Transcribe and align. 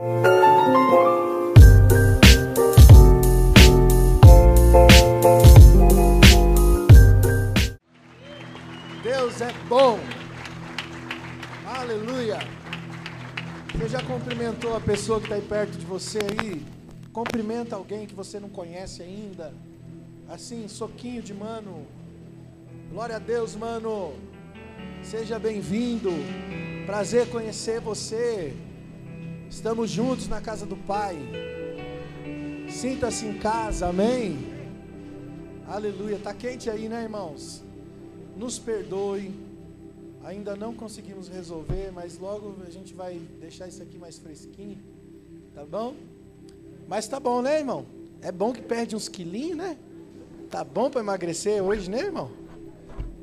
Deus 0.00 0.12
é 9.42 9.52
bom. 9.68 9.98
Aleluia. 11.66 12.38
Você 13.74 13.88
já 13.90 14.02
cumprimentou 14.02 14.74
a 14.74 14.80
pessoa 14.80 15.18
que 15.18 15.26
está 15.26 15.34
aí 15.34 15.42
perto 15.42 15.76
de 15.76 15.84
você 15.84 16.20
aí? 16.20 16.64
Cumprimenta 17.12 17.76
alguém 17.76 18.06
que 18.06 18.14
você 18.14 18.40
não 18.40 18.48
conhece 18.48 19.02
ainda. 19.02 19.52
Assim, 20.30 20.66
soquinho 20.66 21.20
de 21.20 21.34
mano. 21.34 21.86
Glória 22.90 23.16
a 23.16 23.18
Deus, 23.18 23.54
mano. 23.54 24.14
Seja 25.02 25.38
bem-vindo. 25.38 26.10
Prazer 26.86 27.28
conhecer 27.28 27.82
você. 27.82 28.56
Estamos 29.50 29.90
juntos 29.90 30.28
na 30.28 30.40
casa 30.40 30.64
do 30.64 30.76
Pai. 30.76 31.18
Sinta-se 32.70 33.26
em 33.26 33.36
casa, 33.36 33.88
amém? 33.88 34.38
Aleluia. 35.66 36.20
Tá 36.20 36.32
quente 36.32 36.70
aí, 36.70 36.88
né, 36.88 37.02
irmãos? 37.02 37.60
Nos 38.36 38.60
perdoe. 38.60 39.34
Ainda 40.22 40.54
não 40.54 40.72
conseguimos 40.72 41.26
resolver, 41.28 41.90
mas 41.92 42.16
logo 42.16 42.58
a 42.64 42.70
gente 42.70 42.94
vai 42.94 43.20
deixar 43.40 43.66
isso 43.66 43.82
aqui 43.82 43.98
mais 43.98 44.18
fresquinho. 44.20 44.78
Tá 45.52 45.64
bom? 45.64 45.96
Mas 46.86 47.08
tá 47.08 47.18
bom, 47.18 47.42
né, 47.42 47.58
irmão? 47.58 47.84
É 48.22 48.30
bom 48.30 48.52
que 48.52 48.62
perde 48.62 48.94
uns 48.94 49.08
quilinhos, 49.08 49.58
né? 49.58 49.76
Tá 50.48 50.62
bom 50.62 50.88
para 50.88 51.00
emagrecer 51.00 51.60
hoje, 51.60 51.90
né, 51.90 51.98
irmão? 52.02 52.30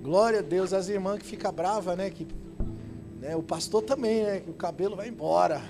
Glória 0.02 0.40
a 0.40 0.44
Deus, 0.44 0.74
as 0.74 0.90
irmãs 0.90 1.20
que 1.20 1.26
ficam 1.26 1.54
bravas, 1.54 1.98
né? 1.98 2.10
Que, 2.10 2.28
né? 3.22 3.34
O 3.34 3.42
pastor 3.42 3.82
também, 3.82 4.24
né? 4.24 4.40
Que 4.42 4.50
o 4.50 4.54
cabelo 4.54 4.98
vai 4.98 5.08
embora. 5.08 5.62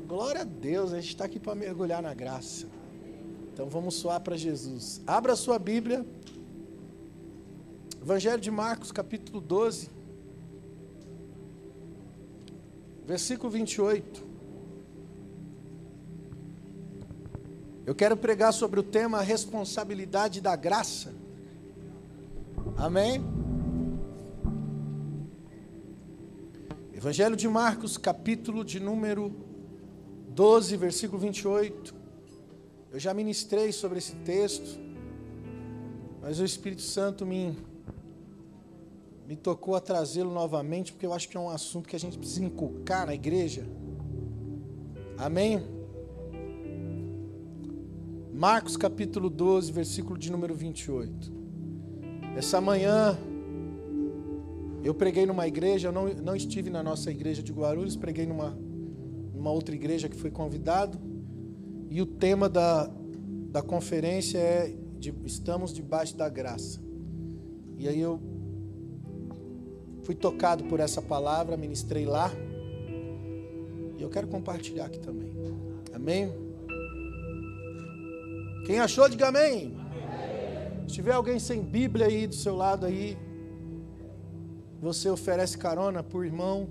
Glória 0.00 0.42
a 0.42 0.44
Deus, 0.44 0.92
a 0.92 1.00
gente 1.00 1.10
está 1.10 1.24
aqui 1.24 1.38
para 1.38 1.54
mergulhar 1.54 2.02
na 2.02 2.14
graça. 2.14 2.66
Então 3.52 3.68
vamos 3.68 3.94
suar 3.94 4.20
para 4.20 4.36
Jesus. 4.36 5.00
Abra 5.06 5.32
a 5.32 5.36
sua 5.36 5.58
Bíblia. 5.58 6.06
Evangelho 8.00 8.40
de 8.40 8.50
Marcos, 8.50 8.92
capítulo 8.92 9.40
12. 9.40 9.90
Versículo 13.04 13.50
28. 13.50 14.26
Eu 17.84 17.94
quero 17.94 18.16
pregar 18.16 18.52
sobre 18.52 18.78
o 18.78 18.82
tema 18.82 19.20
responsabilidade 19.22 20.40
da 20.40 20.54
graça. 20.54 21.12
Amém? 22.76 23.24
Evangelho 26.92 27.34
de 27.34 27.48
Marcos, 27.48 27.96
capítulo 27.96 28.64
de 28.64 28.78
número 28.78 29.47
12, 30.38 30.76
versículo 30.76 31.18
28. 31.20 31.92
Eu 32.92 33.00
já 33.00 33.12
ministrei 33.12 33.72
sobre 33.72 33.98
esse 33.98 34.14
texto, 34.14 34.78
mas 36.22 36.38
o 36.38 36.44
Espírito 36.44 36.82
Santo 36.82 37.26
me, 37.26 37.58
me 39.26 39.34
tocou 39.34 39.74
a 39.74 39.80
trazê-lo 39.80 40.32
novamente, 40.32 40.92
porque 40.92 41.04
eu 41.04 41.12
acho 41.12 41.28
que 41.28 41.36
é 41.36 41.40
um 41.40 41.50
assunto 41.50 41.88
que 41.88 41.96
a 41.96 41.98
gente 41.98 42.16
precisa 42.16 42.44
inculcar 42.44 43.04
na 43.04 43.16
igreja. 43.16 43.66
Amém? 45.16 45.60
Marcos 48.32 48.76
capítulo 48.76 49.28
12, 49.28 49.72
versículo 49.72 50.16
de 50.16 50.30
número 50.30 50.54
28. 50.54 51.32
Essa 52.36 52.60
manhã 52.60 53.18
eu 54.84 54.94
preguei 54.94 55.26
numa 55.26 55.48
igreja, 55.48 55.88
eu 55.88 55.92
não, 55.92 56.06
não 56.14 56.36
estive 56.36 56.70
na 56.70 56.80
nossa 56.80 57.10
igreja 57.10 57.42
de 57.42 57.52
Guarulhos, 57.52 57.96
preguei 57.96 58.24
numa, 58.24 58.56
numa 59.38 59.52
outra 59.52 59.74
igreja 59.74 60.08
que 60.08 60.16
foi 60.16 60.30
convidado, 60.30 60.98
e 61.88 62.02
o 62.02 62.06
tema 62.06 62.48
da, 62.48 62.90
da 63.50 63.62
conferência 63.62 64.36
é 64.36 64.74
de, 64.98 65.14
Estamos 65.24 65.72
debaixo 65.72 66.16
da 66.16 66.28
graça. 66.28 66.80
E 67.78 67.88
aí 67.88 68.00
eu 68.00 68.20
fui 70.02 70.16
tocado 70.16 70.64
por 70.64 70.80
essa 70.80 71.00
palavra, 71.00 71.56
ministrei 71.56 72.04
lá, 72.04 72.32
e 73.96 74.02
eu 74.02 74.10
quero 74.10 74.26
compartilhar 74.26 74.86
aqui 74.86 74.98
também. 74.98 75.32
Amém? 75.94 76.32
Quem 78.66 78.80
achou, 78.80 79.08
diga 79.08 79.28
amém. 79.28 79.76
Se 80.86 80.94
tiver 80.94 81.12
alguém 81.12 81.38
sem 81.38 81.62
Bíblia 81.62 82.06
aí 82.06 82.26
do 82.26 82.34
seu 82.34 82.56
lado 82.56 82.86
aí, 82.86 83.16
você 84.80 85.08
oferece 85.08 85.56
carona 85.56 86.02
por 86.02 86.24
irmão. 86.24 86.68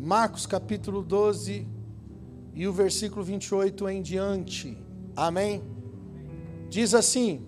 Marcos 0.00 0.46
capítulo 0.46 1.02
12 1.02 1.66
e 2.54 2.66
o 2.66 2.72
versículo 2.72 3.22
28 3.22 3.86
em 3.90 4.00
diante. 4.00 4.78
Amém? 5.14 5.62
Diz 6.70 6.94
assim: 6.94 7.46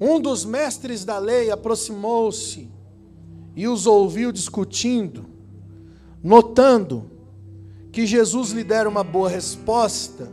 Um 0.00 0.20
dos 0.20 0.44
mestres 0.44 1.04
da 1.04 1.18
lei 1.18 1.50
aproximou-se 1.50 2.70
e 3.56 3.66
os 3.66 3.86
ouviu 3.86 4.30
discutindo, 4.30 5.26
notando 6.22 7.10
que 7.90 8.06
Jesus 8.06 8.52
lhe 8.52 8.62
dera 8.62 8.88
uma 8.88 9.02
boa 9.02 9.28
resposta 9.28 10.30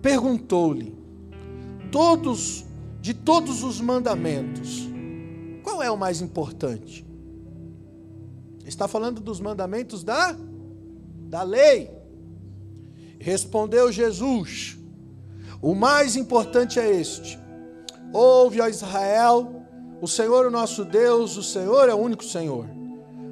perguntou-lhe: 0.00 0.96
Todos, 1.90 2.64
de 3.02 3.12
todos 3.12 3.62
os 3.62 3.80
mandamentos, 3.82 4.88
qual 5.62 5.82
é 5.82 5.90
o 5.90 5.96
mais 5.96 6.22
importante? 6.22 7.11
Está 8.72 8.88
falando 8.88 9.20
dos 9.20 9.38
mandamentos 9.38 10.02
da 10.02 10.34
da 11.28 11.42
lei. 11.42 11.90
Respondeu 13.20 13.92
Jesus: 13.92 14.78
O 15.60 15.74
mais 15.74 16.16
importante 16.16 16.80
é 16.80 16.90
este: 16.90 17.38
Ouve, 18.14 18.62
ó 18.62 18.68
Israel, 18.68 19.62
o 20.00 20.08
Senhor, 20.08 20.46
o 20.46 20.50
nosso 20.50 20.86
Deus, 20.86 21.36
o 21.36 21.42
Senhor 21.42 21.90
é 21.90 21.94
o 21.94 21.98
único 21.98 22.24
Senhor. 22.24 22.66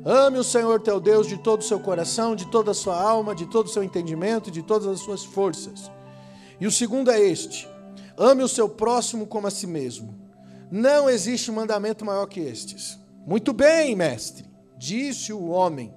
Ame 0.05 0.39
o 0.39 0.45
Senhor 0.45 0.79
teu 0.83 1.01
Deus 1.01 1.27
de 1.27 1.39
todo 1.39 1.63
o 1.63 1.65
seu 1.65 1.81
coração, 1.81 2.37
de 2.37 2.45
toda 2.51 2.73
a 2.73 2.75
sua 2.75 3.01
alma, 3.01 3.35
de 3.35 3.47
todo 3.47 3.65
o 3.65 3.71
seu 3.71 3.83
entendimento, 3.83 4.51
de 4.51 4.63
todas 4.63 4.87
as 4.87 5.01
suas 5.01 5.25
forças. 5.25 5.91
E 6.61 6.67
o 6.67 6.71
segundo 6.71 7.11
é 7.11 7.19
este: 7.19 7.67
ame 8.15 8.43
o 8.43 8.49
seu 8.49 8.69
próximo 8.69 9.27
como 9.27 9.47
a 9.47 9.51
si 9.51 9.67
mesmo. 9.67 10.21
Não 10.71 11.09
existe 11.09 11.51
mandamento 11.51 12.05
maior 12.05 12.27
que 12.27 12.41
estes. 12.41 13.01
Muito 13.27 13.55
bem, 13.55 13.97
mestre, 13.97 14.50
disse 14.81 15.31
o 15.31 15.49
homem. 15.49 15.93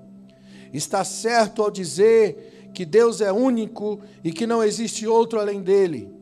Está 0.73 1.05
certo 1.05 1.63
ao 1.63 1.71
dizer 1.71 2.69
que 2.73 2.83
Deus 2.83 3.21
é 3.21 3.31
único 3.31 4.01
e 4.23 4.31
que 4.31 4.45
não 4.45 4.61
existe 4.61 5.07
outro 5.07 5.39
além 5.39 5.61
dele. 5.61 6.13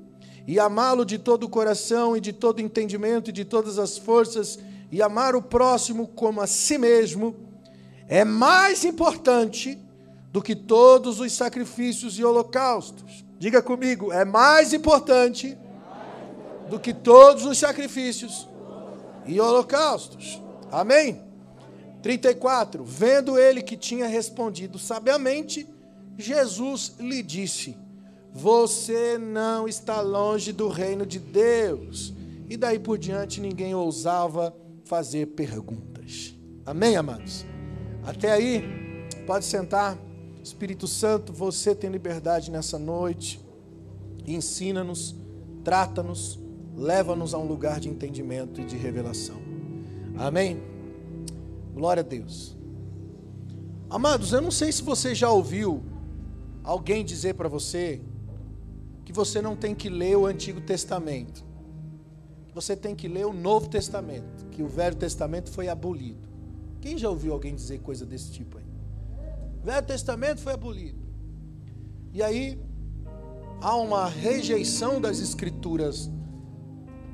E 0.47 0.59
amá-lo 0.59 1.03
de 1.03 1.17
todo 1.17 1.45
o 1.45 1.49
coração 1.49 2.15
e 2.15 2.21
de 2.21 2.31
todo 2.31 2.59
o 2.59 2.61
entendimento 2.61 3.31
e 3.31 3.33
de 3.33 3.43
todas 3.43 3.79
as 3.79 3.97
forças, 3.97 4.59
e 4.91 5.01
amar 5.01 5.35
o 5.35 5.41
próximo 5.41 6.07
como 6.07 6.39
a 6.39 6.47
si 6.47 6.77
mesmo, 6.77 7.35
é 8.07 8.23
mais 8.23 8.83
importante 8.83 9.79
do 10.31 10.41
que 10.41 10.55
todos 10.55 11.19
os 11.19 11.31
sacrifícios 11.33 12.19
e 12.19 12.23
holocaustos. 12.23 13.25
Diga 13.39 13.61
comigo, 13.61 14.11
é 14.11 14.23
mais 14.23 14.73
importante 14.73 15.57
do 16.69 16.79
que 16.79 16.93
todos 16.93 17.45
os 17.45 17.57
sacrifícios 17.57 18.47
e 19.25 19.39
holocaustos. 19.39 20.41
Amém? 20.71 21.30
34. 22.01 22.83
Vendo 22.83 23.37
ele 23.37 23.61
que 23.61 23.77
tinha 23.77 24.07
respondido 24.07 24.79
sabiamente, 24.79 25.67
Jesus 26.17 26.95
lhe 26.99 27.21
disse: 27.21 27.77
Você 28.33 29.17
não 29.17 29.67
está 29.67 30.01
longe 30.01 30.51
do 30.51 30.67
reino 30.67 31.05
de 31.05 31.19
Deus. 31.19 32.13
E 32.49 32.57
daí 32.57 32.79
por 32.79 32.97
diante 32.97 33.39
ninguém 33.39 33.73
ousava 33.73 34.53
fazer 34.83 35.27
perguntas. 35.27 36.35
Amém, 36.65 36.97
amados? 36.97 37.45
Até 38.03 38.31
aí, 38.31 38.63
pode 39.25 39.45
sentar. 39.45 39.97
Espírito 40.43 40.87
Santo, 40.87 41.31
você 41.31 41.73
tem 41.75 41.89
liberdade 41.89 42.51
nessa 42.51 42.77
noite. 42.77 43.39
Ensina-nos, 44.25 45.15
trata-nos, 45.63 46.39
leva-nos 46.75 47.33
a 47.33 47.37
um 47.37 47.45
lugar 47.45 47.79
de 47.79 47.89
entendimento 47.89 48.59
e 48.59 48.65
de 48.65 48.75
revelação. 48.75 49.37
Amém? 50.17 50.70
Glória 51.73 52.01
a 52.01 52.05
Deus. 52.05 52.57
Amados, 53.89 54.31
eu 54.31 54.41
não 54.41 54.51
sei 54.51 54.71
se 54.71 54.83
você 54.83 55.13
já 55.13 55.29
ouviu 55.29 55.83
alguém 56.63 57.03
dizer 57.03 57.33
para 57.33 57.49
você 57.49 58.01
que 59.03 59.11
você 59.11 59.41
não 59.41 59.55
tem 59.55 59.75
que 59.75 59.89
ler 59.89 60.17
o 60.17 60.25
Antigo 60.25 60.61
Testamento. 60.61 61.43
Você 62.53 62.75
tem 62.75 62.95
que 62.95 63.07
ler 63.07 63.25
o 63.25 63.33
Novo 63.33 63.69
Testamento, 63.69 64.45
que 64.51 64.61
o 64.61 64.67
Velho 64.67 64.95
Testamento 64.95 65.49
foi 65.49 65.69
abolido. 65.69 66.29
Quem 66.81 66.97
já 66.97 67.09
ouviu 67.09 67.33
alguém 67.33 67.55
dizer 67.55 67.79
coisa 67.79 68.05
desse 68.05 68.31
tipo 68.31 68.57
aí? 68.57 68.65
O 69.61 69.65
Velho 69.65 69.85
Testamento 69.85 70.41
foi 70.41 70.53
abolido. 70.53 70.99
E 72.13 72.21
aí 72.21 72.59
há 73.61 73.75
uma 73.75 74.07
rejeição 74.07 74.99
das 74.99 75.19
escrituras 75.19 76.09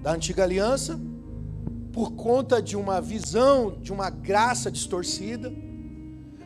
da 0.01 0.13
antiga 0.13 0.43
aliança 0.43 0.99
por 1.97 2.11
conta 2.11 2.61
de 2.61 2.77
uma 2.77 3.01
visão, 3.01 3.75
de 3.81 3.91
uma 3.91 4.11
graça 4.11 4.69
distorcida. 4.69 5.51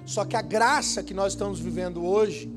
Só 0.05 0.23
que 0.23 0.37
a 0.37 0.41
graça 0.41 1.03
que 1.03 1.13
nós 1.13 1.33
estamos 1.33 1.59
vivendo 1.59 2.05
hoje 2.05 2.49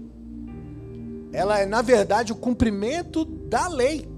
ela 1.33 1.59
é, 1.59 1.67
na 1.67 1.83
verdade, 1.83 2.31
o 2.31 2.37
cumprimento 2.37 3.25
da 3.25 3.67
lei. 3.67 4.09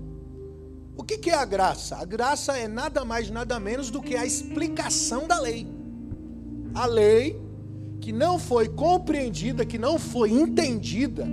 O 0.95 1.03
que, 1.03 1.31
é 1.31 1.35
a 1.35 1.47
graça? 1.47 1.97
A 1.97 2.05
graça 2.05 2.59
é 2.59 2.69
nada 2.69 3.03
mais, 3.03 3.31
nada 3.31 3.59
menos 3.59 3.91
do 3.91 4.03
que 4.03 4.15
a 4.15 4.27
explicação 4.27 5.27
da 5.27 5.41
lei. 5.41 5.67
A 6.75 6.85
lei 6.85 7.41
que 8.03 8.13
não 8.13 8.39
foi 8.39 8.69
compreendida, 8.69 9.65
que 9.65 9.79
não 9.79 9.99
foi 9.99 10.33
entendida, 10.33 11.27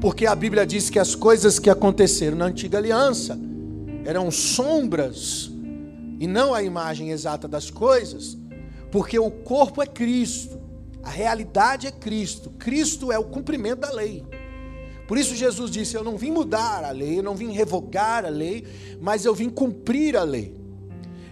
porque 0.00 0.26
a 0.26 0.34
Bíblia 0.34 0.66
diz 0.66 0.90
que 0.90 0.98
as 0.98 1.14
coisas 1.14 1.60
que 1.60 1.70
aconteceram 1.70 2.36
na 2.36 2.46
antiga 2.46 2.78
aliança 2.78 3.38
eram 4.04 4.28
sombras 4.32 5.53
e 6.18 6.26
não 6.26 6.54
a 6.54 6.62
imagem 6.62 7.10
exata 7.10 7.48
das 7.48 7.70
coisas, 7.70 8.36
porque 8.90 9.18
o 9.18 9.30
corpo 9.30 9.82
é 9.82 9.86
Cristo, 9.86 10.60
a 11.02 11.10
realidade 11.10 11.86
é 11.86 11.90
Cristo, 11.90 12.50
Cristo 12.50 13.12
é 13.12 13.18
o 13.18 13.24
cumprimento 13.24 13.80
da 13.80 13.90
lei. 13.90 14.24
Por 15.06 15.18
isso 15.18 15.34
Jesus 15.34 15.70
disse: 15.70 15.96
Eu 15.96 16.04
não 16.04 16.16
vim 16.16 16.30
mudar 16.30 16.84
a 16.84 16.90
lei, 16.90 17.18
eu 17.18 17.22
não 17.22 17.34
vim 17.34 17.52
revogar 17.52 18.24
a 18.24 18.28
lei, 18.28 18.64
mas 19.00 19.24
eu 19.24 19.34
vim 19.34 19.50
cumprir 19.50 20.16
a 20.16 20.22
lei. 20.22 20.56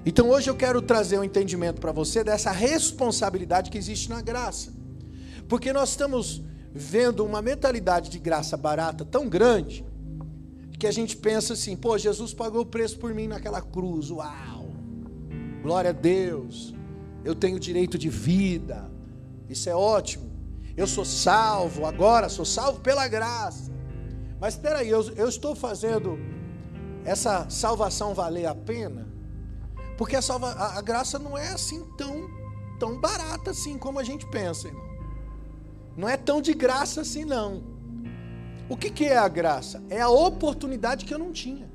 Então 0.05 0.31
hoje 0.31 0.51
eu 0.51 0.57
quero 0.57 0.83
trazer 0.83 1.19
um 1.19 1.25
entendimento 1.25 1.81
para 1.81 1.93
você 1.93 2.25
dessa 2.25 2.51
responsabilidade 2.51 3.71
que 3.71 3.79
existe 3.79 4.11
na 4.11 4.21
graça. 4.21 4.73
Porque 5.49 5.73
nós 5.73 5.91
estamos 5.91 6.43
vendo 6.75 7.25
uma 7.25 7.41
mentalidade 7.41 8.11
de 8.11 8.19
graça 8.19 8.57
barata 8.57 9.05
tão 9.05 9.29
grande 9.29 9.85
que 10.79 10.87
a 10.87 10.91
gente 10.91 11.17
pensa 11.17 11.53
assim: 11.53 11.77
pô, 11.77 11.97
Jesus 11.97 12.35
pagou 12.35 12.63
o 12.63 12.67
preço 12.67 12.99
por 12.99 13.15
mim 13.15 13.29
naquela 13.29 13.63
cruz, 13.63 14.11
uau, 14.11 14.52
glória 15.63 15.91
a 15.91 15.93
Deus, 15.93 16.75
eu 17.25 17.35
tenho 17.35 17.59
direito 17.59 17.97
de 17.97 18.09
vida, 18.09 18.91
isso 19.49 19.71
é 19.71 19.75
ótimo. 19.75 20.31
Eu 20.77 20.87
sou 20.87 21.05
salvo 21.05 21.87
agora, 21.87 22.29
sou 22.29 22.45
salvo 22.45 22.81
pela 22.81 23.07
graça. 23.07 23.71
Mas 24.41 24.55
espera 24.55 24.79
aí, 24.81 24.89
eu, 24.89 25.03
eu 25.15 25.29
estou 25.29 25.55
fazendo 25.55 26.19
essa 27.05 27.49
salvação 27.49 28.15
valer 28.15 28.47
a 28.47 28.55
pena? 28.55 29.07
Porque 29.97 30.17
a, 30.17 30.23
salva, 30.23 30.51
a, 30.53 30.79
a 30.79 30.83
graça 30.83 31.19
não 31.19 31.37
é 31.37 31.49
assim 31.49 31.85
tão, 31.97 32.29
tão 32.79 33.01
barata 33.01 33.51
assim 33.51 33.79
como 33.79 33.99
a 33.99 34.05
gente 34.05 34.27
pensa, 34.27 34.69
irmão. 34.69 34.91
Não 35.97 36.09
é 36.09 36.17
tão 36.17 36.41
de 36.41 36.55
graça 36.55 37.03
assim, 37.03 37.25
não. 37.25 37.63
O 38.69 38.77
que, 38.77 38.91
que 38.91 39.05
é 39.05 39.19
a 39.19 39.29
graça? 39.29 39.83
É 39.91 40.01
a 40.01 40.09
oportunidade 40.09 41.05
que 41.05 41.13
eu 41.13 41.19
não 41.19 41.33
tinha. 41.33 41.71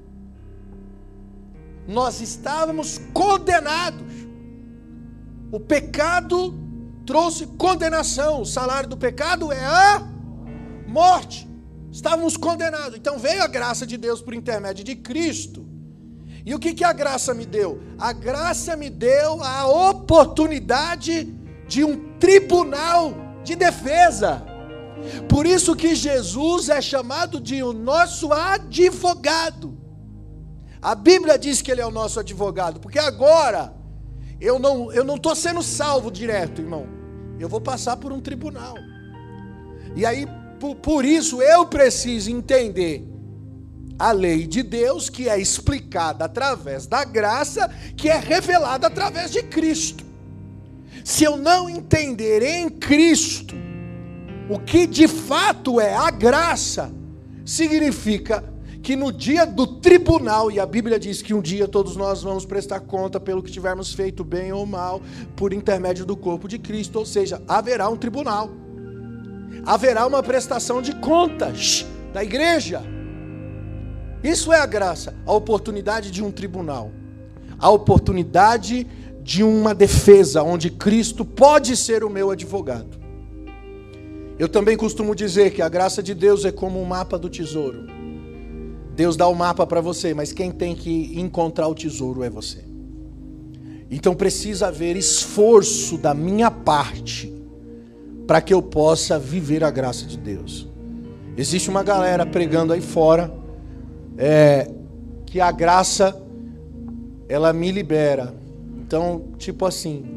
Nós 1.88 2.20
estávamos 2.20 3.00
condenados. 3.14 4.12
O 5.52 5.60
pecado 5.60 6.54
trouxe 7.06 7.48
condenação. 7.48 8.42
O 8.42 8.46
salário 8.46 8.90
do 8.90 8.98
pecado 8.98 9.52
é 9.52 9.66
a 9.66 10.04
morte. 10.88 11.48
Estávamos 11.92 12.36
condenados. 12.36 12.98
Então 12.98 13.18
veio 13.18 13.42
a 13.42 13.48
graça 13.48 13.88
de 13.88 13.98
Deus 13.98 14.22
por 14.22 14.34
intermédio 14.34 14.84
de 14.84 14.96
Cristo. 14.96 15.66
E 16.46 16.54
o 16.54 16.60
que, 16.60 16.74
que 16.74 16.84
a 16.84 16.94
graça 16.94 17.34
me 17.34 17.46
deu? 17.46 17.82
A 17.98 18.12
graça 18.12 18.76
me 18.76 18.90
deu 18.90 19.42
a 19.44 19.68
oportunidade 19.90 21.26
de 21.68 21.84
um 21.84 22.18
tribunal 22.18 23.14
de 23.44 23.56
defesa. 23.56 24.44
Por 25.30 25.46
isso 25.46 25.76
que 25.76 25.96
Jesus 25.96 26.70
é 26.70 26.82
chamado 26.82 27.40
de 27.40 27.62
o 27.62 27.72
nosso 27.72 28.34
advogado. 28.34 29.77
A 30.88 30.96
Bíblia 30.96 31.38
diz 31.38 31.62
que 31.62 31.70
ele 31.70 31.82
é 31.82 31.86
o 31.86 31.92
nosso 31.92 32.18
advogado, 32.18 32.80
porque 32.80 32.98
agora 32.98 33.74
eu 34.40 34.58
não 34.58 34.90
eu 34.94 35.04
não 35.04 35.18
estou 35.18 35.36
sendo 35.36 35.62
salvo 35.62 36.10
direto, 36.10 36.62
irmão 36.62 36.88
eu 37.40 37.50
vou 37.50 37.62
passar 37.62 37.98
por 37.98 38.12
um 38.14 38.22
tribunal. 38.22 38.76
E 39.96 40.06
aí, 40.06 40.26
por, 40.62 40.76
por 40.76 41.06
isso, 41.06 41.42
eu 41.42 41.66
preciso 41.66 42.32
entender 42.32 43.06
a 44.00 44.12
lei 44.12 44.48
de 44.48 44.64
Deus, 44.64 45.10
que 45.10 45.28
é 45.28 45.38
explicada 45.40 46.26
através 46.26 46.88
da 46.88 47.04
graça, 47.04 47.70
que 47.98 48.10
é 48.10 48.18
revelada 48.18 48.88
através 48.88 49.32
de 49.32 49.44
Cristo. 49.44 50.06
Se 51.04 51.26
eu 51.26 51.36
não 51.36 51.70
entender 51.70 52.42
em 52.44 52.70
Cristo 52.70 53.56
o 54.50 54.58
que 54.58 54.88
de 54.88 55.08
fato 55.08 55.82
é 55.82 55.94
a 55.94 56.10
graça, 56.10 56.92
significa 57.46 58.44
que 58.88 58.96
no 58.96 59.12
dia 59.12 59.46
do 59.46 59.68
tribunal, 59.68 60.50
e 60.50 60.62
a 60.62 60.66
Bíblia 60.66 60.98
diz 60.98 61.22
que 61.22 61.34
um 61.34 61.42
dia 61.42 61.68
todos 61.68 61.98
nós 61.98 62.24
vamos 62.24 62.46
prestar 62.46 62.80
conta 62.80 63.20
pelo 63.20 63.44
que 63.44 63.52
tivermos 63.52 63.94
feito 63.94 64.24
bem 64.24 64.54
ou 64.54 64.66
mal, 64.66 65.02
por 65.36 65.52
intermédio 65.52 66.06
do 66.06 66.16
corpo 66.16 66.48
de 66.48 66.58
Cristo, 66.58 66.98
ou 66.98 67.06
seja, 67.06 67.42
haverá 67.50 67.90
um 67.90 67.98
tribunal, 67.98 68.50
haverá 69.66 70.08
uma 70.08 70.24
prestação 70.24 70.82
de 70.82 70.96
contas 70.96 71.86
da 72.14 72.24
igreja. 72.24 72.82
Isso 74.24 74.54
é 74.54 74.62
a 74.62 74.66
graça, 74.66 75.14
a 75.26 75.34
oportunidade 75.34 76.10
de 76.10 76.24
um 76.24 76.32
tribunal, 76.32 76.90
a 77.60 77.70
oportunidade 77.70 78.88
de 79.22 79.44
uma 79.44 79.76
defesa, 79.76 80.44
onde 80.44 80.70
Cristo 80.70 81.26
pode 81.26 81.76
ser 81.76 82.06
o 82.06 82.10
meu 82.10 82.32
advogado. 82.32 82.98
Eu 84.40 84.48
também 84.48 84.78
costumo 84.78 85.14
dizer 85.14 85.52
que 85.52 85.62
a 85.62 85.68
graça 85.68 86.02
de 86.02 86.14
Deus 86.14 86.46
é 86.46 86.54
como 86.54 86.82
um 86.82 86.86
mapa 86.86 87.20
do 87.20 87.30
tesouro. 87.30 87.97
Deus 88.98 89.16
dá 89.16 89.28
o 89.28 89.36
mapa 89.36 89.68
para 89.68 89.80
você, 89.80 90.12
mas 90.12 90.34
quem 90.34 90.52
tem 90.52 90.74
que 90.74 91.20
encontrar 91.20 91.68
o 91.68 91.76
tesouro 91.76 92.24
é 92.24 92.32
você. 92.32 92.66
Então 93.92 94.16
precisa 94.16 94.70
haver 94.70 94.96
esforço 94.96 96.00
da 96.00 96.16
minha 96.16 96.50
parte 96.50 97.32
para 98.26 98.42
que 98.42 98.52
eu 98.52 98.60
possa 98.60 99.20
viver 99.20 99.64
a 99.64 99.70
graça 99.70 100.04
de 100.04 100.18
Deus. 100.18 100.68
Existe 101.38 101.70
uma 101.70 101.84
galera 101.84 102.26
pregando 102.26 102.74
aí 102.74 102.82
fora 102.82 103.32
é, 104.18 104.72
que 105.28 105.40
a 105.40 105.52
graça 105.52 106.20
ela 107.30 107.54
me 107.54 107.72
libera. 107.72 108.34
Então, 108.80 109.26
tipo 109.38 109.64
assim, 109.64 110.17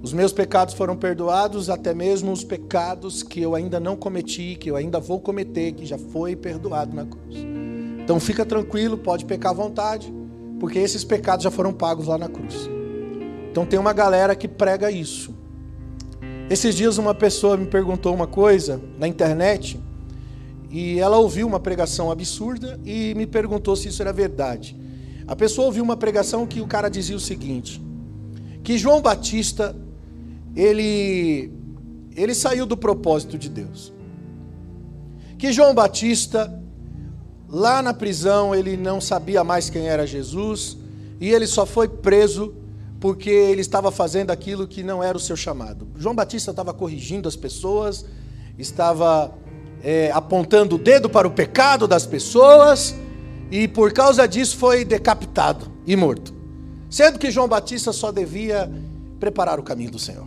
os 0.00 0.12
meus 0.12 0.32
pecados 0.32 0.74
foram 0.74 0.96
perdoados, 0.96 1.68
até 1.68 1.92
mesmo 1.92 2.30
os 2.30 2.44
pecados 2.44 3.22
que 3.22 3.40
eu 3.40 3.54
ainda 3.54 3.80
não 3.80 3.96
cometi, 3.96 4.54
que 4.54 4.70
eu 4.70 4.76
ainda 4.76 5.00
vou 5.00 5.18
cometer, 5.18 5.72
que 5.72 5.84
já 5.84 5.98
foi 5.98 6.36
perdoado 6.36 6.94
na 6.94 7.04
cruz. 7.04 7.36
Então 7.98 8.20
fica 8.20 8.46
tranquilo, 8.46 8.96
pode 8.96 9.24
pecar 9.24 9.50
à 9.50 9.54
vontade, 9.54 10.12
porque 10.60 10.78
esses 10.78 11.02
pecados 11.02 11.42
já 11.42 11.50
foram 11.50 11.72
pagos 11.72 12.06
lá 12.06 12.16
na 12.16 12.28
cruz. 12.28 12.70
Então 13.50 13.66
tem 13.66 13.78
uma 13.78 13.92
galera 13.92 14.36
que 14.36 14.46
prega 14.46 14.90
isso. 14.90 15.34
Esses 16.48 16.76
dias 16.76 16.96
uma 16.96 17.12
pessoa 17.12 17.56
me 17.56 17.66
perguntou 17.66 18.14
uma 18.14 18.26
coisa 18.26 18.80
na 18.98 19.08
internet 19.08 19.80
e 20.70 21.00
ela 21.00 21.18
ouviu 21.18 21.46
uma 21.46 21.58
pregação 21.58 22.10
absurda 22.10 22.78
e 22.84 23.14
me 23.14 23.26
perguntou 23.26 23.74
se 23.74 23.88
isso 23.88 24.00
era 24.00 24.12
verdade. 24.12 24.76
A 25.26 25.34
pessoa 25.34 25.66
ouviu 25.66 25.82
uma 25.82 25.96
pregação 25.96 26.46
que 26.46 26.60
o 26.60 26.66
cara 26.66 26.88
dizia 26.88 27.16
o 27.16 27.20
seguinte: 27.20 27.82
que 28.62 28.78
João 28.78 29.02
Batista 29.02 29.76
ele, 30.54 31.52
ele 32.16 32.34
saiu 32.34 32.66
do 32.66 32.76
propósito 32.76 33.38
de 33.38 33.48
Deus. 33.48 33.92
Que 35.38 35.52
João 35.52 35.74
Batista, 35.74 36.52
lá 37.48 37.80
na 37.80 37.94
prisão, 37.94 38.54
ele 38.54 38.76
não 38.76 39.00
sabia 39.00 39.44
mais 39.44 39.70
quem 39.70 39.88
era 39.88 40.06
Jesus, 40.06 40.76
e 41.20 41.30
ele 41.30 41.46
só 41.46 41.64
foi 41.64 41.88
preso 41.88 42.54
porque 43.00 43.30
ele 43.30 43.60
estava 43.60 43.90
fazendo 43.92 44.30
aquilo 44.30 44.66
que 44.66 44.82
não 44.82 45.02
era 45.02 45.16
o 45.16 45.20
seu 45.20 45.36
chamado. 45.36 45.86
João 45.96 46.14
Batista 46.14 46.50
estava 46.50 46.74
corrigindo 46.74 47.28
as 47.28 47.36
pessoas, 47.36 48.04
estava 48.58 49.32
é, 49.82 50.10
apontando 50.12 50.76
o 50.76 50.78
dedo 50.78 51.08
para 51.08 51.26
o 51.26 51.30
pecado 51.30 51.86
das 51.86 52.04
pessoas, 52.04 52.94
e 53.50 53.68
por 53.68 53.92
causa 53.92 54.26
disso 54.26 54.56
foi 54.56 54.84
decapitado 54.84 55.70
e 55.86 55.94
morto. 55.96 56.34
Sendo 56.90 57.18
que 57.18 57.30
João 57.30 57.48
Batista 57.48 57.92
só 57.92 58.10
devia 58.10 58.70
preparar 59.20 59.58
o 59.58 59.62
caminho 59.62 59.90
do 59.90 59.98
Senhor. 59.98 60.26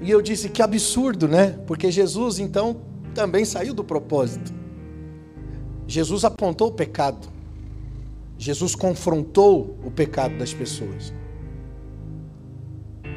E 0.00 0.10
eu 0.10 0.22
disse 0.22 0.48
que 0.48 0.62
absurdo, 0.62 1.28
né? 1.28 1.58
Porque 1.66 1.90
Jesus 1.90 2.38
então 2.38 2.80
também 3.14 3.44
saiu 3.44 3.74
do 3.74 3.84
propósito. 3.84 4.52
Jesus 5.86 6.24
apontou 6.24 6.68
o 6.68 6.72
pecado. 6.72 7.28
Jesus 8.38 8.74
confrontou 8.74 9.76
o 9.84 9.90
pecado 9.90 10.38
das 10.38 10.54
pessoas. 10.54 11.12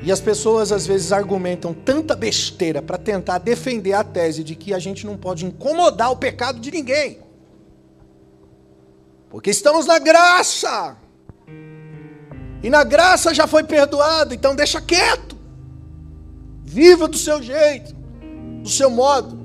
E 0.02 0.12
as 0.12 0.20
pessoas 0.20 0.74
às 0.74 0.86
vezes 0.86 1.14
argumentam 1.14 1.74
tanta 1.74 2.14
besteira 2.14 2.82
para 2.82 2.98
tentar 2.98 3.38
defender 3.38 3.94
a 3.94 4.04
tese 4.04 4.44
de 4.44 4.54
que 4.54 4.74
a 4.74 4.80
gente 4.80 5.06
não 5.06 5.16
pode 5.16 5.46
incomodar 5.46 6.12
o 6.12 6.18
pecado 6.18 6.60
de 6.60 6.70
ninguém. 6.72 7.20
Porque 9.30 9.50
estamos 9.50 9.86
na 9.86 10.00
graça. 10.00 10.98
E 12.62 12.70
na 12.70 12.84
graça 12.84 13.34
já 13.34 13.48
foi 13.48 13.64
perdoado, 13.64 14.34
então 14.34 14.54
deixa 14.54 14.82
quieto. 14.82 15.33
Viva 16.74 17.08
do 17.08 17.18
seu 17.18 17.40
jeito, 17.40 17.94
do 18.64 18.68
seu 18.68 18.90
modo. 18.90 19.38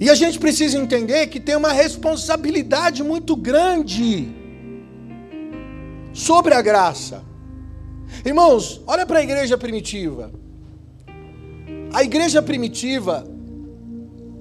E 0.00 0.08
a 0.08 0.14
gente 0.14 0.38
precisa 0.38 0.78
entender 0.78 1.26
que 1.26 1.40
tem 1.40 1.56
uma 1.56 1.72
responsabilidade 1.72 3.02
muito 3.02 3.34
grande 3.34 4.28
sobre 6.12 6.54
a 6.54 6.62
graça. 6.62 7.24
Irmãos, 8.24 8.80
olha 8.86 9.04
para 9.04 9.18
a 9.18 9.22
igreja 9.22 9.58
primitiva. 9.58 10.30
A 11.92 12.04
igreja 12.04 12.40
primitiva, 12.40 13.26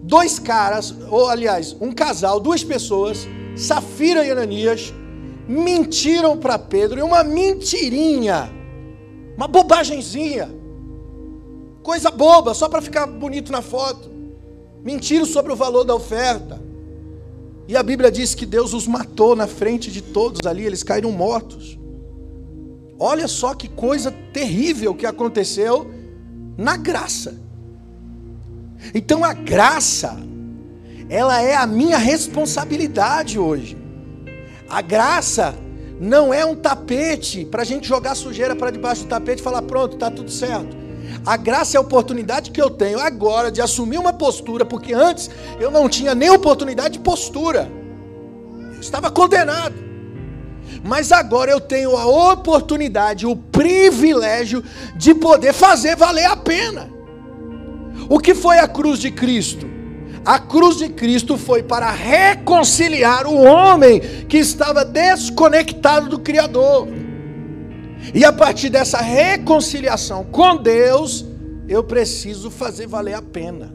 dois 0.03 0.37
caras, 0.37 0.93
ou 1.09 1.27
aliás, 1.27 1.75
um 1.81 1.91
casal, 1.91 2.39
duas 2.39 2.63
pessoas, 2.63 3.27
Safira 3.55 4.23
e 4.23 4.29
Ananias, 4.29 4.93
mentiram 5.47 6.37
para 6.37 6.59
Pedro, 6.59 6.99
e 6.99 7.01
uma 7.01 7.23
mentirinha, 7.23 8.51
uma 9.35 9.47
bobagemzinha, 9.47 10.47
coisa 11.87 12.11
boba, 12.11 12.53
só 12.53 12.67
para 12.67 12.81
ficar 12.81 13.07
bonito 13.07 13.49
na 13.49 13.61
foto. 13.61 14.11
Mentiram 14.83 15.25
sobre 15.25 15.53
o 15.53 15.55
valor 15.55 15.85
da 15.85 15.95
oferta. 15.95 16.61
E 17.65 17.77
a 17.77 17.81
Bíblia 17.81 18.11
diz 18.11 18.35
que 18.35 18.45
Deus 18.45 18.73
os 18.73 18.85
matou 18.85 19.37
na 19.37 19.47
frente 19.47 19.89
de 19.89 20.01
todos 20.01 20.45
ali, 20.45 20.65
eles 20.65 20.83
caíram 20.83 21.13
mortos. 21.13 21.79
Olha 22.99 23.25
só 23.25 23.53
que 23.53 23.69
coisa 23.69 24.11
terrível 24.33 24.93
que 24.93 25.05
aconteceu 25.05 25.89
na 26.57 26.75
graça. 26.75 27.39
Então 28.93 29.23
a 29.23 29.31
graça, 29.31 30.17
ela 31.07 31.41
é 31.41 31.55
a 31.55 31.65
minha 31.65 31.97
responsabilidade 31.97 33.39
hoje. 33.39 33.77
A 34.67 34.81
graça 34.81 35.55
não 36.01 36.33
é 36.33 36.45
um 36.45 36.53
tapete 36.55 37.45
para 37.45 37.61
a 37.61 37.65
gente 37.65 37.87
jogar 37.87 38.13
sujeira 38.13 38.57
para 38.57 38.71
debaixo 38.71 39.03
do 39.03 39.07
tapete 39.07 39.39
e 39.39 39.43
falar: 39.43 39.61
pronto, 39.61 39.93
está 39.93 40.11
tudo 40.11 40.29
certo. 40.29 40.86
A 41.27 41.35
graça 41.35 41.75
é 41.75 41.77
a 41.77 41.81
oportunidade 41.81 42.51
que 42.51 42.61
eu 42.61 42.69
tenho 42.69 43.01
agora 43.01 43.51
de 43.51 43.61
assumir 43.61 43.97
uma 43.97 44.13
postura, 44.13 44.63
porque 44.63 44.93
antes 44.93 45.29
eu 45.59 45.69
não 45.69 45.89
tinha 45.89 46.15
nem 46.15 46.29
oportunidade 46.29 46.93
de 46.93 46.99
postura, 46.99 47.69
eu 48.73 48.79
estava 48.79 49.11
condenado. 49.11 49.75
Mas 50.85 51.11
agora 51.11 51.51
eu 51.51 51.59
tenho 51.59 51.97
a 51.97 52.05
oportunidade, 52.31 53.25
o 53.25 53.35
privilégio 53.35 54.63
de 54.95 55.13
poder 55.13 55.51
fazer 55.51 55.97
valer 55.97 56.27
a 56.27 56.37
pena. 56.37 56.89
O 58.07 58.19
que 58.19 58.33
foi 58.33 58.59
a 58.59 58.67
cruz 58.67 58.97
de 58.97 59.11
Cristo? 59.11 59.67
A 60.25 60.39
cruz 60.39 60.77
de 60.77 60.87
Cristo 60.87 61.37
foi 61.37 61.61
para 61.61 61.91
reconciliar 61.91 63.27
o 63.27 63.35
homem 63.43 63.99
que 64.29 64.37
estava 64.37 64.85
desconectado 64.85 66.07
do 66.07 66.19
Criador. 66.19 66.87
E 68.13 68.23
a 68.23 68.31
partir 68.31 68.69
dessa 68.69 68.99
reconciliação 68.99 70.23
com 70.23 70.57
Deus, 70.57 71.25
eu 71.67 71.83
preciso 71.83 72.49
fazer 72.49 72.87
valer 72.87 73.13
a 73.13 73.21
pena. 73.21 73.73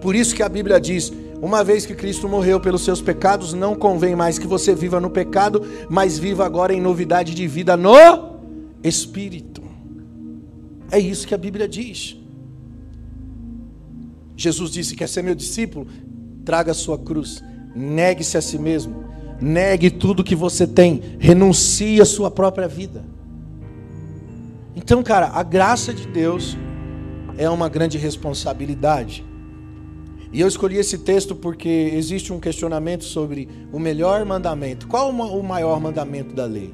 Por 0.00 0.14
isso 0.16 0.34
que 0.34 0.42
a 0.42 0.48
Bíblia 0.48 0.80
diz: 0.80 1.12
uma 1.40 1.64
vez 1.64 1.84
que 1.84 1.94
Cristo 1.94 2.28
morreu 2.28 2.60
pelos 2.60 2.84
seus 2.84 3.02
pecados, 3.02 3.52
não 3.52 3.74
convém 3.74 4.14
mais 4.14 4.38
que 4.38 4.46
você 4.46 4.74
viva 4.74 5.00
no 5.00 5.10
pecado, 5.10 5.66
mas 5.88 6.18
viva 6.18 6.46
agora 6.46 6.72
em 6.72 6.80
novidade 6.80 7.34
de 7.34 7.46
vida 7.46 7.76
no 7.76 8.38
Espírito. 8.82 9.60
É 10.90 10.98
isso 10.98 11.26
que 11.26 11.34
a 11.34 11.38
Bíblia 11.38 11.66
diz. 11.66 12.16
Jesus 14.36 14.70
disse: 14.70 14.94
Quer 14.94 15.08
ser 15.08 15.22
meu 15.22 15.34
discípulo? 15.34 15.86
Traga 16.44 16.72
a 16.72 16.74
sua 16.74 16.98
cruz, 16.98 17.42
negue-se 17.74 18.36
a 18.36 18.40
si 18.40 18.58
mesmo, 18.58 19.01
negue 19.42 19.90
tudo 19.90 20.22
que 20.24 20.36
você 20.36 20.66
tem, 20.66 21.02
renuncie 21.18 22.00
a 22.00 22.04
sua 22.04 22.30
própria 22.30 22.68
vida. 22.68 23.04
Então, 24.74 25.02
cara, 25.02 25.28
a 25.28 25.42
graça 25.42 25.92
de 25.92 26.06
Deus 26.06 26.56
é 27.36 27.48
uma 27.50 27.68
grande 27.68 27.98
responsabilidade. 27.98 29.24
E 30.32 30.40
eu 30.40 30.48
escolhi 30.48 30.76
esse 30.76 30.98
texto 30.98 31.34
porque 31.34 31.68
existe 31.94 32.32
um 32.32 32.40
questionamento 32.40 33.04
sobre 33.04 33.48
o 33.70 33.78
melhor 33.78 34.24
mandamento. 34.24 34.88
Qual 34.88 35.10
o 35.10 35.42
maior 35.42 35.78
mandamento 35.78 36.34
da 36.34 36.46
lei? 36.46 36.72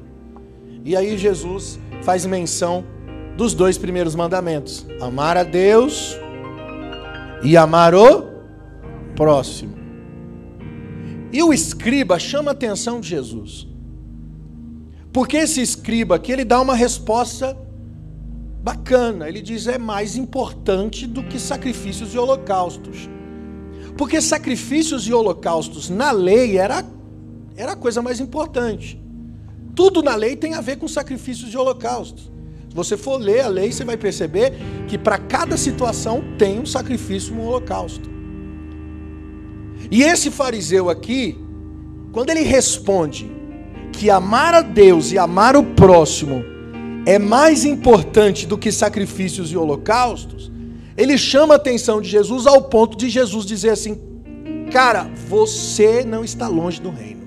E 0.85 0.95
aí 0.95 1.17
Jesus 1.17 1.77
faz 2.03 2.25
menção 2.25 2.85
dos 3.35 3.53
dois 3.53 3.77
primeiros 3.77 4.15
mandamentos: 4.15 4.85
amar 5.01 5.35
a 5.35 5.43
Deus 5.43 6.17
e 7.43 7.57
amar 7.57 7.93
o 7.93 8.29
próximo. 9.15 9.78
E 11.31 11.43
o 11.43 11.53
escriba 11.53 12.17
chama 12.17 12.51
a 12.51 12.53
atenção 12.53 12.99
de 12.99 13.09
Jesus. 13.09 13.67
Porque 15.11 15.37
esse 15.37 15.61
escriba 15.61 16.15
aqui, 16.15 16.31
ele 16.31 16.45
dá 16.45 16.61
uma 16.61 16.75
resposta 16.75 17.57
bacana. 18.61 19.27
Ele 19.27 19.41
diz: 19.41 19.67
é 19.67 19.77
mais 19.77 20.15
importante 20.15 21.07
do 21.07 21.23
que 21.23 21.39
sacrifícios 21.39 22.13
e 22.13 22.17
holocaustos. 22.17 23.09
Porque 23.97 24.21
sacrifícios 24.21 25.07
e 25.07 25.13
holocaustos 25.13 25.89
na 25.89 26.11
lei 26.11 26.57
era, 26.57 26.85
era 27.55 27.73
a 27.73 27.75
coisa 27.75 28.01
mais 28.01 28.19
importante. 28.19 29.01
Tudo 29.75 30.01
na 30.01 30.15
lei 30.15 30.35
tem 30.35 30.53
a 30.53 30.61
ver 30.61 30.77
com 30.77 30.87
sacrifícios 30.87 31.53
e 31.53 31.57
holocaustos. 31.57 32.31
Se 32.69 32.75
você 32.75 32.95
for 32.95 33.17
ler 33.17 33.41
a 33.41 33.47
lei, 33.47 33.71
você 33.71 33.83
vai 33.83 33.97
perceber 33.97 34.53
que 34.87 34.97
para 34.97 35.17
cada 35.17 35.57
situação 35.57 36.21
tem 36.37 36.59
um 36.59 36.65
sacrifício 36.65 37.33
um 37.33 37.41
holocausto. 37.41 38.18
E 39.91 40.03
esse 40.03 40.29
fariseu 40.29 40.89
aqui, 40.89 41.37
quando 42.11 42.29
ele 42.29 42.41
responde 42.41 43.29
que 43.91 44.09
amar 44.09 44.53
a 44.53 44.61
Deus 44.61 45.11
e 45.11 45.17
amar 45.17 45.55
o 45.55 45.63
próximo 45.63 46.43
é 47.05 47.17
mais 47.17 47.65
importante 47.65 48.45
do 48.45 48.57
que 48.57 48.71
sacrifícios 48.71 49.51
e 49.51 49.57
holocaustos, 49.57 50.51
ele 50.95 51.17
chama 51.17 51.55
a 51.55 51.57
atenção 51.57 52.01
de 52.01 52.09
Jesus 52.09 52.45
ao 52.45 52.63
ponto 52.63 52.97
de 52.97 53.09
Jesus 53.09 53.45
dizer 53.45 53.71
assim: 53.71 53.99
Cara, 54.71 55.09
você 55.27 56.03
não 56.03 56.23
está 56.23 56.47
longe 56.47 56.79
do 56.79 56.89
reino. 56.89 57.19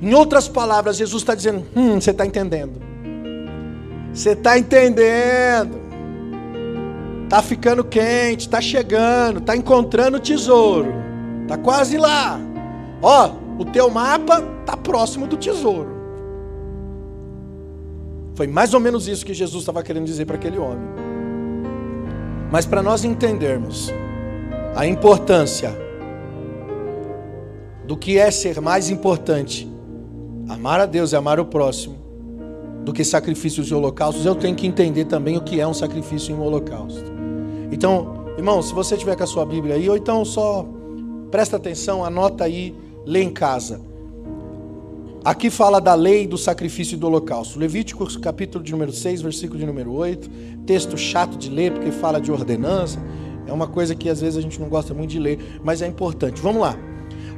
Em 0.00 0.14
outras 0.14 0.48
palavras, 0.48 0.96
Jesus 0.96 1.22
está 1.22 1.34
dizendo: 1.34 1.66
Hum, 1.74 2.00
você 2.00 2.10
está 2.10 2.24
entendendo. 2.24 2.80
Você 4.12 4.30
está 4.30 4.58
entendendo. 4.58 5.80
Está 7.24 7.40
ficando 7.42 7.82
quente, 7.82 8.40
está 8.40 8.60
chegando, 8.60 9.38
está 9.38 9.56
encontrando 9.56 10.20
tesouro. 10.20 11.11
Está 11.42 11.56
quase 11.58 11.96
lá. 11.96 12.40
Ó, 13.00 13.30
o 13.58 13.64
teu 13.64 13.90
mapa 13.90 14.42
está 14.60 14.76
próximo 14.76 15.26
do 15.26 15.36
tesouro. 15.36 15.90
Foi 18.34 18.46
mais 18.46 18.72
ou 18.72 18.80
menos 18.80 19.08
isso 19.08 19.26
que 19.26 19.34
Jesus 19.34 19.62
estava 19.62 19.82
querendo 19.82 20.06
dizer 20.06 20.24
para 20.24 20.36
aquele 20.36 20.58
homem. 20.58 20.88
Mas 22.50 22.66
para 22.66 22.82
nós 22.82 23.04
entendermos 23.04 23.92
a 24.74 24.86
importância 24.86 25.76
do 27.86 27.96
que 27.96 28.18
é 28.18 28.30
ser 28.30 28.60
mais 28.60 28.88
importante, 28.88 29.70
amar 30.48 30.80
a 30.80 30.86
Deus 30.86 31.12
e 31.12 31.16
amar 31.16 31.38
o 31.40 31.44
próximo, 31.44 31.96
do 32.84 32.92
que 32.92 33.04
sacrifícios 33.04 33.68
e 33.68 33.74
holocaustos, 33.74 34.24
eu 34.26 34.34
tenho 34.34 34.56
que 34.56 34.66
entender 34.66 35.04
também 35.04 35.36
o 35.36 35.40
que 35.40 35.60
é 35.60 35.66
um 35.66 35.74
sacrifício 35.74 36.32
e 36.32 36.34
um 36.34 36.42
holocausto. 36.42 37.12
Então, 37.70 38.24
irmão, 38.36 38.60
se 38.62 38.74
você 38.74 38.96
tiver 38.96 39.16
com 39.16 39.24
a 39.24 39.26
sua 39.26 39.46
Bíblia 39.46 39.76
aí, 39.76 39.88
ou 39.88 39.96
então 39.96 40.24
só 40.24 40.66
presta 41.32 41.56
atenção, 41.56 42.04
anota 42.04 42.44
aí, 42.44 42.74
lê 43.06 43.22
em 43.22 43.30
casa. 43.30 43.80
Aqui 45.24 45.48
fala 45.48 45.80
da 45.80 45.94
lei 45.94 46.26
do 46.26 46.36
sacrifício 46.36 46.94
e 46.94 46.98
do 46.98 47.06
holocausto. 47.06 47.58
Levíticos 47.58 48.18
capítulo 48.18 48.62
de 48.62 48.70
número 48.70 48.92
6, 48.92 49.22
versículo 49.22 49.58
de 49.58 49.64
número 49.64 49.92
8. 49.92 50.28
Texto 50.66 50.98
chato 50.98 51.38
de 51.38 51.48
ler, 51.48 51.72
porque 51.72 51.90
fala 51.90 52.20
de 52.20 52.30
ordenança. 52.30 52.98
É 53.46 53.52
uma 53.52 53.66
coisa 53.66 53.94
que 53.94 54.10
às 54.10 54.20
vezes 54.20 54.36
a 54.36 54.42
gente 54.42 54.60
não 54.60 54.68
gosta 54.68 54.92
muito 54.92 55.10
de 55.10 55.18
ler, 55.18 55.38
mas 55.64 55.80
é 55.80 55.86
importante. 55.86 56.40
Vamos 56.42 56.60
lá. 56.60 56.76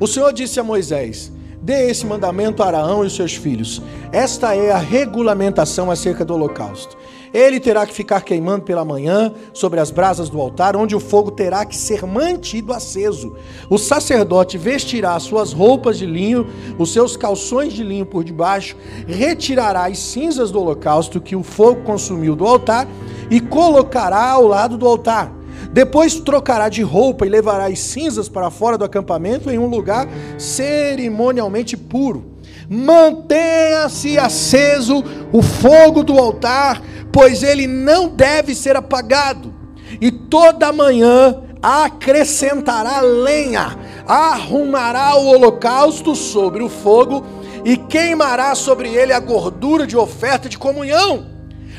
O 0.00 0.08
Senhor 0.08 0.32
disse 0.32 0.58
a 0.58 0.64
Moisés: 0.64 1.30
Dê 1.62 1.88
esse 1.88 2.04
mandamento 2.04 2.64
a 2.64 2.66
Araão 2.66 3.04
e 3.04 3.06
os 3.06 3.14
seus 3.14 3.34
filhos. 3.34 3.80
Esta 4.10 4.56
é 4.56 4.72
a 4.72 4.78
regulamentação 4.78 5.88
acerca 5.88 6.24
do 6.24 6.34
holocausto. 6.34 6.96
Ele 7.34 7.58
terá 7.58 7.84
que 7.84 7.92
ficar 7.92 8.22
queimando 8.22 8.62
pela 8.62 8.84
manhã 8.84 9.34
sobre 9.52 9.80
as 9.80 9.90
brasas 9.90 10.30
do 10.30 10.40
altar, 10.40 10.76
onde 10.76 10.94
o 10.94 11.00
fogo 11.00 11.32
terá 11.32 11.64
que 11.64 11.76
ser 11.76 12.06
mantido 12.06 12.72
aceso. 12.72 13.34
O 13.68 13.76
sacerdote 13.76 14.56
vestirá 14.56 15.18
suas 15.18 15.52
roupas 15.52 15.98
de 15.98 16.06
linho, 16.06 16.46
os 16.78 16.92
seus 16.92 17.16
calções 17.16 17.72
de 17.72 17.82
linho 17.82 18.06
por 18.06 18.22
debaixo, 18.22 18.76
retirará 19.08 19.86
as 19.86 19.98
cinzas 19.98 20.52
do 20.52 20.60
holocausto 20.60 21.20
que 21.20 21.34
o 21.34 21.42
fogo 21.42 21.82
consumiu 21.82 22.36
do 22.36 22.46
altar 22.46 22.86
e 23.28 23.40
colocará 23.40 24.30
ao 24.30 24.46
lado 24.46 24.78
do 24.78 24.86
altar. 24.86 25.32
Depois 25.72 26.14
trocará 26.20 26.68
de 26.68 26.82
roupa 26.82 27.26
e 27.26 27.28
levará 27.28 27.66
as 27.66 27.80
cinzas 27.80 28.28
para 28.28 28.48
fora 28.48 28.78
do 28.78 28.84
acampamento 28.84 29.50
em 29.50 29.58
um 29.58 29.66
lugar 29.66 30.06
cerimonialmente 30.38 31.76
puro. 31.76 32.33
Mantenha-se 32.68 34.18
aceso 34.18 35.04
o 35.32 35.42
fogo 35.42 36.02
do 36.02 36.18
altar 36.18 36.80
pois 37.14 37.44
ele 37.44 37.68
não 37.68 38.08
deve 38.08 38.56
ser 38.56 38.76
apagado. 38.76 39.54
E 40.00 40.10
toda 40.10 40.72
manhã 40.72 41.42
acrescentará 41.62 43.00
lenha, 43.00 43.78
arrumará 44.04 45.14
o 45.14 45.28
holocausto 45.28 46.16
sobre 46.16 46.60
o 46.60 46.68
fogo 46.68 47.24
e 47.64 47.76
queimará 47.76 48.56
sobre 48.56 48.88
ele 48.88 49.12
a 49.12 49.20
gordura 49.20 49.86
de 49.86 49.96
oferta 49.96 50.48
de 50.48 50.58
comunhão. 50.58 51.32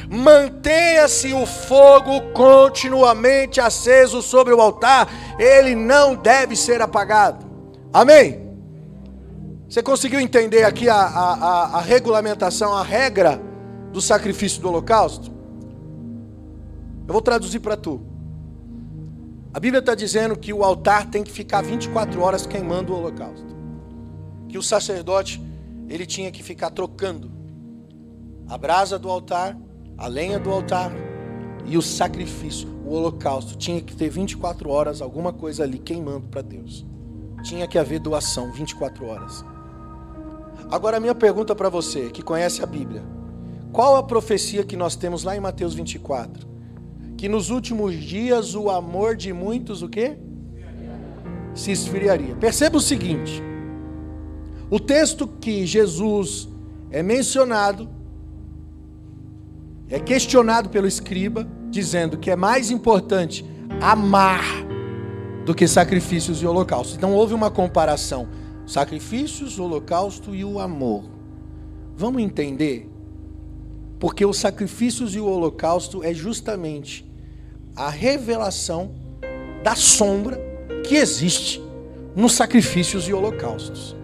Mantenha-se 0.10 1.34
o 1.34 1.46
fogo 1.46 2.32
continuamente 2.32 3.60
aceso 3.60 4.22
sobre 4.22 4.54
o 4.54 4.62
altar, 4.62 5.10
ele 5.38 5.76
não 5.76 6.16
deve 6.16 6.56
ser 6.56 6.82
apagado. 6.82 7.46
Amém? 7.92 8.45
Você 9.68 9.82
conseguiu 9.82 10.20
entender 10.20 10.64
aqui 10.64 10.88
a, 10.88 10.96
a, 10.96 11.34
a, 11.34 11.64
a 11.78 11.82
regulamentação, 11.82 12.74
a 12.74 12.84
regra? 12.84 13.42
do 13.96 14.02
sacrifício 14.02 14.62
do 14.62 14.68
holocausto? 14.68 15.32
Eu 17.08 17.14
vou 17.14 17.22
traduzir 17.22 17.62
para 17.62 17.78
tu. 17.78 18.06
A 19.54 19.60
Bíblia 19.60 19.80
está 19.80 19.96
dizendo 19.96 20.38
que 20.38 20.52
o 20.52 20.66
altar 20.66 21.10
tem 21.10 21.24
que 21.24 21.32
ficar 21.32 21.62
24 21.62 22.22
horas 22.22 22.46
queimando 22.46 22.92
o 22.92 22.98
holocausto. 22.98 23.56
Que 24.50 24.58
o 24.58 24.62
sacerdote 24.62 25.42
ele 25.88 26.06
tinha 26.06 26.30
que 26.30 26.44
ficar 26.44 26.72
trocando 26.72 27.32
a 28.50 28.58
brasa 28.58 29.00
do 29.00 29.10
altar, 29.10 29.58
a 29.98 30.08
lenha 30.08 30.38
do 30.38 30.52
altar 30.52 30.92
e 31.64 31.78
o 31.78 31.82
sacrifício, 31.82 32.68
o 32.86 32.92
holocausto. 32.92 33.56
Tinha 33.58 33.80
que 33.80 33.96
ter 33.96 34.10
24 34.10 34.70
horas, 34.70 35.02
alguma 35.02 35.32
coisa 35.32 35.64
ali 35.64 35.80
queimando 35.80 36.28
para 36.28 36.42
Deus. 36.42 36.86
Tinha 37.44 37.66
que 37.66 37.80
haver 37.80 38.00
doação 38.00 38.52
24 38.52 39.06
horas. 39.06 39.46
Agora, 40.70 40.98
a 40.98 41.00
minha 41.00 41.16
pergunta 41.16 41.56
para 41.56 41.70
você, 41.70 42.10
que 42.10 42.22
conhece 42.22 42.64
a 42.64 42.66
Bíblia: 42.66 43.04
qual 43.72 43.96
a 43.96 44.04
profecia 44.04 44.64
que 44.64 44.76
nós 44.76 44.96
temos 44.96 45.24
lá 45.24 45.36
em 45.36 45.40
Mateus 45.40 45.74
24? 45.74 46.48
Que 47.18 47.30
nos 47.30 47.50
últimos 47.50 47.96
dias 47.96 48.56
o 48.56 48.70
amor 48.70 49.16
de 49.16 49.32
muitos, 49.34 49.82
o 49.82 49.90
quê? 49.90 50.18
Se 51.54 51.72
esfriaria. 51.72 52.36
Perceba 52.36 52.78
o 52.78 52.82
seguinte: 52.82 53.42
o 54.70 54.80
texto 54.80 55.28
que 55.28 55.66
Jesus 55.66 56.50
é 56.90 57.04
mencionado, 57.04 57.90
é 59.90 60.00
questionado 60.00 60.70
pelo 60.70 60.88
escriba, 60.88 61.48
dizendo 61.70 62.18
que 62.18 62.32
é 62.32 62.36
mais 62.36 62.72
importante 62.72 63.46
amar 63.82 64.44
do 65.46 65.54
que 65.54 65.68
sacrifícios 65.68 66.42
e 66.42 66.46
holocaustos. 66.46 66.96
Então 66.96 67.14
houve 67.14 67.34
uma 67.34 67.52
comparação: 67.52 68.28
sacrifícios, 68.66 69.60
holocausto 69.60 70.34
e 70.34 70.44
o 70.44 70.60
amor. 70.60 71.04
Vamos 71.96 72.22
entender? 72.22 72.90
Porque 74.00 74.26
os 74.26 74.38
sacrifícios 74.38 75.16
e 75.16 75.20
o 75.20 75.26
holocausto 75.26 76.04
é 76.04 76.14
justamente 76.14 77.06
a 77.76 77.90
revelação 77.90 78.92
da 79.64 79.76
sombra 79.76 80.40
que 80.86 80.96
existe 80.96 81.62
nos 82.16 82.34
sacrifícios 82.34 83.08
e 83.08 83.14
holocaustos. 83.14 83.96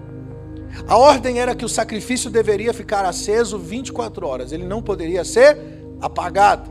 A 0.87 0.97
ordem 0.97 1.39
era 1.39 1.53
que 1.53 1.65
o 1.65 1.69
sacrifício 1.69 2.29
deveria 2.29 2.73
ficar 2.73 3.05
aceso 3.05 3.57
24 3.57 4.25
horas, 4.25 4.51
ele 4.51 4.65
não 4.65 4.81
poderia 4.81 5.23
ser 5.23 5.57
apagado. 5.99 6.69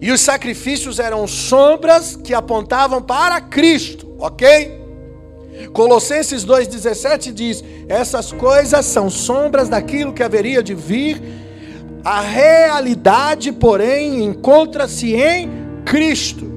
E 0.00 0.10
os 0.10 0.20
sacrifícios 0.20 0.98
eram 0.98 1.26
sombras 1.26 2.16
que 2.16 2.34
apontavam 2.34 3.02
para 3.02 3.40
Cristo, 3.40 4.14
ok? 4.18 4.79
Colossenses 5.72 6.44
2,17 6.44 7.32
diz: 7.32 7.64
Essas 7.88 8.32
coisas 8.32 8.84
são 8.86 9.10
sombras 9.10 9.68
daquilo 9.68 10.12
que 10.12 10.22
haveria 10.22 10.62
de 10.62 10.74
vir, 10.74 11.22
a 12.04 12.20
realidade, 12.20 13.52
porém, 13.52 14.24
encontra-se 14.24 15.14
em 15.14 15.50
Cristo. 15.84 16.50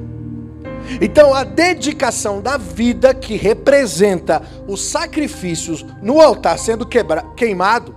Então, 1.01 1.33
a 1.33 1.43
dedicação 1.43 2.41
da 2.41 2.57
vida 2.57 3.13
que 3.13 3.36
representa 3.36 4.41
os 4.67 4.81
sacrifícios 4.81 5.86
no 6.01 6.22
altar 6.22 6.57
sendo 6.60 6.86
quebra, 6.86 7.24
queimado, 7.36 7.95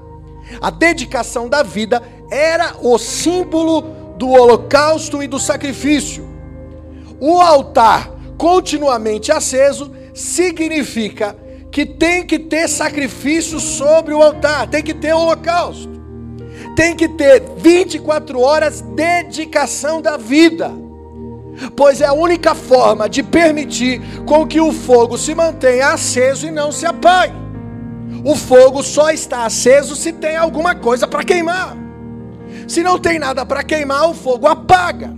a 0.60 0.70
dedicação 0.70 1.48
da 1.48 1.62
vida 1.62 2.02
era 2.30 2.76
o 2.80 2.96
símbolo 2.98 3.82
do 4.16 4.28
holocausto 4.30 5.22
e 5.22 5.26
do 5.26 5.38
sacrifício. 5.38 6.26
O 7.20 7.40
altar 7.40 8.10
continuamente 8.38 9.32
aceso 9.32 9.92
significa 10.16 11.36
que 11.70 11.84
tem 11.84 12.24
que 12.24 12.38
ter 12.38 12.66
sacrifício 12.68 13.60
sobre 13.60 14.14
o 14.14 14.22
altar, 14.22 14.66
tem 14.66 14.82
que 14.82 14.94
ter 14.94 15.12
holocausto, 15.12 16.00
tem 16.74 16.96
que 16.96 17.06
ter 17.06 17.42
24 17.58 18.40
horas 18.40 18.80
dedicação 18.80 20.00
da 20.00 20.16
vida 20.16 20.86
pois 21.74 22.00
é 22.00 22.06
a 22.06 22.12
única 22.12 22.54
forma 22.54 23.08
de 23.08 23.22
permitir 23.22 24.00
com 24.26 24.46
que 24.46 24.60
o 24.60 24.72
fogo 24.72 25.16
se 25.16 25.34
mantenha 25.34 25.88
aceso 25.88 26.46
e 26.46 26.50
não 26.50 26.70
se 26.70 26.84
apague. 26.84 27.34
O 28.24 28.36
fogo 28.36 28.82
só 28.82 29.10
está 29.10 29.46
aceso 29.46 29.96
se 29.96 30.12
tem 30.12 30.36
alguma 30.36 30.74
coisa 30.74 31.06
para 31.08 31.24
queimar. 31.24 31.76
Se 32.68 32.82
não 32.82 32.98
tem 32.98 33.18
nada 33.18 33.46
para 33.46 33.62
queimar, 33.62 34.10
o 34.10 34.14
fogo 34.14 34.46
apaga. 34.46 35.16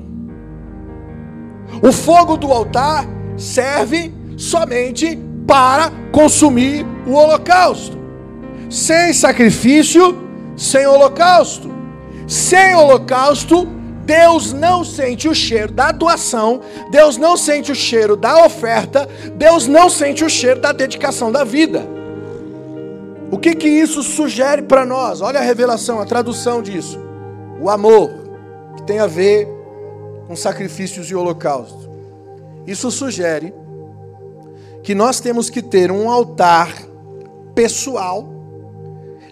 O 1.83 1.93
fogo 1.93 2.37
do 2.37 2.53
altar 2.53 3.05
serve 3.37 4.13
somente 4.39 5.19
para 5.47 5.91
consumir 6.13 6.87
o 7.07 7.13
holocausto. 7.13 7.99
Sem 8.71 9.13
sacrifício, 9.13 10.17
sem 10.57 10.87
holocausto. 10.87 11.71
Sem 12.27 12.75
holocausto, 12.75 13.67
Deus 14.05 14.53
não 14.53 14.85
sente 14.85 15.29
o 15.29 15.35
cheiro 15.35 15.73
da 15.73 15.91
doação, 15.93 16.61
Deus 16.91 17.17
não 17.17 17.37
sente 17.37 17.73
o 17.73 17.75
cheiro 17.75 18.17
da 18.17 18.45
oferta, 18.45 19.09
Deus 19.35 19.67
não 19.67 19.91
sente 19.91 20.25
o 20.25 20.31
cheiro 20.31 20.61
da 20.61 20.73
dedicação 20.73 21.33
da 21.33 21.45
vida. 21.45 21.87
O 23.31 23.39
que 23.39 23.55
que 23.55 23.69
isso 23.69 24.03
sugere 24.03 24.63
para 24.63 24.87
nós? 24.87 25.21
Olha 25.21 25.41
a 25.41 25.43
revelação, 25.43 26.01
a 26.01 26.07
tradução 26.07 26.63
disso. 26.63 26.99
O 27.61 27.69
amor, 27.69 28.11
que 28.77 28.83
tem 28.85 28.99
a 28.99 29.07
ver 29.07 29.49
com 30.27 30.37
sacrifícios 30.37 31.11
e 31.11 31.15
holocausto. 31.15 31.89
Isso 32.67 32.91
sugere 32.91 33.53
que 34.89 34.95
nós 34.95 35.21
temos 35.21 35.51
que 35.51 35.61
ter 35.61 35.93
um 35.93 36.09
altar 36.09 36.73
pessoal 37.55 38.27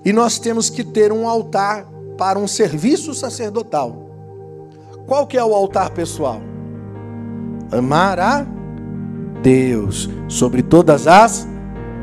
e 0.05 0.13
nós 0.13 0.39
temos 0.39 0.69
que 0.69 0.85
ter 0.85 1.11
um 1.11 1.27
altar 1.27 1.87
para 2.19 2.39
um 2.39 2.47
serviço 2.47 3.15
sacerdotal. 3.15 3.97
Qual 5.07 5.27
que 5.27 5.39
é 5.39 5.43
o 5.43 5.55
altar 5.55 5.89
pessoal? 5.93 6.43
Amar 7.73 8.21
a 8.21 8.47
Deus 9.43 10.11
sobre 10.29 10.63
todas 10.63 11.07
as 11.07 11.49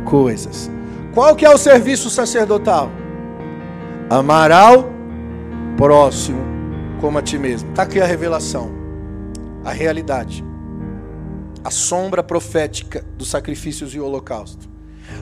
coisas. 0.04 0.68
Qual 1.14 1.36
que 1.36 1.46
é 1.46 1.54
o 1.54 1.58
serviço 1.60 2.10
sacerdotal? 2.10 2.90
Amar 4.10 4.52
ao 4.52 4.86
próximo 5.78 6.42
como 7.00 7.20
a 7.20 7.22
ti 7.22 7.38
mesmo. 7.38 7.70
Está 7.70 7.84
aqui 7.84 8.02
a 8.02 8.06
revelação, 8.08 8.72
a 9.64 9.72
realidade, 9.72 10.44
a 11.64 11.72
sombra 11.72 12.22
profética 12.22 13.04
dos 13.18 13.30
sacrifícios 13.30 13.94
e 13.96 14.00
holocausto. 14.00 14.70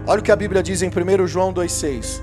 Olha 0.08 0.20
o 0.20 0.24
que 0.24 0.32
a 0.32 0.36
Bíblia 0.36 0.64
diz 0.64 0.82
em 0.82 0.90
1 0.90 1.28
João 1.28 1.54
2,6. 1.54 2.22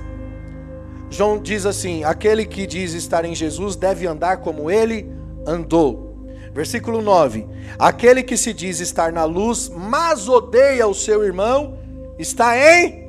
João 1.11 1.39
diz 1.39 1.65
assim: 1.65 2.05
aquele 2.05 2.45
que 2.45 2.67
diz 2.67 2.93
estar 2.93 3.25
em 3.25 3.35
Jesus 3.35 3.77
deve 3.77 4.07
andar 4.07 4.39
como 4.39 4.71
ele 4.71 5.11
andou. 5.47 6.09
Versículo 6.53 7.01
9: 7.01 7.47
Aquele 7.79 8.23
que 8.23 8.37
se 8.37 8.53
diz 8.53 8.81
estar 8.81 9.13
na 9.13 9.25
luz, 9.25 9.69
mas 9.69 10.29
odeia 10.29 10.87
o 10.87 10.95
seu 10.95 11.25
irmão, 11.25 11.79
está 12.19 12.57
em 12.57 13.09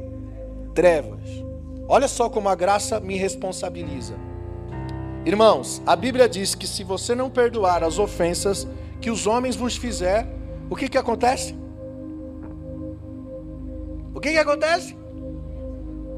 trevas. 0.73 1.19
Olha 1.87 2.07
só 2.07 2.29
como 2.29 2.47
a 2.49 2.55
graça 2.55 2.99
me 2.99 3.17
responsabiliza. 3.17 4.13
Irmãos, 5.25 5.81
a 5.85 5.95
Bíblia 5.95 6.29
diz 6.29 6.55
que 6.55 6.67
se 6.67 6.83
você 6.83 7.13
não 7.13 7.29
perdoar 7.29 7.83
as 7.83 7.99
ofensas 7.99 8.67
que 9.01 9.09
os 9.09 9.27
homens 9.27 9.55
vos 9.55 9.75
fizer, 9.75 10.27
o 10.69 10.75
que 10.75 10.87
que 10.87 10.97
acontece? 10.97 11.55
O 14.13 14.19
que 14.19 14.31
que 14.31 14.37
acontece? 14.37 14.95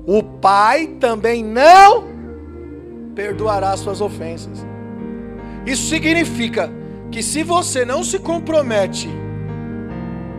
O 0.06 0.24
Pai 0.24 0.88
também 1.00 1.44
não 1.44 2.06
perdoará 3.16 3.76
suas 3.78 4.02
ofensas. 4.02 4.66
Isso 5.66 5.88
significa 5.88 6.72
que 7.12 7.22
se 7.22 7.44
você 7.44 7.86
não 7.86 8.04
se 8.04 8.18
compromete 8.18 9.08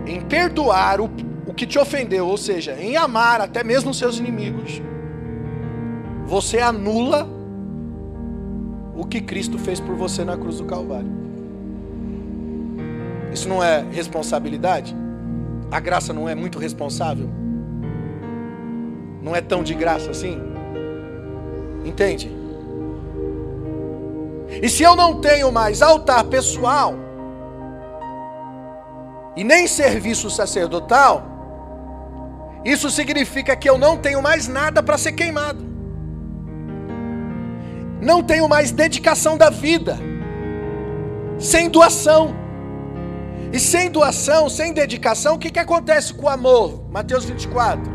em 0.07 0.21
perdoar 0.21 1.01
o, 1.01 1.09
o 1.47 1.55
que 1.55 1.67
te 1.67 1.79
ofendeu, 1.79 2.27
ou 2.27 2.37
seja, 2.37 2.75
em 2.81 2.97
amar 2.97 3.41
até 3.41 3.63
mesmo 3.63 3.91
os 3.91 3.99
seus 3.99 4.19
inimigos, 4.19 4.83
você 6.27 6.59
anula 6.59 7.29
o 8.97 9.07
que 9.07 9.21
Cristo 9.21 9.59
fez 9.59 9.79
por 9.79 9.95
você 9.95 10.25
na 10.25 10.37
cruz 10.37 10.59
do 10.59 10.65
Calvário. 10.65 11.22
Isso 13.33 13.49
não 13.49 13.63
é 13.63 13.85
responsabilidade? 13.91 14.95
A 15.71 15.81
graça 15.81 16.13
não 16.13 16.29
é 16.29 16.35
muito 16.35 16.59
responsável? 16.59 17.31
Não 19.23 19.35
é 19.35 19.41
tão 19.41 19.63
de 19.63 19.75
graça 19.75 20.11
assim? 20.11 20.39
Entende? 21.85 22.31
E 24.61 24.69
se 24.69 24.83
eu 24.83 24.95
não 24.95 25.21
tenho 25.21 25.51
mais 25.51 25.81
altar 25.81 26.25
pessoal 26.25 26.95
e 29.35 29.43
nem 29.43 29.67
serviço 29.67 30.29
sacerdotal, 30.29 31.25
isso 32.65 32.91
significa 32.91 33.57
que 33.57 33.69
eu 33.69 33.79
não 33.79 33.97
tenho 33.97 34.21
mais 34.21 34.47
nada 34.47 34.83
para 34.83 34.99
ser 34.99 35.13
queimado. 35.13 35.65
Não 38.01 38.23
tenho 38.23 38.49
mais 38.49 38.71
dedicação 38.71 39.39
da 39.39 39.49
vida. 39.49 39.97
Sem 41.39 41.69
doação. 41.71 42.42
E 43.53 43.61
sem 43.61 43.91
doação, 43.91 44.49
sem 44.49 44.73
dedicação, 44.73 45.35
o 45.35 45.39
que, 45.39 45.51
que 45.51 45.59
acontece 45.59 46.15
com 46.15 46.25
o 46.25 46.29
amor? 46.29 46.85
Mateus 46.91 47.27
24. 47.27 47.93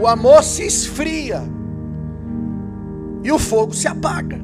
O 0.00 0.06
amor 0.06 0.44
se 0.44 0.64
esfria. 0.64 1.42
E 3.24 3.32
o 3.32 3.38
fogo 3.38 3.74
se 3.74 3.88
apaga. 3.88 4.40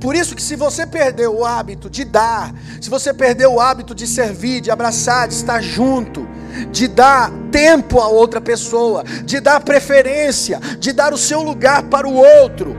Por 0.00 0.14
isso 0.14 0.34
que 0.34 0.42
se 0.42 0.56
você 0.56 0.86
perdeu 0.86 1.36
o 1.36 1.44
hábito 1.44 1.90
de 1.90 2.04
dar, 2.04 2.54
se 2.80 2.88
você 2.88 3.12
perdeu 3.12 3.54
o 3.54 3.60
hábito 3.60 3.94
de 3.94 4.06
servir, 4.06 4.60
de 4.60 4.70
abraçar, 4.70 5.28
de 5.28 5.34
estar 5.34 5.60
junto, 5.60 6.26
de 6.70 6.88
dar 6.88 7.30
tempo 7.50 8.00
a 8.00 8.08
outra 8.08 8.40
pessoa, 8.40 9.04
de 9.24 9.40
dar 9.40 9.60
preferência, 9.60 10.58
de 10.78 10.92
dar 10.92 11.12
o 11.12 11.18
seu 11.18 11.42
lugar 11.42 11.82
para 11.82 12.08
o 12.08 12.14
outro, 12.14 12.74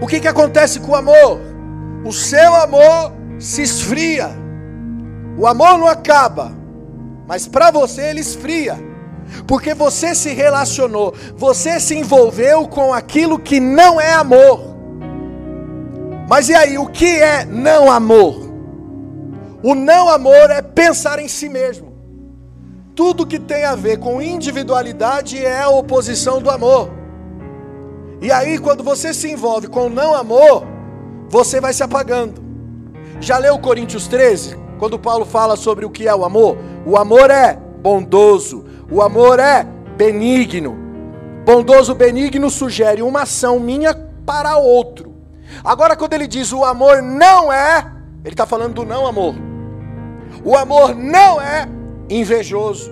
o 0.00 0.06
que, 0.06 0.20
que 0.20 0.28
acontece 0.28 0.80
com 0.80 0.92
o 0.92 0.96
amor? 0.96 1.40
O 2.04 2.12
seu 2.12 2.54
amor 2.54 3.12
se 3.38 3.62
esfria. 3.62 4.45
O 5.38 5.46
amor 5.46 5.78
não 5.78 5.86
acaba, 5.86 6.52
mas 7.26 7.46
para 7.46 7.70
você 7.70 8.02
ele 8.02 8.20
esfria. 8.20 8.76
Porque 9.46 9.74
você 9.74 10.14
se 10.14 10.32
relacionou, 10.32 11.14
você 11.36 11.80
se 11.80 11.96
envolveu 11.96 12.68
com 12.68 12.92
aquilo 12.92 13.38
que 13.38 13.58
não 13.58 14.00
é 14.00 14.12
amor. 14.14 14.76
Mas 16.28 16.48
e 16.48 16.54
aí, 16.54 16.78
o 16.78 16.86
que 16.86 17.20
é 17.20 17.44
não 17.44 17.90
amor? 17.90 18.46
O 19.62 19.74
não 19.74 20.08
amor 20.08 20.50
é 20.50 20.62
pensar 20.62 21.18
em 21.18 21.28
si 21.28 21.48
mesmo. 21.48 21.94
Tudo 22.94 23.26
que 23.26 23.38
tem 23.38 23.64
a 23.64 23.74
ver 23.74 23.98
com 23.98 24.22
individualidade 24.22 25.44
é 25.44 25.60
a 25.60 25.68
oposição 25.68 26.40
do 26.40 26.50
amor. 26.50 26.90
E 28.20 28.32
aí, 28.32 28.58
quando 28.58 28.82
você 28.82 29.12
se 29.12 29.30
envolve 29.30 29.68
com 29.68 29.88
não 29.88 30.14
amor, 30.14 30.66
você 31.28 31.60
vai 31.60 31.72
se 31.72 31.82
apagando. 31.82 32.42
Já 33.20 33.38
leu 33.38 33.58
Coríntios 33.58 34.08
13? 34.08 34.65
Quando 34.78 34.98
Paulo 34.98 35.24
fala 35.24 35.56
sobre 35.56 35.84
o 35.84 35.90
que 35.90 36.06
é 36.06 36.14
o 36.14 36.24
amor? 36.24 36.56
O 36.84 36.96
amor 36.96 37.30
é 37.30 37.54
bondoso, 37.54 38.64
o 38.90 39.00
amor 39.02 39.38
é 39.38 39.64
benigno. 39.96 40.76
Bondoso, 41.44 41.94
benigno 41.94 42.50
sugere 42.50 43.02
uma 43.02 43.22
ação 43.22 43.58
minha 43.60 43.94
para 44.26 44.56
outro. 44.56 45.14
Agora, 45.64 45.96
quando 45.96 46.12
ele 46.12 46.26
diz 46.26 46.52
o 46.52 46.64
amor 46.64 47.00
não 47.02 47.52
é, 47.52 47.92
ele 48.24 48.34
está 48.34 48.44
falando 48.44 48.74
do 48.74 48.84
não 48.84 49.06
amor. 49.06 49.34
O 50.44 50.56
amor 50.56 50.94
não 50.94 51.40
é 51.40 51.68
invejoso, 52.10 52.90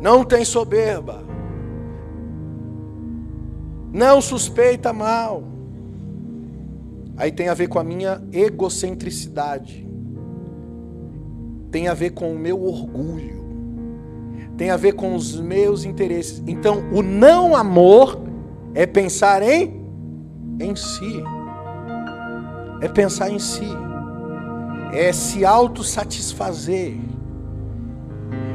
não 0.00 0.24
tem 0.24 0.44
soberba, 0.44 1.22
não 3.92 4.20
suspeita 4.20 4.92
mal. 4.92 5.42
Aí 7.16 7.30
tem 7.30 7.48
a 7.48 7.54
ver 7.54 7.68
com 7.68 7.78
a 7.78 7.84
minha 7.84 8.22
egocentricidade, 8.32 9.86
tem 11.72 11.88
a 11.88 11.94
ver 11.94 12.10
com 12.10 12.32
o 12.32 12.38
meu 12.38 12.62
orgulho, 12.62 13.42
tem 14.56 14.70
a 14.70 14.76
ver 14.76 14.92
com 14.92 15.16
os 15.16 15.40
meus 15.40 15.84
interesses. 15.84 16.40
Então, 16.46 16.84
o 16.92 17.02
não 17.02 17.56
amor 17.56 18.20
é 18.74 18.86
pensar 18.86 19.42
em 19.42 19.82
em 20.60 20.76
si. 20.76 21.24
É 22.80 22.88
pensar 22.88 23.30
em 23.30 23.38
si. 23.38 23.66
É 24.92 25.12
se 25.12 25.44
autossatisfazer. 25.44 26.96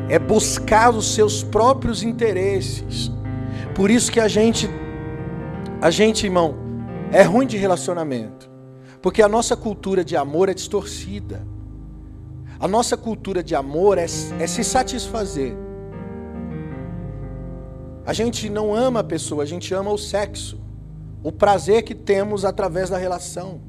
É 0.10 0.20
buscar 0.20 0.94
os 0.94 1.14
seus 1.14 1.44
próprios 1.44 2.04
interesses. 2.04 3.12
Por 3.76 3.90
isso 3.90 4.12
que 4.12 4.20
a 4.20 4.28
gente 4.28 4.70
a 5.80 5.92
gente, 5.92 6.26
irmão, 6.26 6.56
é 7.12 7.22
ruim 7.22 7.46
de 7.46 7.58
relacionamento. 7.58 8.50
Porque 9.02 9.22
a 9.22 9.28
nossa 9.28 9.56
cultura 9.56 10.04
de 10.04 10.16
amor 10.16 10.50
é 10.50 10.54
distorcida. 10.54 11.46
A 12.60 12.68
nossa 12.68 12.98
cultura 12.98 13.44
de 13.44 13.56
amor 13.56 13.98
é, 13.98 14.06
é 14.06 14.48
se 14.48 14.64
satisfazer. 14.64 15.56
A 18.06 18.14
gente 18.14 18.50
não 18.50 18.74
ama 18.74 19.02
a 19.02 19.04
pessoa, 19.04 19.44
a 19.44 19.46
gente 19.46 19.74
ama 19.74 19.92
o 19.92 19.98
sexo 19.98 20.68
o 21.24 21.32
prazer 21.32 21.84
que 21.84 21.94
temos 21.96 22.46
através 22.46 22.90
da 22.90 22.98
relação. 22.98 23.60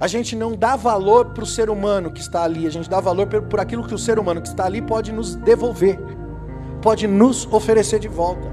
A 0.00 0.06
gente 0.06 0.34
não 0.34 0.54
dá 0.54 0.76
valor 0.76 1.30
para 1.30 1.44
o 1.44 1.46
ser 1.46 1.70
humano 1.70 2.10
que 2.10 2.20
está 2.20 2.42
ali, 2.42 2.66
a 2.66 2.70
gente 2.70 2.88
dá 2.88 3.00
valor 3.00 3.26
por 3.26 3.60
aquilo 3.60 3.86
que 3.86 3.94
o 3.94 3.98
ser 3.98 4.18
humano 4.18 4.40
que 4.40 4.48
está 4.48 4.64
ali 4.64 4.80
pode 4.80 5.12
nos 5.12 5.36
devolver, 5.36 5.98
pode 6.82 7.06
nos 7.06 7.46
oferecer 7.52 7.98
de 7.98 8.08
volta. 8.08 8.52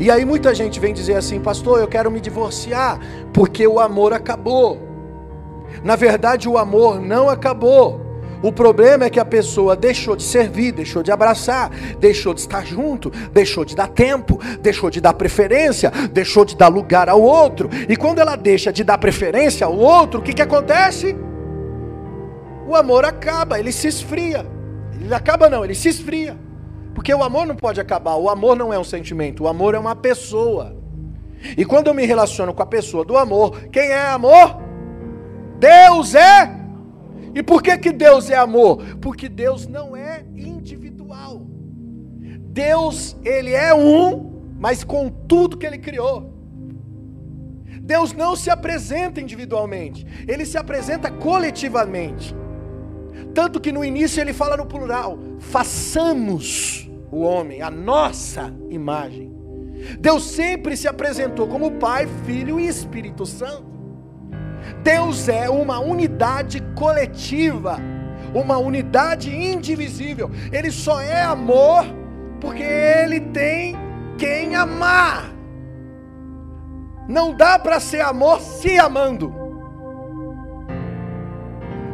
E 0.00 0.10
aí 0.10 0.24
muita 0.24 0.54
gente 0.54 0.80
vem 0.80 0.92
dizer 0.92 1.14
assim, 1.14 1.40
pastor, 1.40 1.80
eu 1.80 1.86
quero 1.86 2.10
me 2.10 2.20
divorciar 2.20 3.00
porque 3.32 3.66
o 3.66 3.78
amor 3.78 4.12
acabou. 4.12 4.85
Na 5.82 5.96
verdade, 5.96 6.48
o 6.48 6.58
amor 6.58 7.00
não 7.00 7.28
acabou. 7.28 8.06
O 8.42 8.52
problema 8.52 9.04
é 9.04 9.10
que 9.10 9.18
a 9.18 9.24
pessoa 9.24 9.74
deixou 9.74 10.14
de 10.14 10.22
servir, 10.22 10.70
deixou 10.70 11.02
de 11.02 11.10
abraçar, 11.10 11.70
deixou 11.98 12.34
de 12.34 12.40
estar 12.40 12.64
junto, 12.64 13.10
deixou 13.32 13.64
de 13.64 13.74
dar 13.74 13.88
tempo, 13.88 14.38
deixou 14.60 14.90
de 14.90 15.00
dar 15.00 15.14
preferência, 15.14 15.90
deixou 16.12 16.44
de 16.44 16.54
dar 16.54 16.68
lugar 16.68 17.08
ao 17.08 17.20
outro. 17.20 17.68
E 17.88 17.96
quando 17.96 18.18
ela 18.18 18.36
deixa 18.36 18.72
de 18.72 18.84
dar 18.84 18.98
preferência 18.98 19.66
ao 19.66 19.76
outro, 19.76 20.20
o 20.20 20.22
que, 20.22 20.34
que 20.34 20.42
acontece? 20.42 21.16
O 22.68 22.74
amor 22.74 23.04
acaba, 23.04 23.58
ele 23.58 23.72
se 23.72 23.88
esfria. 23.88 24.46
Ele 25.00 25.14
acaba 25.14 25.48
não, 25.48 25.64
ele 25.64 25.74
se 25.74 25.88
esfria. 25.88 26.36
Porque 26.94 27.12
o 27.14 27.22
amor 27.22 27.46
não 27.46 27.56
pode 27.56 27.80
acabar, 27.80 28.16
o 28.16 28.28
amor 28.28 28.56
não 28.56 28.72
é 28.72 28.78
um 28.78 28.84
sentimento, 28.84 29.44
o 29.44 29.48
amor 29.48 29.74
é 29.74 29.78
uma 29.78 29.94
pessoa. 29.94 30.76
E 31.56 31.64
quando 31.64 31.88
eu 31.88 31.94
me 31.94 32.04
relaciono 32.06 32.52
com 32.52 32.62
a 32.62 32.66
pessoa 32.66 33.04
do 33.04 33.16
amor, 33.16 33.68
quem 33.70 33.90
é 33.90 34.06
amor? 34.08 34.65
Deus 35.58 36.14
é 36.14 36.56
e 37.36 37.42
por 37.42 37.62
que, 37.62 37.76
que 37.76 37.92
Deus 37.92 38.30
é 38.30 38.34
amor? 38.34 38.82
Porque 38.98 39.28
Deus 39.28 39.66
não 39.66 39.94
é 39.94 40.24
individual. 40.34 41.46
Deus, 42.48 43.14
ele 43.22 43.52
é 43.52 43.74
um, 43.74 44.54
mas 44.58 44.82
com 44.82 45.10
tudo 45.10 45.58
que 45.58 45.66
ele 45.66 45.76
criou. 45.76 46.32
Deus 47.82 48.14
não 48.14 48.34
se 48.34 48.48
apresenta 48.48 49.20
individualmente, 49.20 50.06
ele 50.26 50.46
se 50.46 50.56
apresenta 50.56 51.10
coletivamente. 51.10 52.34
Tanto 53.34 53.60
que 53.60 53.70
no 53.70 53.84
início 53.84 54.18
ele 54.18 54.32
fala 54.32 54.56
no 54.56 54.64
plural: 54.64 55.18
façamos 55.38 56.90
o 57.12 57.20
homem, 57.20 57.60
a 57.60 57.70
nossa 57.70 58.50
imagem. 58.70 59.30
Deus 60.00 60.24
sempre 60.24 60.74
se 60.74 60.88
apresentou 60.88 61.46
como 61.46 61.72
Pai, 61.72 62.08
Filho 62.24 62.58
e 62.58 62.66
Espírito 62.66 63.26
Santo. 63.26 63.75
Deus 64.82 65.28
é 65.28 65.48
uma 65.48 65.78
unidade 65.78 66.60
coletiva, 66.74 67.78
uma 68.34 68.58
unidade 68.58 69.34
indivisível. 69.34 70.30
Ele 70.52 70.70
só 70.70 71.00
é 71.00 71.22
amor 71.22 71.84
porque 72.40 72.62
ele 72.62 73.20
tem 73.20 73.76
quem 74.18 74.54
amar. 74.54 75.30
Não 77.08 77.34
dá 77.34 77.58
para 77.58 77.78
ser 77.78 78.00
amor 78.00 78.40
se 78.40 78.78
amando. 78.78 79.32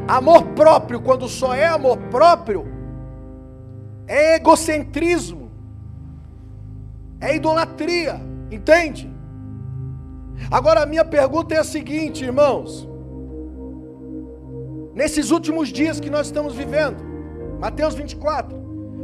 Amor 0.09 0.45
próprio, 0.49 1.01
quando 1.01 1.29
só 1.29 1.55
é 1.55 1.67
amor 1.67 1.97
próprio, 2.11 2.67
é 4.07 4.37
egocentrismo, 4.37 5.51
é 7.21 7.37
idolatria, 7.37 8.21
entende? 8.51 9.12
Agora 10.51 10.83
a 10.83 10.87
minha 10.87 11.05
pergunta 11.05 11.55
é 11.55 11.59
a 11.59 11.65
seguinte, 11.65 12.25
irmãos. 12.25 12.89
Nesses 14.95 15.31
últimos 15.31 15.69
dias 15.69 15.99
que 16.01 16.11
nós 16.11 16.27
estamos 16.27 16.55
vivendo, 16.55 17.03
Mateus 17.59 17.95
24, 17.95 18.57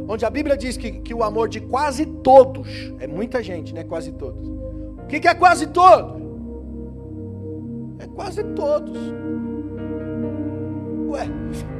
onde 0.07 0.25
a 0.25 0.29
Bíblia 0.29 0.55
diz 0.55 0.77
que, 0.77 0.91
que 0.91 1.13
o 1.13 1.23
amor 1.23 1.49
de 1.49 1.59
quase 1.61 2.05
todos, 2.05 2.67
é 2.99 3.07
muita 3.07 3.41
gente, 3.41 3.73
né? 3.73 3.83
Quase 3.83 4.11
todos. 4.11 4.47
O 4.47 5.07
que, 5.07 5.19
que 5.19 5.27
é 5.27 5.33
quase 5.33 5.67
todos? 5.67 6.21
É 7.99 8.07
quase 8.07 8.43
todos. 8.43 8.97
Ué. 11.09 11.27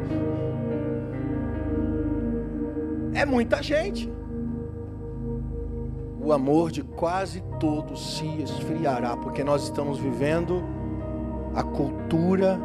É 3.12 3.26
muita 3.26 3.62
gente 3.62 4.10
o 6.30 6.34
amor 6.34 6.70
de 6.70 6.84
quase 6.84 7.42
todos 7.60 8.18
se 8.18 8.28
esfriará, 8.44 9.18
porque 9.18 9.44
nós 9.44 9.63
estamos 9.63 9.98
vivendo 9.98 10.63
a 11.56 11.63
cultura 11.63 12.60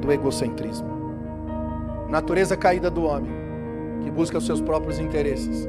do 0.00 0.10
egocentrismo. 0.10 0.88
Natureza 2.08 2.56
caída 2.56 2.90
do 2.90 3.04
homem, 3.04 3.30
que 4.02 4.10
busca 4.10 4.38
os 4.38 4.46
seus 4.46 4.58
próprios 4.58 4.98
interesses. 4.98 5.68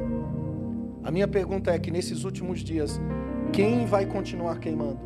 A 1.04 1.10
minha 1.10 1.28
pergunta 1.28 1.72
é 1.72 1.78
que 1.78 1.90
nesses 1.90 2.24
últimos 2.24 2.60
dias, 2.60 2.98
quem 3.52 3.84
vai 3.84 4.06
continuar 4.06 4.58
queimando? 4.58 5.00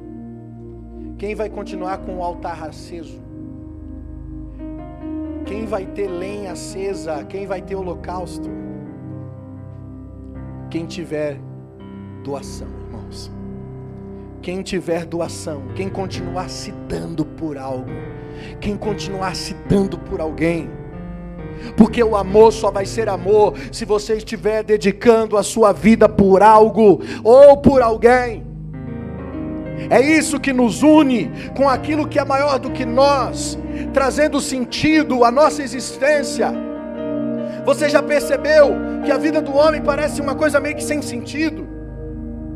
Quem 1.18 1.34
vai 1.34 1.50
continuar 1.50 1.98
com 1.98 2.18
o 2.18 2.22
altar 2.22 2.62
aceso? 2.62 3.20
Quem 5.44 5.66
vai 5.66 5.84
ter 5.84 6.06
lenha 6.06 6.52
acesa? 6.52 7.24
Quem 7.24 7.44
vai 7.44 7.60
ter 7.60 7.74
holocausto? 7.74 8.63
Quem 10.74 10.86
tiver 10.86 11.38
doação, 12.24 12.66
irmãos. 12.66 13.30
Quem 14.42 14.60
tiver 14.60 15.06
doação, 15.06 15.62
quem 15.76 15.88
continuar 15.88 16.50
se 16.50 16.72
dando 16.88 17.24
por 17.24 17.56
algo, 17.56 17.92
quem 18.60 18.76
continuar 18.76 19.36
se 19.36 19.54
dando 19.68 19.96
por 19.96 20.20
alguém, 20.20 20.68
porque 21.76 22.02
o 22.02 22.16
amor 22.16 22.52
só 22.52 22.72
vai 22.72 22.86
ser 22.86 23.08
amor 23.08 23.54
se 23.70 23.84
você 23.84 24.16
estiver 24.16 24.64
dedicando 24.64 25.36
a 25.36 25.44
sua 25.44 25.70
vida 25.70 26.08
por 26.08 26.42
algo 26.42 27.00
ou 27.22 27.56
por 27.56 27.80
alguém. 27.80 28.44
É 29.88 30.00
isso 30.00 30.40
que 30.40 30.52
nos 30.52 30.82
une 30.82 31.30
com 31.56 31.68
aquilo 31.68 32.08
que 32.08 32.18
é 32.18 32.24
maior 32.24 32.58
do 32.58 32.72
que 32.72 32.84
nós, 32.84 33.56
trazendo 33.92 34.40
sentido 34.40 35.24
à 35.24 35.30
nossa 35.30 35.62
existência. 35.62 36.73
Você 37.64 37.88
já 37.88 38.02
percebeu 38.02 38.76
que 39.04 39.10
a 39.10 39.16
vida 39.16 39.40
do 39.40 39.54
homem 39.54 39.82
parece 39.82 40.20
uma 40.20 40.34
coisa 40.34 40.60
meio 40.60 40.76
que 40.76 40.84
sem 40.84 41.00
sentido? 41.00 41.74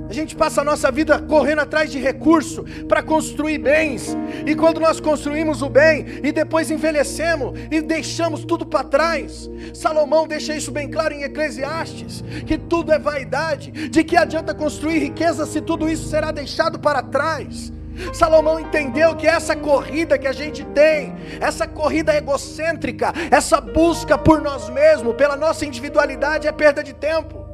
A 0.09 0.12
gente 0.12 0.35
passa 0.35 0.62
a 0.62 0.64
nossa 0.64 0.90
vida 0.90 1.18
correndo 1.21 1.61
atrás 1.61 1.90
de 1.90 1.99
recurso 1.99 2.64
para 2.88 3.03
construir 3.03 3.59
bens. 3.59 4.16
E 4.47 4.55
quando 4.55 4.81
nós 4.81 5.01
construímos 5.01 5.61
o 5.61 5.68
bem 5.68 6.07
e 6.23 6.33
depois 6.33 6.71
envelhecemos 6.71 7.59
e 7.71 7.83
deixamos 7.83 8.42
tudo 8.44 8.64
para 8.64 8.85
trás. 8.85 9.51
Salomão 9.75 10.27
deixa 10.27 10.55
isso 10.55 10.73
bem 10.73 10.90
claro 10.90 11.12
em 11.12 11.25
Eclesiastes, 11.25 12.25
que 12.47 12.57
tudo 12.57 12.90
é 12.90 12.99
vaidade, 12.99 13.71
de 13.71 14.03
que 14.03 14.16
adianta 14.16 14.55
construir 14.55 14.99
riqueza 14.99 15.44
se 15.44 15.61
tudo 15.61 15.88
isso 15.88 16.09
será 16.09 16.31
deixado 16.31 16.79
para 16.79 17.03
trás. 17.03 17.71
Salomão 18.13 18.61
entendeu 18.61 19.15
que 19.17 19.27
essa 19.27 19.55
corrida 19.57 20.19
que 20.19 20.27
a 20.27 20.33
gente 20.33 20.65
tem, 20.65 21.15
essa 21.41 21.67
corrida 21.67 22.15
egocêntrica, 22.17 23.13
essa 23.31 23.61
busca 23.61 24.17
por 24.17 24.41
nós 24.41 24.69
mesmos, 24.71 25.15
pela 25.15 25.37
nossa 25.37 25.65
individualidade 25.65 26.47
é 26.47 26.53
perda 26.53 26.83
de 26.83 26.93
tempo. 26.93 27.47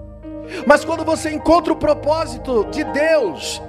Mas 0.67 0.85
quando 0.85 1.05
você 1.05 1.31
encontra 1.31 1.73
o 1.73 1.77
propósito 1.77 2.67
de 2.71 2.85
Deus, 2.85 3.63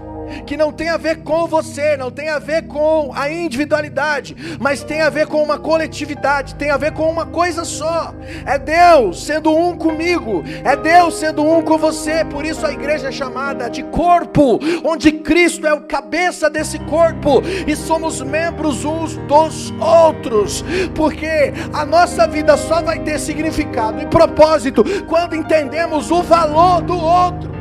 que 0.45 0.57
não 0.57 0.71
tem 0.71 0.89
a 0.89 0.97
ver 0.97 1.23
com 1.23 1.47
você, 1.47 1.97
não 1.97 2.11
tem 2.11 2.29
a 2.29 2.39
ver 2.39 2.67
com 2.67 3.11
a 3.13 3.29
individualidade, 3.29 4.35
mas 4.59 4.83
tem 4.83 5.01
a 5.01 5.09
ver 5.09 5.27
com 5.27 5.41
uma 5.41 5.57
coletividade, 5.57 6.55
tem 6.55 6.69
a 6.69 6.77
ver 6.77 6.93
com 6.93 7.09
uma 7.09 7.25
coisa 7.25 7.63
só. 7.63 8.13
É 8.45 8.57
Deus 8.57 9.25
sendo 9.25 9.55
um 9.55 9.75
comigo, 9.77 10.43
é 10.63 10.75
Deus 10.75 11.15
sendo 11.15 11.43
um 11.43 11.61
com 11.61 11.77
você. 11.77 12.23
Por 12.25 12.45
isso 12.45 12.65
a 12.65 12.71
igreja 12.71 13.09
é 13.09 13.11
chamada 13.11 13.69
de 13.69 13.83
corpo, 13.83 14.59
onde 14.83 15.11
Cristo 15.11 15.67
é 15.67 15.73
o 15.73 15.81
cabeça 15.81 16.49
desse 16.49 16.79
corpo 16.79 17.41
e 17.67 17.75
somos 17.75 18.21
membros 18.21 18.83
uns 18.85 19.17
dos 19.27 19.71
outros, 19.79 20.63
porque 20.93 21.53
a 21.73 21.85
nossa 21.85 22.27
vida 22.27 22.57
só 22.57 22.81
vai 22.81 22.99
ter 22.99 23.19
significado 23.19 24.01
e 24.01 24.07
propósito 24.07 24.83
quando 25.07 25.35
entendemos 25.35 26.11
o 26.11 26.21
valor 26.21 26.81
do 26.81 26.97
outro 26.97 27.54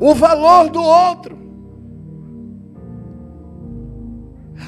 o 0.00 0.14
valor 0.14 0.68
do 0.68 0.82
outro. 0.82 1.44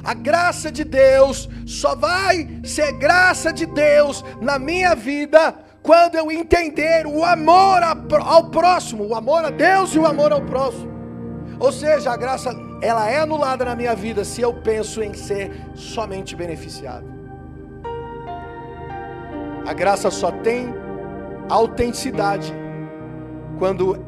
A 0.02 0.14
graça 0.14 0.70
de 0.70 0.84
Deus 0.84 1.48
só 1.66 1.94
vai 1.94 2.60
ser 2.64 2.92
graça 2.92 3.52
de 3.52 3.66
Deus 3.66 4.24
na 4.40 4.58
minha 4.58 4.94
vida 4.94 5.54
quando 5.82 6.16
eu 6.16 6.30
entender 6.30 7.06
o 7.06 7.24
amor 7.24 7.80
ao 8.24 8.50
próximo, 8.50 9.04
o 9.04 9.14
amor 9.14 9.44
a 9.44 9.50
Deus 9.50 9.94
e 9.94 9.98
o 9.98 10.06
amor 10.06 10.32
ao 10.32 10.42
próximo. 10.42 10.92
Ou 11.58 11.72
seja, 11.72 12.12
a 12.12 12.16
graça 12.16 12.50
ela 12.82 13.08
é 13.08 13.18
anulada 13.18 13.64
na 13.64 13.74
minha 13.74 13.94
vida 13.94 14.24
se 14.24 14.40
eu 14.40 14.52
penso 14.52 15.02
em 15.02 15.14
ser 15.14 15.50
somente 15.74 16.36
beneficiado. 16.36 17.06
A 19.66 19.72
graça 19.72 20.10
só 20.10 20.30
tem 20.30 20.74
autenticidade 21.48 22.52
quando 23.58 24.04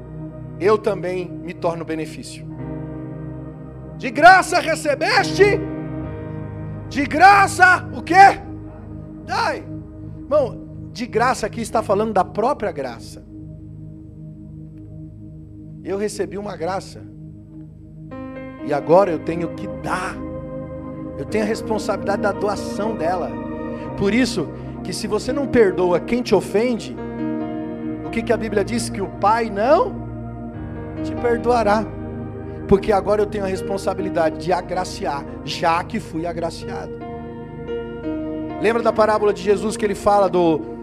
eu 0.60 0.76
também 0.76 1.28
me 1.28 1.54
torno 1.54 1.84
benefício. 1.84 2.46
De 3.96 4.10
graça 4.10 4.60
recebeste, 4.60 5.60
de 6.88 7.06
graça 7.06 7.88
o 7.94 8.02
quê? 8.02 8.40
Dai. 9.24 9.64
Irmão, 10.20 10.90
de 10.92 11.06
graça 11.06 11.46
aqui 11.46 11.60
está 11.60 11.82
falando 11.82 12.12
da 12.12 12.24
própria 12.24 12.72
graça. 12.72 13.24
Eu 15.84 15.96
recebi 15.96 16.36
uma 16.36 16.56
graça. 16.56 17.02
E 18.64 18.72
agora 18.72 19.10
eu 19.10 19.18
tenho 19.18 19.54
que 19.54 19.66
dar. 19.82 20.16
Eu 21.18 21.24
tenho 21.24 21.44
a 21.44 21.46
responsabilidade 21.46 22.22
da 22.22 22.32
doação 22.32 22.94
dela. 22.94 23.30
Por 23.96 24.14
isso 24.14 24.48
que 24.84 24.92
se 24.92 25.06
você 25.06 25.32
não 25.32 25.46
perdoa 25.46 25.98
quem 25.98 26.22
te 26.22 26.34
ofende, 26.34 26.96
o 28.04 28.10
que, 28.10 28.22
que 28.22 28.32
a 28.32 28.36
Bíblia 28.36 28.64
diz? 28.64 28.88
Que 28.88 29.00
o 29.00 29.08
pai 29.08 29.50
não 29.50 30.07
te 31.02 31.14
perdoará. 31.14 31.84
Porque 32.66 32.92
agora 32.92 33.22
eu 33.22 33.26
tenho 33.26 33.44
a 33.44 33.48
responsabilidade 33.48 34.38
de 34.38 34.52
agraciar, 34.52 35.24
já 35.44 35.82
que 35.82 35.98
fui 35.98 36.26
agraciado. 36.26 36.92
Lembra 38.61 38.82
da 38.82 38.92
parábola 38.92 39.32
de 39.32 39.42
Jesus 39.42 39.76
que 39.76 39.84
ele 39.84 39.94
fala 39.94 40.28
do 40.28 40.76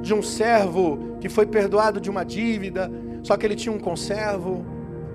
de 0.00 0.14
um 0.14 0.22
servo 0.22 1.16
que 1.20 1.28
foi 1.28 1.44
perdoado 1.44 2.00
de 2.00 2.08
uma 2.08 2.24
dívida, 2.24 2.90
só 3.22 3.36
que 3.36 3.44
ele 3.44 3.54
tinha 3.54 3.74
um 3.74 3.78
conservo 3.78 4.64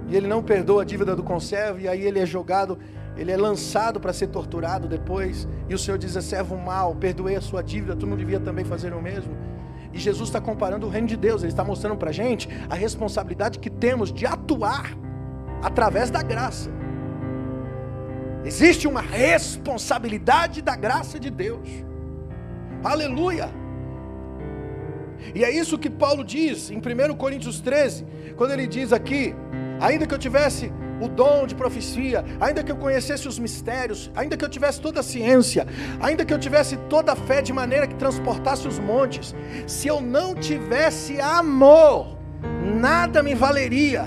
e 0.07 0.15
ele 0.15 0.27
não 0.27 0.43
perdoa 0.43 0.83
a 0.83 0.85
dívida 0.85 1.15
do 1.15 1.23
conservo 1.23 1.79
e 1.79 1.87
aí 1.87 2.01
ele 2.01 2.19
é 2.19 2.25
jogado, 2.25 2.77
ele 3.17 3.31
é 3.31 3.37
lançado 3.37 3.99
para 3.99 4.13
ser 4.13 4.27
torturado 4.27 4.87
depois. 4.87 5.47
E 5.67 5.73
o 5.73 5.79
Senhor 5.79 5.97
diz: 5.97 6.15
é 6.15 6.21
"Servo 6.21 6.55
mal, 6.55 6.93
perdoei 6.95 7.35
a 7.35 7.41
sua 7.41 7.63
dívida, 7.63 7.95
tu 7.95 8.05
não 8.05 8.15
devia 8.15 8.39
também 8.39 8.63
fazer 8.63 8.93
o 8.93 9.01
mesmo?" 9.01 9.35
E 9.95 9.99
Jesus 9.99 10.27
está 10.27 10.41
comparando 10.41 10.85
o 10.85 10.89
reino 10.89 11.07
de 11.07 11.15
Deus, 11.15 11.41
ele 11.41 11.53
está 11.53 11.63
mostrando 11.63 11.95
para 11.95 12.09
a 12.09 12.13
gente 12.13 12.49
a 12.69 12.75
responsabilidade 12.75 13.59
que 13.59 13.69
temos 13.69 14.11
de 14.11 14.25
atuar 14.25 14.93
através 15.63 16.11
da 16.11 16.21
graça. 16.21 16.69
Existe 18.43 18.89
uma 18.89 18.99
responsabilidade 18.99 20.61
da 20.61 20.75
graça 20.75 21.17
de 21.17 21.29
Deus. 21.29 21.69
Aleluia! 22.83 23.49
E 25.33 25.45
é 25.45 25.49
isso 25.49 25.77
que 25.77 25.89
Paulo 25.89 26.25
diz 26.25 26.69
em 26.69 26.77
1 26.77 27.15
Coríntios 27.15 27.61
13, 27.61 28.05
quando 28.35 28.51
ele 28.51 28.67
diz 28.67 28.91
aqui: 28.91 29.33
ainda 29.79 30.05
que 30.05 30.13
eu 30.13 30.19
tivesse 30.19 30.73
o 31.01 31.07
dom 31.07 31.45
de 31.45 31.55
profecia, 31.55 32.23
ainda 32.39 32.63
que 32.63 32.71
eu 32.71 32.75
conhecesse 32.75 33.27
os 33.27 33.39
mistérios, 33.39 34.11
ainda 34.15 34.37
que 34.37 34.45
eu 34.45 34.49
tivesse 34.49 34.79
toda 34.79 34.99
a 34.99 35.03
ciência, 35.03 35.67
ainda 35.99 36.25
que 36.25 36.33
eu 36.33 36.39
tivesse 36.39 36.77
toda 36.89 37.13
a 37.13 37.15
fé 37.15 37.41
de 37.41 37.51
maneira 37.51 37.87
que 37.87 37.95
transportasse 37.95 38.67
os 38.67 38.79
montes, 38.79 39.35
se 39.67 39.87
eu 39.87 39.99
não 40.01 40.35
tivesse 40.35 41.19
amor, 41.19 42.17
nada 42.63 43.21
me 43.23 43.33
valeria. 43.33 44.05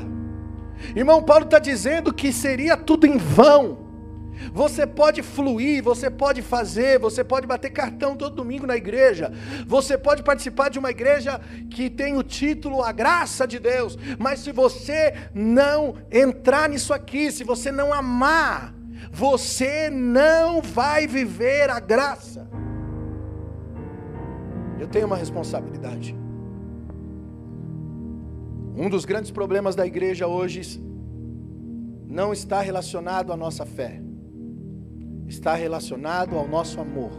Irmão 0.95 1.23
Paulo 1.23 1.45
está 1.45 1.59
dizendo 1.59 2.13
que 2.13 2.33
seria 2.33 2.77
tudo 2.77 3.07
em 3.07 3.17
vão 3.19 3.88
você 4.53 4.87
pode 4.87 5.23
fluir, 5.23 5.83
você 5.83 6.11
pode 6.11 6.43
fazer, 6.43 6.99
você 6.99 7.23
pode 7.25 7.47
bater 7.47 7.71
cartão 7.71 8.17
todo 8.17 8.37
domingo 8.37 8.67
na 8.67 8.77
igreja, 8.77 9.33
você 9.67 9.97
pode 9.97 10.23
participar 10.23 10.69
de 10.69 10.79
uma 10.79 10.91
igreja 10.91 11.41
que 11.71 11.91
tem 11.91 12.17
o 12.17 12.23
título 12.23 12.83
A 12.83 12.93
Graça 12.93 13.47
de 13.47 13.59
Deus, 13.59 13.99
mas 14.19 14.41
se 14.41 14.53
você 14.53 15.15
não 15.35 15.97
entrar 16.11 16.69
nisso 16.69 16.93
aqui, 16.93 17.31
se 17.31 17.45
você 17.45 17.71
não 17.71 17.93
amar, 17.93 18.75
você 19.11 19.91
não 19.91 20.61
vai 20.61 21.07
viver 21.07 21.71
a 21.71 21.81
graça. 21.81 22.49
Eu 24.79 24.87
tenho 24.87 25.07
uma 25.07 25.17
responsabilidade. 25.17 26.17
Um 28.77 28.89
dos 28.89 29.05
grandes 29.05 29.33
problemas 29.33 29.75
da 29.75 29.85
igreja 29.85 30.29
hoje 30.29 30.81
não 32.07 32.33
está 32.33 32.61
relacionado 32.61 33.33
à 33.33 33.37
nossa 33.37 33.67
fé 33.67 34.01
está 35.29 35.55
relacionado 35.55 36.37
ao 36.37 36.49
nosso 36.49 36.81
amor. 36.81 37.11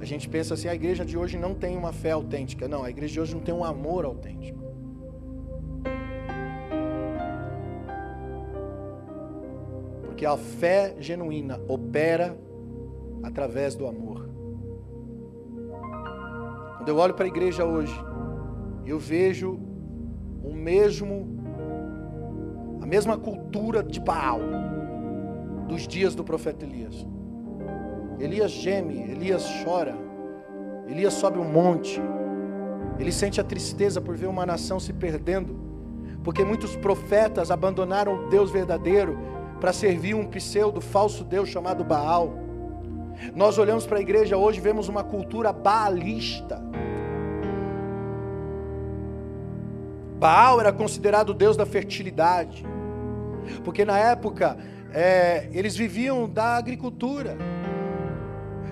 A 0.00 0.04
gente 0.04 0.28
pensa 0.28 0.54
assim, 0.54 0.66
a 0.66 0.74
igreja 0.74 1.04
de 1.04 1.16
hoje 1.16 1.38
não 1.38 1.54
tem 1.54 1.76
uma 1.76 1.92
fé 1.92 2.10
autêntica. 2.10 2.66
Não, 2.66 2.82
a 2.82 2.90
igreja 2.90 3.12
de 3.12 3.20
hoje 3.20 3.34
não 3.34 3.42
tem 3.42 3.54
um 3.54 3.64
amor 3.64 4.04
autêntico. 4.04 4.58
Porque 10.06 10.26
a 10.26 10.36
fé 10.36 10.96
genuína 10.98 11.60
opera 11.68 12.36
através 13.22 13.76
do 13.76 13.86
amor. 13.86 14.28
Quando 16.78 16.88
eu 16.88 16.96
olho 16.96 17.14
para 17.14 17.26
a 17.26 17.28
igreja 17.28 17.64
hoje, 17.64 17.94
eu 18.84 18.98
vejo 18.98 19.60
o 20.42 20.52
mesmo 20.52 21.28
a 22.80 22.86
mesma 22.86 23.16
cultura 23.16 23.84
de 23.84 24.00
Baal 24.00 24.40
dos 25.72 25.88
dias 25.88 26.14
do 26.14 26.22
profeta 26.22 26.66
Elias. 26.66 27.06
Elias 28.20 28.50
geme, 28.50 29.10
Elias 29.10 29.42
chora, 29.64 29.96
Elias 30.86 31.14
sobe 31.14 31.38
um 31.38 31.50
monte, 31.50 31.98
ele 32.98 33.10
sente 33.10 33.40
a 33.40 33.44
tristeza 33.44 33.98
por 33.98 34.14
ver 34.14 34.26
uma 34.26 34.44
nação 34.44 34.78
se 34.78 34.92
perdendo, 34.92 35.58
porque 36.22 36.44
muitos 36.44 36.76
profetas 36.76 37.50
abandonaram 37.50 38.26
o 38.26 38.28
Deus 38.28 38.50
verdadeiro 38.50 39.18
para 39.58 39.72
servir 39.72 40.14
um 40.14 40.26
pseudo 40.26 40.78
falso 40.82 41.24
Deus 41.24 41.48
chamado 41.48 41.82
Baal. 41.82 42.34
Nós 43.34 43.56
olhamos 43.56 43.86
para 43.86 43.96
a 43.96 44.02
igreja 44.02 44.36
hoje 44.36 44.58
e 44.58 44.62
vemos 44.62 44.88
uma 44.88 45.02
cultura 45.02 45.54
baalista. 45.54 46.62
Baal 50.18 50.60
era 50.60 50.70
considerado 50.70 51.30
o 51.30 51.34
Deus 51.34 51.56
da 51.56 51.64
fertilidade, 51.64 52.62
porque 53.64 53.86
na 53.86 53.98
época 53.98 54.56
é, 54.94 55.48
eles 55.52 55.76
viviam 55.76 56.28
da 56.28 56.56
agricultura. 56.56 57.36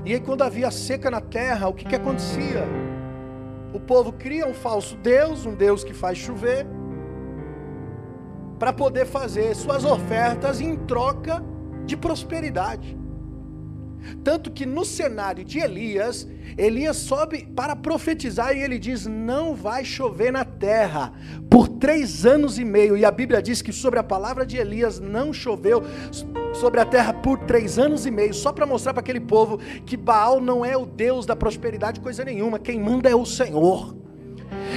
E 0.05 0.13
aí, 0.15 0.21
quando 0.21 0.43
havia 0.43 0.71
seca 0.71 1.11
na 1.11 1.21
terra, 1.21 1.69
o 1.69 1.75
que, 1.75 1.85
que 1.85 1.95
acontecia? 1.95 2.65
O 3.73 3.81
povo 3.81 4.13
cria 4.13 4.47
um 4.47 4.55
falso 4.55 4.97
Deus, 4.97 5.47
um 5.47 5.55
Deus 5.55 5.85
que 5.85 5.95
faz 5.95 6.19
chover. 6.19 6.67
para 8.59 8.75
poder 8.75 9.07
fazer 9.07 9.55
suas 9.55 9.87
ofertas 9.87 10.61
em 10.61 10.77
troca 10.77 11.43
de 11.87 11.97
prosperidade. 11.97 13.00
Tanto 14.23 14.51
que 14.51 14.67
no 14.67 14.85
cenário 14.85 15.45
de 15.45 15.59
Elias, 15.59 16.29
Elias 16.57 16.97
sobe 16.97 17.47
para 17.55 17.75
profetizar 17.77 18.57
e 18.57 18.61
ele 18.61 18.79
diz: 18.79 19.07
Não 19.07 19.55
vai 19.55 19.85
chover 19.85 20.33
na 20.33 20.45
terra 20.45 21.13
por 21.49 21.69
três 21.69 22.27
anos 22.27 22.59
e 22.59 22.65
meio. 22.65 22.97
E 22.97 23.05
a 23.05 23.11
Bíblia 23.11 23.43
diz 23.43 23.63
que 23.63 23.73
sobre 23.73 23.99
a 23.99 24.03
palavra 24.03 24.45
de 24.45 24.57
Elias 24.57 24.99
não 24.99 25.33
choveu 25.33 25.83
sobre 26.53 26.81
a 26.81 26.85
terra 26.85 27.13
por 27.13 27.39
três 27.39 27.79
anos 27.79 28.07
e 28.07 28.11
meio, 28.11 28.35
só 28.35 28.53
para 28.53 28.67
mostrar 28.67 28.93
para 28.93 29.01
aquele 29.01 29.21
povo 29.21 29.59
que 29.87 29.97
Baal 29.97 30.41
não 30.41 30.65
é 30.65 30.77
o 30.77 30.85
Deus 30.85 31.25
da 31.27 31.37
prosperidade, 31.37 32.01
coisa 32.01 32.25
nenhuma. 32.25 32.59
Quem 32.59 32.79
manda 32.79 33.09
é 33.09 33.15
o 33.15 33.25
Senhor. 33.25 33.97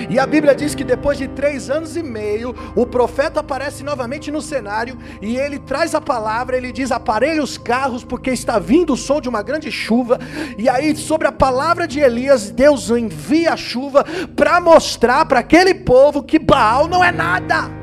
E 0.09 0.19
a 0.19 0.25
Bíblia 0.25 0.55
diz 0.55 0.75
que 0.75 0.83
depois 0.83 1.17
de 1.17 1.27
três 1.27 1.69
anos 1.69 1.95
e 1.95 2.03
meio, 2.03 2.55
o 2.75 2.85
profeta 2.85 3.39
aparece 3.39 3.83
novamente 3.83 4.31
no 4.31 4.41
cenário 4.41 4.97
e 5.21 5.37
ele 5.37 5.59
traz 5.59 5.95
a 5.95 6.01
palavra. 6.01 6.57
Ele 6.57 6.71
diz: 6.71 6.91
Aparelhe 6.91 7.39
os 7.39 7.57
carros, 7.57 8.03
porque 8.03 8.31
está 8.31 8.59
vindo 8.59 8.93
o 8.93 8.97
som 8.97 9.21
de 9.21 9.29
uma 9.29 9.41
grande 9.41 9.71
chuva. 9.71 10.19
E 10.57 10.67
aí, 10.67 10.95
sobre 10.95 11.27
a 11.27 11.31
palavra 11.31 11.87
de 11.87 11.99
Elias, 11.99 12.51
Deus 12.51 12.89
envia 12.89 13.53
a 13.53 13.57
chuva 13.57 14.05
para 14.35 14.59
mostrar 14.59 15.25
para 15.25 15.39
aquele 15.39 15.73
povo 15.73 16.23
que 16.23 16.39
Baal 16.39 16.87
não 16.87 17.03
é 17.03 17.11
nada. 17.11 17.82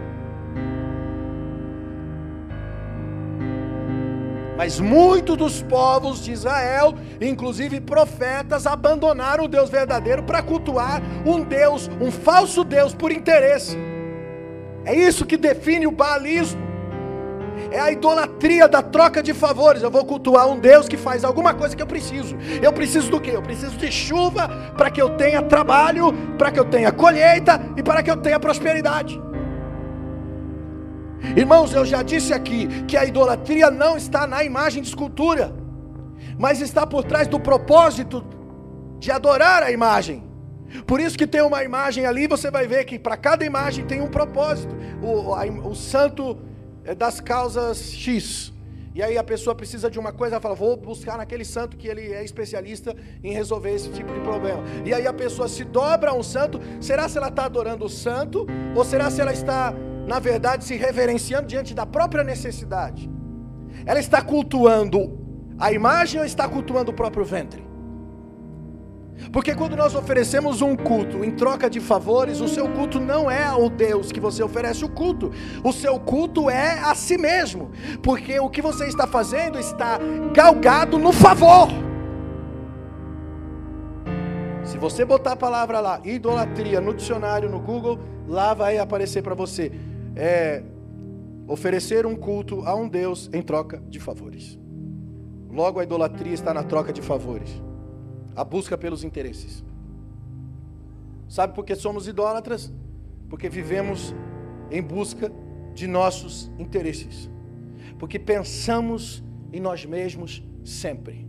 Mas 4.61 4.79
muitos 4.79 5.39
dos 5.39 5.63
povos 5.63 6.23
de 6.23 6.33
Israel, 6.33 6.95
inclusive 7.19 7.81
profetas, 7.81 8.67
abandonaram 8.67 9.45
o 9.45 9.49
Deus 9.49 9.71
verdadeiro 9.71 10.23
para 10.23 10.43
cultuar 10.43 11.01
um 11.25 11.43
Deus, 11.43 11.89
um 11.99 12.11
falso 12.11 12.63
Deus 12.63 12.93
por 12.93 13.11
interesse. 13.11 13.75
É 14.85 14.95
isso 14.95 15.25
que 15.25 15.39
define 15.39 15.87
o 15.87 15.91
baalismo. 15.91 16.61
É 17.71 17.81
a 17.81 17.91
idolatria 17.91 18.69
da 18.69 18.83
troca 18.83 19.23
de 19.23 19.33
favores. 19.33 19.83
Eu 19.83 19.91
vou 19.91 20.05
cultuar 20.05 20.47
um 20.47 20.61
Deus 20.61 20.87
que 20.87 20.99
faz 20.99 21.25
alguma 21.25 21.55
coisa 21.55 21.75
que 21.75 21.83
eu 21.83 21.87
preciso. 21.87 22.37
Eu 22.61 22.71
preciso 22.75 23.11
do 23.11 23.19
quê? 23.19 23.31
Eu 23.33 23.43
preciso 23.43 23.79
de 23.79 23.91
chuva 23.91 24.47
para 24.77 24.91
que 24.91 25.01
eu 25.01 25.17
tenha 25.17 25.41
trabalho, 25.41 26.13
para 26.37 26.51
que 26.51 26.61
eu 26.61 26.67
tenha 26.67 26.93
colheita 26.93 27.59
e 27.79 27.83
para 27.83 28.03
que 28.03 28.11
eu 28.11 28.17
tenha 28.19 28.39
prosperidade. 28.39 29.19
Irmãos, 31.37 31.73
eu 31.73 31.85
já 31.85 32.03
disse 32.03 32.33
aqui 32.33 32.67
que 32.85 32.97
a 32.97 33.05
idolatria 33.05 33.71
não 33.71 33.97
está 33.97 34.27
na 34.27 34.43
imagem 34.43 34.83
de 34.83 34.89
escultura, 34.89 35.55
mas 36.39 36.61
está 36.61 36.87
por 36.87 37.05
trás 37.05 37.29
do 37.29 37.39
propósito 37.39 38.25
de 38.99 39.11
adorar 39.11 39.63
a 39.63 39.71
imagem. 39.71 40.25
Por 40.87 41.01
isso 41.01 41.19
que 41.19 41.27
tem 41.27 41.43
uma 41.43 41.65
imagem 41.65 42.07
ali, 42.07 42.27
você 42.27 42.51
vai 42.51 42.67
ver 42.67 42.85
que 42.85 42.99
para 42.99 43.17
cada 43.17 43.45
imagem 43.45 43.85
tem 43.87 44.01
um 44.01 44.09
propósito. 44.09 44.75
O, 45.03 45.35
a, 45.35 45.45
o 45.45 45.75
santo 45.75 46.39
é 46.85 46.95
das 46.95 47.21
causas 47.21 47.93
X. 47.93 48.53
E 48.93 49.03
aí 49.03 49.17
a 49.17 49.23
pessoa 49.23 49.55
precisa 49.55 49.89
de 49.89 49.99
uma 50.01 50.13
coisa, 50.13 50.35
ela 50.35 50.43
fala, 50.43 50.55
vou 50.55 50.77
buscar 50.77 51.17
naquele 51.17 51.45
santo 51.45 51.77
que 51.77 51.87
ele 51.87 52.13
é 52.13 52.25
especialista 52.25 52.95
em 53.23 53.33
resolver 53.33 53.73
esse 53.73 53.89
tipo 53.91 54.13
de 54.13 54.21
problema. 54.21 54.63
E 54.85 54.93
aí 54.93 55.07
a 55.07 55.13
pessoa 55.13 55.49
se 55.49 55.63
dobra 55.65 56.11
a 56.11 56.15
um 56.15 56.23
santo, 56.23 56.61
será 56.81 57.09
se 57.09 57.17
ela 57.17 57.29
está 57.29 57.45
adorando 57.45 57.85
o 57.85 57.89
santo? 57.89 58.47
Ou 58.75 58.85
será 58.85 59.09
se 59.09 59.21
ela 59.21 59.33
está 59.33 59.73
na 60.11 60.19
verdade, 60.19 60.65
se 60.65 60.75
reverenciando 60.75 61.47
diante 61.47 61.73
da 61.73 61.87
própria 61.87 62.25
necessidade. 62.25 63.09
Ela 63.87 64.01
está 64.01 64.21
cultuando 64.21 65.01
a 65.57 65.73
imagem 65.73 66.21
ou 66.21 66.27
está 66.27 66.49
cultuando 66.49 66.91
o 66.91 66.95
próprio 66.95 67.25
ventre? 67.25 67.65
Porque 69.33 69.55
quando 69.55 69.77
nós 69.77 69.95
oferecemos 69.95 70.63
um 70.63 70.75
culto 70.75 71.25
em 71.25 71.31
troca 71.31 71.71
de 71.71 71.79
favores, 71.79 72.41
o 72.41 72.49
seu 72.49 72.69
culto 72.71 72.99
não 72.99 73.31
é 73.31 73.45
ao 73.45 73.71
Deus 73.71 74.11
que 74.11 74.19
você 74.19 74.43
oferece 74.43 74.85
o 74.85 74.89
culto, 74.89 75.31
o 75.63 75.73
seu 75.73 76.01
culto 76.01 76.51
é 76.51 76.81
a 76.81 76.93
si 76.97 77.17
mesmo, 77.17 77.71
porque 78.03 78.41
o 78.41 78.51
que 78.51 78.61
você 78.61 78.87
está 78.87 79.07
fazendo 79.07 79.61
está 79.61 80.01
galgado 80.35 80.99
no 80.99 81.13
favor. 81.13 81.69
Se 84.65 84.77
você 84.77 85.05
botar 85.05 85.33
a 85.33 85.37
palavra 85.37 85.79
lá, 85.79 86.01
idolatria, 86.03 86.81
no 86.81 86.95
dicionário, 86.95 87.49
no 87.49 87.61
Google, 87.61 88.01
lá 88.27 88.55
vai 88.55 88.79
aparecer 88.79 89.23
para 89.23 89.37
você 89.37 89.71
é 90.17 90.63
oferecer 91.47 92.07
um 92.07 92.15
culto 92.15 92.63
a 92.63 92.75
um 92.75 92.89
Deus 92.89 93.29
em 93.33 93.43
troca 93.43 93.83
de 93.89 93.99
favores. 93.99 94.59
Logo, 95.51 95.81
a 95.81 95.83
idolatria 95.83 96.33
está 96.33 96.55
na 96.55 96.63
troca 96.63 96.93
de 96.93 97.03
favores, 97.03 97.51
a 98.37 98.45
busca 98.45 98.79
pelos 98.79 99.03
interesses. 99.03 99.65
Sabe 101.29 101.55
por 101.55 101.65
que 101.65 101.75
somos 101.75 102.07
idólatras? 102.07 102.73
Porque 103.29 103.49
vivemos 103.49 104.15
em 104.71 104.83
busca 104.83 105.31
de 105.75 105.87
nossos 105.87 106.51
interesses. 106.59 107.31
Porque 107.99 108.19
pensamos 108.19 109.25
em 109.53 109.61
nós 109.61 109.85
mesmos 109.85 110.43
sempre. 110.65 111.29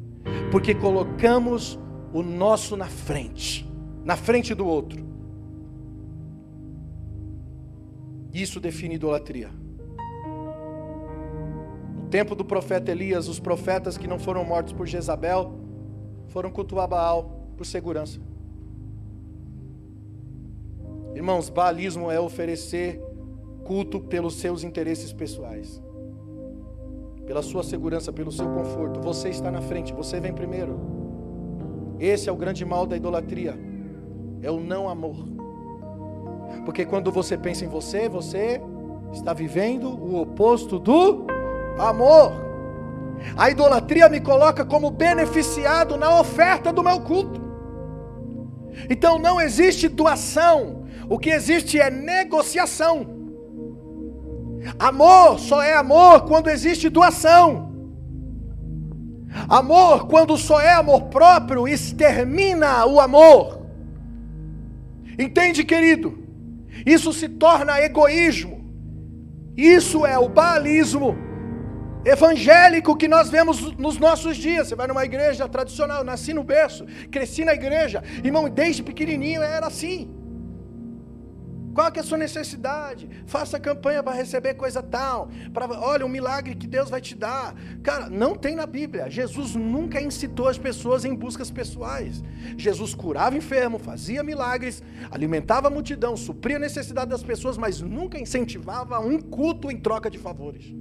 Porque 0.52 0.76
colocamos 0.76 1.80
o 2.14 2.22
nosso 2.22 2.76
na 2.76 2.88
frente, 2.88 3.70
na 4.04 4.16
frente 4.16 4.54
do 4.54 4.66
outro. 4.66 5.11
Isso 8.34 8.60
define 8.60 8.96
idolatria. 8.96 9.50
No 12.04 12.10
tempo 12.10 12.36
do 12.36 12.44
profeta 12.44 12.92
Elias, 12.92 13.28
os 13.28 13.40
profetas 13.40 13.98
que 13.98 14.08
não 14.08 14.20
foram 14.20 14.44
mortos 14.44 14.74
por 14.74 14.86
Jezabel 14.86 15.54
foram 16.28 16.50
cultuar 16.50 16.88
Baal 16.88 17.48
por 17.58 17.66
segurança. 17.66 18.20
Irmãos, 21.14 21.50
baalismo 21.50 22.10
é 22.10 22.20
oferecer 22.20 23.02
culto 23.66 24.00
pelos 24.00 24.36
seus 24.36 24.64
interesses 24.64 25.14
pessoais, 25.14 25.82
pela 27.26 27.42
sua 27.42 27.64
segurança, 27.64 28.12
pelo 28.12 28.32
seu 28.32 28.50
conforto. 28.50 29.02
Você 29.02 29.30
está 29.30 29.52
na 29.52 29.62
frente, 29.62 29.94
você 29.94 30.20
vem 30.20 30.34
primeiro. 30.34 30.80
Esse 32.00 32.30
é 32.30 32.32
o 32.32 32.36
grande 32.36 32.66
mal 32.66 32.88
da 32.88 32.98
idolatria, 32.98 33.58
é 34.42 34.50
o 34.50 34.60
não 34.60 34.90
amor. 34.90 35.31
Porque 36.66 36.86
quando 36.86 37.12
você 37.12 37.38
pensa 37.38 37.66
em 37.66 37.68
você, 37.68 38.08
você 38.08 38.62
está 39.14 39.34
vivendo 39.34 39.90
o 39.90 40.22
oposto 40.22 40.80
do 40.80 41.26
amor. 41.78 42.34
A 43.38 43.50
idolatria 43.50 44.10
me 44.10 44.20
coloca 44.20 44.66
como 44.66 44.90
beneficiado 44.90 45.98
na 45.98 46.20
oferta 46.20 46.72
do 46.72 46.84
meu 46.84 47.02
culto. 47.02 47.42
Então 48.90 49.20
não 49.20 49.40
existe 49.40 49.88
doação, 49.88 50.86
o 51.10 51.20
que 51.20 51.30
existe 51.30 51.80
é 51.80 51.90
negociação. 51.90 53.06
Amor 54.80 55.40
só 55.40 55.62
é 55.62 55.74
amor 55.74 56.22
quando 56.22 56.50
existe 56.50 56.90
doação. 56.90 57.70
Amor, 59.48 60.08
quando 60.08 60.38
só 60.38 60.60
é 60.60 60.74
amor 60.74 61.04
próprio, 61.04 61.68
extermina 61.68 62.86
o 62.86 63.00
amor. 63.00 63.62
Entende, 65.18 65.64
querido? 65.64 66.21
Isso 66.86 67.12
se 67.14 67.28
torna 67.28 67.80
egoísmo. 67.82 68.62
Isso 69.58 70.06
é 70.06 70.18
o 70.18 70.30
baalismo 70.30 71.16
evangélico 72.06 72.96
que 72.96 73.08
nós 73.08 73.30
vemos 73.30 73.76
nos 73.78 73.98
nossos 73.98 74.38
dias. 74.38 74.68
Você 74.68 74.76
vai 74.76 74.88
numa 74.88 75.06
igreja 75.06 75.48
tradicional, 75.48 76.04
nasci 76.04 76.34
no 76.34 76.44
berço, 76.44 76.86
cresci 77.12 77.46
na 77.46 77.54
igreja, 77.54 78.04
irmão, 78.24 78.50
desde 78.50 78.84
pequenininho 78.84 79.42
era 79.42 79.68
assim. 79.68 80.21
Qual 81.74 81.92
que 81.92 82.00
é 82.00 82.02
a 82.02 82.06
sua 82.06 82.18
necessidade? 82.18 83.10
Faça 83.26 83.60
campanha 83.60 84.04
para 84.04 84.16
receber 84.16 84.56
coisa 84.56 84.84
tal. 84.84 85.30
Para, 85.54 85.68
olha, 85.80 86.06
um 86.06 86.10
milagre 86.10 86.56
que 86.56 86.68
Deus 86.68 86.90
vai 86.90 87.00
te 87.00 87.16
dar. 87.16 87.56
Cara, 87.82 88.10
não 88.10 88.36
tem 88.36 88.56
na 88.56 88.66
Bíblia. 88.66 89.10
Jesus 89.10 89.56
nunca 89.56 90.02
incitou 90.02 90.48
as 90.48 90.58
pessoas 90.58 91.06
em 91.06 91.16
buscas 91.16 91.50
pessoais. 91.50 92.24
Jesus 92.58 92.94
curava 92.94 93.38
enfermo, 93.38 93.80
fazia 93.80 94.22
milagres, 94.22 94.84
alimentava 95.10 95.68
a 95.68 95.72
multidão, 95.72 96.18
supria 96.18 96.58
a 96.58 96.60
necessidade 96.60 97.10
das 97.10 97.24
pessoas, 97.24 97.58
mas 97.58 97.80
nunca 97.82 98.20
incentivava 98.20 99.00
um 99.00 99.20
culto 99.20 99.72
em 99.72 99.78
troca 99.78 100.10
de 100.10 100.18
favores. 100.18 100.74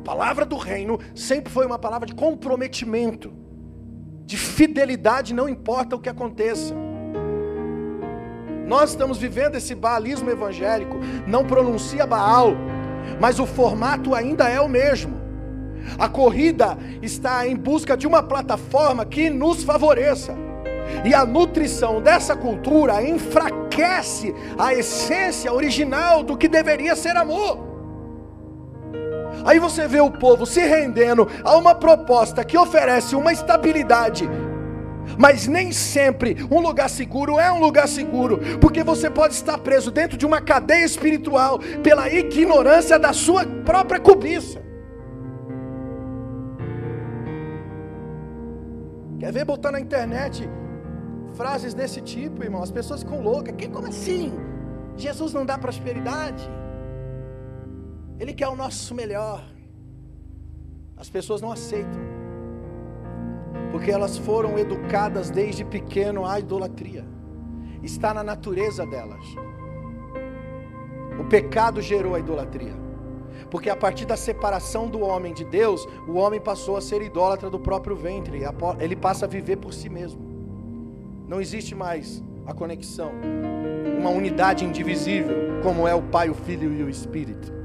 A 0.00 0.02
palavra 0.02 0.46
do 0.46 0.56
reino 0.56 1.00
sempre 1.16 1.52
foi 1.52 1.66
uma 1.66 1.80
palavra 1.80 2.06
de 2.06 2.14
comprometimento, 2.14 3.32
de 4.24 4.36
fidelidade, 4.36 5.34
não 5.34 5.48
importa 5.48 5.96
o 5.96 6.00
que 6.00 6.08
aconteça. 6.08 6.85
Nós 8.66 8.90
estamos 8.90 9.18
vivendo 9.18 9.54
esse 9.54 9.74
baalismo 9.74 10.28
evangélico, 10.28 10.98
não 11.26 11.44
pronuncia 11.44 12.04
Baal, 12.04 12.54
mas 13.20 13.38
o 13.38 13.46
formato 13.46 14.14
ainda 14.14 14.48
é 14.48 14.60
o 14.60 14.68
mesmo. 14.68 15.20
A 15.96 16.08
corrida 16.08 16.76
está 17.00 17.46
em 17.46 17.54
busca 17.54 17.96
de 17.96 18.08
uma 18.08 18.22
plataforma 18.22 19.04
que 19.04 19.30
nos 19.30 19.62
favoreça. 19.62 20.34
E 21.04 21.14
a 21.14 21.24
nutrição 21.24 22.00
dessa 22.00 22.34
cultura 22.34 23.02
enfraquece 23.02 24.34
a 24.58 24.74
essência 24.74 25.52
original 25.52 26.24
do 26.24 26.36
que 26.36 26.48
deveria 26.48 26.96
ser 26.96 27.16
amor. 27.16 27.64
Aí 29.44 29.60
você 29.60 29.86
vê 29.86 30.00
o 30.00 30.10
povo 30.10 30.44
se 30.44 30.60
rendendo 30.60 31.28
a 31.44 31.56
uma 31.56 31.74
proposta 31.74 32.44
que 32.44 32.58
oferece 32.58 33.14
uma 33.14 33.32
estabilidade 33.32 34.28
Mas 35.18 35.46
nem 35.46 35.72
sempre 35.72 36.36
um 36.50 36.60
lugar 36.60 36.88
seguro 36.88 37.38
é 37.38 37.50
um 37.52 37.60
lugar 37.60 37.88
seguro, 37.88 38.38
porque 38.60 38.82
você 38.82 39.08
pode 39.10 39.34
estar 39.34 39.58
preso 39.58 39.90
dentro 39.90 40.16
de 40.16 40.26
uma 40.26 40.40
cadeia 40.40 40.84
espiritual 40.84 41.58
pela 41.82 42.08
ignorância 42.10 42.98
da 42.98 43.12
sua 43.12 43.44
própria 43.64 44.00
cobiça. 44.00 44.62
Quer 49.18 49.32
ver 49.32 49.44
botar 49.44 49.72
na 49.72 49.80
internet 49.80 50.48
frases 51.34 51.74
desse 51.74 52.00
tipo, 52.00 52.42
irmão? 52.42 52.62
As 52.62 52.70
pessoas 52.70 53.02
ficam 53.02 53.20
loucas. 53.20 53.54
Que, 53.56 53.68
como 53.68 53.86
assim? 53.86 54.32
Jesus 54.96 55.32
não 55.32 55.44
dá 55.44 55.58
prosperidade? 55.58 56.48
Ele 58.18 58.32
quer 58.32 58.48
o 58.48 58.56
nosso 58.56 58.94
melhor. 58.94 59.44
As 60.96 61.10
pessoas 61.10 61.42
não 61.42 61.52
aceitam, 61.52 62.00
porque 63.76 63.90
elas 63.90 64.16
foram 64.16 64.58
educadas 64.58 65.28
desde 65.28 65.62
pequeno 65.62 66.24
à 66.24 66.40
idolatria, 66.40 67.04
está 67.82 68.14
na 68.14 68.24
natureza 68.24 68.86
delas. 68.86 69.22
O 71.20 71.24
pecado 71.24 71.82
gerou 71.82 72.14
a 72.14 72.18
idolatria, 72.18 72.72
porque 73.50 73.68
a 73.68 73.76
partir 73.76 74.06
da 74.06 74.16
separação 74.16 74.88
do 74.88 75.00
homem 75.00 75.34
de 75.34 75.44
Deus, 75.44 75.86
o 76.08 76.14
homem 76.14 76.40
passou 76.40 76.78
a 76.78 76.80
ser 76.80 77.02
idólatra 77.02 77.50
do 77.50 77.60
próprio 77.60 77.94
ventre, 77.94 78.40
ele 78.80 78.96
passa 78.96 79.26
a 79.26 79.28
viver 79.28 79.56
por 79.56 79.74
si 79.74 79.90
mesmo. 79.90 80.22
Não 81.28 81.38
existe 81.38 81.74
mais 81.74 82.24
a 82.46 82.54
conexão, 82.54 83.12
uma 83.98 84.08
unidade 84.08 84.64
indivisível, 84.64 85.60
como 85.62 85.86
é 85.86 85.94
o 85.94 86.00
Pai, 86.00 86.30
o 86.30 86.34
Filho 86.34 86.72
e 86.72 86.82
o 86.82 86.88
Espírito. 86.88 87.55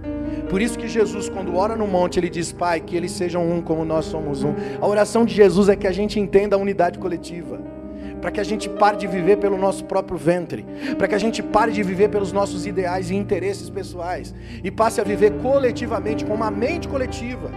Por 0.52 0.62
isso 0.62 0.78
que 0.78 0.86
Jesus, 0.86 1.30
quando 1.30 1.56
ora 1.56 1.78
no 1.78 1.88
monte, 1.88 2.20
ele 2.20 2.30
diz: 2.30 2.52
Pai, 2.52 2.82
que 2.82 2.94
eles 2.94 3.14
sejam 3.14 3.50
um 3.50 3.62
como 3.62 3.86
nós 3.86 4.04
somos 4.04 4.44
um. 4.44 4.54
A 4.82 4.86
oração 4.86 5.24
de 5.24 5.34
Jesus 5.34 5.70
é 5.70 5.78
que 5.78 5.88
a 5.88 5.94
gente 5.94 6.20
entenda 6.20 6.58
a 6.58 6.60
unidade 6.60 7.00
coletiva. 7.00 7.58
Para 8.20 8.32
que 8.32 8.40
a 8.42 8.44
gente 8.44 8.68
pare 8.68 8.98
de 8.98 9.08
viver 9.08 9.38
pelo 9.38 9.58
nosso 9.58 9.86
próprio 9.86 10.18
ventre, 10.18 10.66
para 10.98 11.08
que 11.08 11.16
a 11.16 11.18
gente 11.18 11.42
pare 11.42 11.72
de 11.72 11.82
viver 11.82 12.10
pelos 12.10 12.34
nossos 12.34 12.68
ideais 12.68 13.10
e 13.10 13.16
interesses 13.16 13.70
pessoais 13.70 14.36
e 14.62 14.70
passe 14.70 15.00
a 15.00 15.06
viver 15.06 15.32
coletivamente, 15.42 16.26
com 16.26 16.34
uma 16.34 16.52
mente 16.52 16.86
coletiva. 16.86 17.50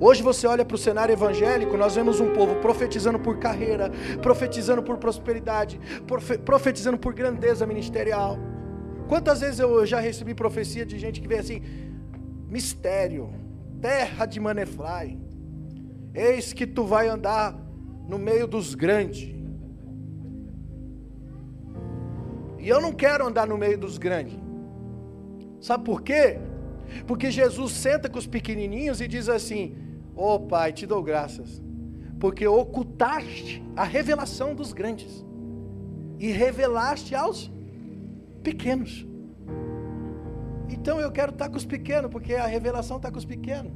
Hoje 0.00 0.24
você 0.24 0.48
olha 0.48 0.64
para 0.64 0.74
o 0.74 0.78
cenário 0.78 1.12
evangélico, 1.12 1.76
nós 1.76 1.94
vemos 1.94 2.20
um 2.20 2.30
povo 2.30 2.56
profetizando 2.56 3.18
por 3.18 3.38
carreira, 3.38 3.92
profetizando 4.20 4.82
por 4.82 4.96
prosperidade, 4.98 5.80
profetizando 6.44 6.98
por 6.98 7.14
grandeza 7.14 7.64
ministerial. 7.64 8.36
Quantas 9.10 9.40
vezes 9.40 9.58
eu 9.58 9.84
já 9.84 9.98
recebi 9.98 10.34
profecia 10.34 10.86
de 10.86 10.96
gente 10.96 11.20
que 11.20 11.26
vem 11.26 11.40
assim: 11.40 11.60
mistério, 12.48 13.28
terra 13.80 14.24
de 14.24 14.38
Manefly, 14.38 15.18
eis 16.14 16.52
que 16.52 16.64
tu 16.64 16.84
vai 16.84 17.08
andar 17.08 17.58
no 18.08 18.20
meio 18.20 18.46
dos 18.46 18.76
grandes. 18.76 19.34
E 22.56 22.68
eu 22.68 22.80
não 22.80 22.92
quero 22.92 23.26
andar 23.26 23.48
no 23.48 23.58
meio 23.58 23.76
dos 23.76 23.98
grandes. 23.98 24.38
Sabe 25.60 25.82
por 25.82 26.02
quê? 26.02 26.38
Porque 27.04 27.32
Jesus 27.32 27.72
senta 27.72 28.08
com 28.08 28.18
os 28.18 28.28
pequenininhos 28.28 29.00
e 29.00 29.08
diz 29.08 29.28
assim: 29.28 29.76
Ô 30.14 30.34
oh, 30.34 30.38
Pai, 30.38 30.72
te 30.72 30.86
dou 30.86 31.02
graças, 31.02 31.60
porque 32.20 32.46
ocultaste 32.46 33.60
a 33.74 33.82
revelação 33.82 34.54
dos 34.54 34.72
grandes 34.72 35.26
e 36.16 36.30
revelaste 36.30 37.16
aos 37.16 37.50
pequenos. 38.42 39.06
Então 40.68 41.00
eu 41.00 41.10
quero 41.10 41.32
estar 41.32 41.48
com 41.48 41.56
os 41.56 41.64
pequenos, 41.64 42.10
porque 42.10 42.34
a 42.34 42.46
revelação 42.46 42.96
está 42.96 43.10
com 43.10 43.18
os 43.18 43.24
pequenos. 43.24 43.72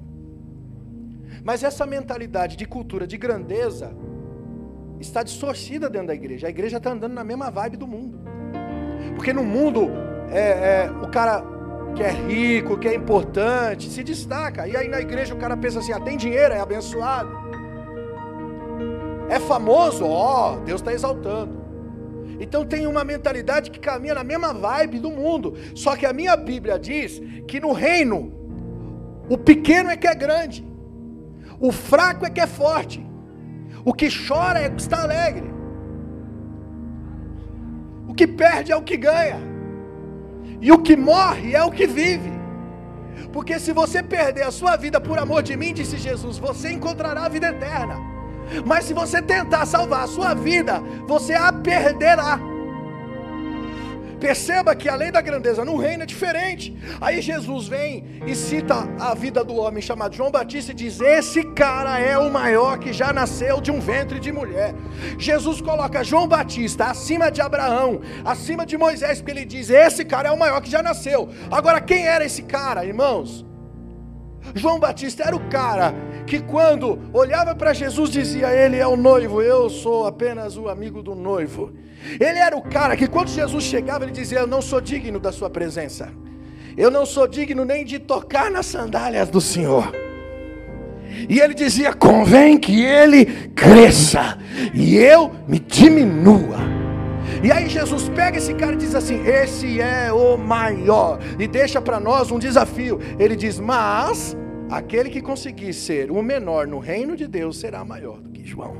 Mas 1.42 1.62
essa 1.62 1.84
mentalidade 1.84 2.56
de 2.56 2.66
cultura 2.66 3.06
de 3.06 3.16
grandeza 3.16 3.94
está 5.00 5.22
distorcida 5.22 5.90
dentro 5.90 6.08
da 6.08 6.14
igreja. 6.14 6.46
A 6.46 6.50
igreja 6.50 6.78
está 6.78 6.90
andando 6.90 7.12
na 7.12 7.24
mesma 7.24 7.50
vibe 7.50 7.76
do 7.76 7.86
mundo. 7.86 8.18
Porque 9.14 9.32
no 9.32 9.44
mundo, 9.44 9.90
é, 10.30 10.84
é, 10.86 10.90
o 11.02 11.08
cara 11.08 11.44
que 11.94 12.02
é 12.02 12.10
rico, 12.10 12.78
que 12.78 12.88
é 12.88 12.94
importante, 12.94 13.90
se 13.90 14.02
destaca. 14.02 14.66
E 14.66 14.76
aí 14.76 14.88
na 14.88 15.00
igreja 15.00 15.34
o 15.34 15.38
cara 15.38 15.56
pensa 15.56 15.78
assim: 15.80 15.92
ah, 15.92 16.00
tem 16.00 16.16
dinheiro, 16.16 16.54
é 16.54 16.60
abençoado. 16.60 17.30
É 19.28 19.40
famoso, 19.40 20.04
ó, 20.06 20.56
Deus 20.58 20.80
está 20.80 20.92
exaltando. 20.92 21.64
Então 22.40 22.64
tem 22.64 22.86
uma 22.86 23.04
mentalidade 23.04 23.70
que 23.70 23.78
caminha 23.78 24.14
na 24.14 24.24
mesma 24.24 24.52
vibe 24.52 24.98
do 24.98 25.10
mundo. 25.10 25.54
Só 25.74 25.96
que 25.96 26.06
a 26.06 26.12
minha 26.12 26.36
Bíblia 26.36 26.78
diz 26.78 27.20
que 27.46 27.60
no 27.60 27.72
reino, 27.72 28.32
o 29.28 29.38
pequeno 29.38 29.90
é 29.90 29.96
que 29.96 30.06
é 30.06 30.14
grande, 30.14 30.66
o 31.58 31.72
fraco 31.72 32.26
é 32.26 32.30
que 32.30 32.40
é 32.40 32.46
forte, 32.46 33.04
o 33.84 33.92
que 33.92 34.08
chora 34.10 34.60
é 34.60 34.68
que 34.68 34.80
está 34.80 35.02
alegre, 35.02 35.50
o 38.08 38.14
que 38.14 38.26
perde 38.26 38.72
é 38.72 38.76
o 38.76 38.82
que 38.82 38.96
ganha, 38.96 39.40
e 40.60 40.70
o 40.70 40.78
que 40.78 40.96
morre 40.96 41.54
é 41.54 41.62
o 41.62 41.70
que 41.70 41.86
vive. 41.86 42.32
Porque 43.32 43.58
se 43.58 43.72
você 43.72 44.02
perder 44.02 44.42
a 44.42 44.50
sua 44.50 44.76
vida 44.76 45.00
por 45.00 45.18
amor 45.18 45.42
de 45.42 45.56
mim, 45.56 45.72
disse 45.72 45.96
Jesus, 45.96 46.38
você 46.38 46.72
encontrará 46.72 47.24
a 47.24 47.28
vida 47.28 47.48
eterna. 47.48 48.13
Mas 48.64 48.84
se 48.84 48.94
você 48.94 49.20
tentar 49.20 49.66
salvar 49.66 50.04
a 50.04 50.08
sua 50.08 50.34
vida, 50.34 50.80
você 51.06 51.34
a 51.34 51.52
perderá. 51.52 52.38
Perceba 54.24 54.74
que 54.74 54.88
a 54.88 54.94
lei 54.94 55.10
da 55.10 55.20
grandeza 55.20 55.66
no 55.66 55.76
reino 55.76 56.04
é 56.04 56.06
diferente. 56.06 56.74
Aí 56.98 57.20
Jesus 57.20 57.68
vem 57.68 58.22
e 58.26 58.34
cita 58.34 58.88
a 58.98 59.14
vida 59.14 59.44
do 59.44 59.54
homem 59.56 59.82
chamado 59.82 60.16
João 60.16 60.30
Batista 60.30 60.72
e 60.72 60.74
diz: 60.74 60.98
Esse 60.98 61.44
cara 61.52 61.98
é 61.98 62.16
o 62.16 62.32
maior 62.32 62.78
que 62.78 62.90
já 62.90 63.12
nasceu 63.12 63.60
de 63.60 63.70
um 63.70 63.80
ventre 63.80 64.18
de 64.18 64.32
mulher. 64.32 64.74
Jesus 65.18 65.60
coloca 65.60 66.02
João 66.02 66.26
Batista 66.26 66.86
acima 66.86 67.30
de 67.30 67.42
Abraão, 67.42 68.00
acima 68.24 68.64
de 68.64 68.78
Moisés, 68.78 69.18
porque 69.18 69.32
ele 69.32 69.44
diz: 69.44 69.68
Esse 69.68 70.06
cara 70.06 70.30
é 70.30 70.32
o 70.32 70.38
maior 70.38 70.62
que 70.62 70.70
já 70.70 70.82
nasceu. 70.82 71.28
Agora, 71.50 71.78
quem 71.78 72.06
era 72.06 72.24
esse 72.24 72.44
cara, 72.44 72.82
irmãos? 72.82 73.44
João 74.54 74.78
Batista 74.78 75.24
era 75.24 75.34
o 75.34 75.48
cara 75.48 75.94
que 76.26 76.40
quando 76.40 76.98
olhava 77.12 77.54
para 77.54 77.72
Jesus 77.72 78.10
dizia: 78.10 78.52
Ele 78.52 78.76
é 78.76 78.86
o 78.86 78.96
noivo, 78.96 79.40
eu 79.40 79.70
sou 79.70 80.06
apenas 80.06 80.56
o 80.56 80.68
amigo 80.68 81.02
do 81.02 81.14
noivo. 81.14 81.72
Ele 82.20 82.38
era 82.38 82.56
o 82.56 82.62
cara 82.62 82.96
que 82.96 83.06
quando 83.06 83.28
Jesus 83.28 83.64
chegava, 83.64 84.04
ele 84.04 84.12
dizia: 84.12 84.40
Eu 84.40 84.46
não 84.46 84.60
sou 84.60 84.80
digno 84.80 85.18
da 85.18 85.32
sua 85.32 85.48
presença, 85.48 86.12
eu 86.76 86.90
não 86.90 87.06
sou 87.06 87.26
digno 87.26 87.64
nem 87.64 87.84
de 87.84 87.98
tocar 87.98 88.50
nas 88.50 88.66
sandálias 88.66 89.28
do 89.28 89.40
Senhor. 89.40 89.92
E 91.28 91.40
ele 91.40 91.54
dizia: 91.54 91.92
Convém 91.92 92.58
que 92.58 92.84
ele 92.84 93.24
cresça 93.54 94.38
e 94.74 94.96
eu 94.96 95.32
me 95.46 95.58
diminua. 95.58 96.73
E 97.42 97.50
aí 97.50 97.68
Jesus 97.68 98.08
pega 98.08 98.38
esse 98.38 98.54
cara 98.54 98.74
e 98.74 98.76
diz 98.76 98.94
assim: 98.94 99.22
Esse 99.26 99.80
é 99.80 100.12
o 100.12 100.36
maior. 100.36 101.18
E 101.38 101.46
deixa 101.46 101.80
para 101.80 101.98
nós 102.00 102.30
um 102.30 102.38
desafio. 102.38 102.98
Ele 103.18 103.36
diz: 103.36 103.58
Mas 103.58 104.36
aquele 104.70 105.10
que 105.10 105.20
conseguir 105.20 105.72
ser 105.72 106.10
o 106.10 106.22
menor 106.22 106.66
no 106.66 106.78
reino 106.78 107.16
de 107.16 107.26
Deus 107.26 107.58
será 107.58 107.84
maior 107.84 108.20
do 108.20 108.30
que 108.30 108.44
João. 108.44 108.76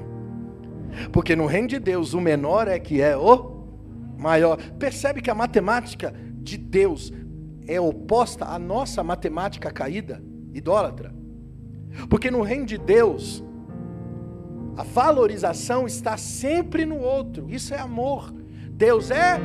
Porque 1.13 1.35
no 1.35 1.47
reino 1.47 1.69
de 1.69 1.79
Deus 1.79 2.15
o 2.15 2.21
menor 2.21 2.69
é 2.69 2.79
que 2.79 3.01
é 3.01 3.17
o 3.17 3.65
maior. 4.17 4.57
Percebe 4.79 5.21
que 5.21 5.31
a 5.31 5.35
matemática 5.35 6.15
de 6.43 6.57
Deus 6.57 7.13
é 7.67 7.81
oposta 7.81 8.45
à 8.45 8.59
nossa 8.59 9.03
matemática 9.03 9.71
caída, 9.71 10.23
idólatra. 10.53 11.15
Porque 12.09 12.31
no 12.31 12.43
reino 12.43 12.67
de 12.67 12.77
Deus, 12.77 13.45
a 14.77 14.83
valorização 14.83 15.87
está 15.87 16.17
sempre 16.17 16.85
no 16.85 16.99
outro. 16.99 17.47
Isso 17.49 17.73
é 17.75 17.79
amor. 17.79 18.33
Deus 18.71 19.11
é 19.11 19.41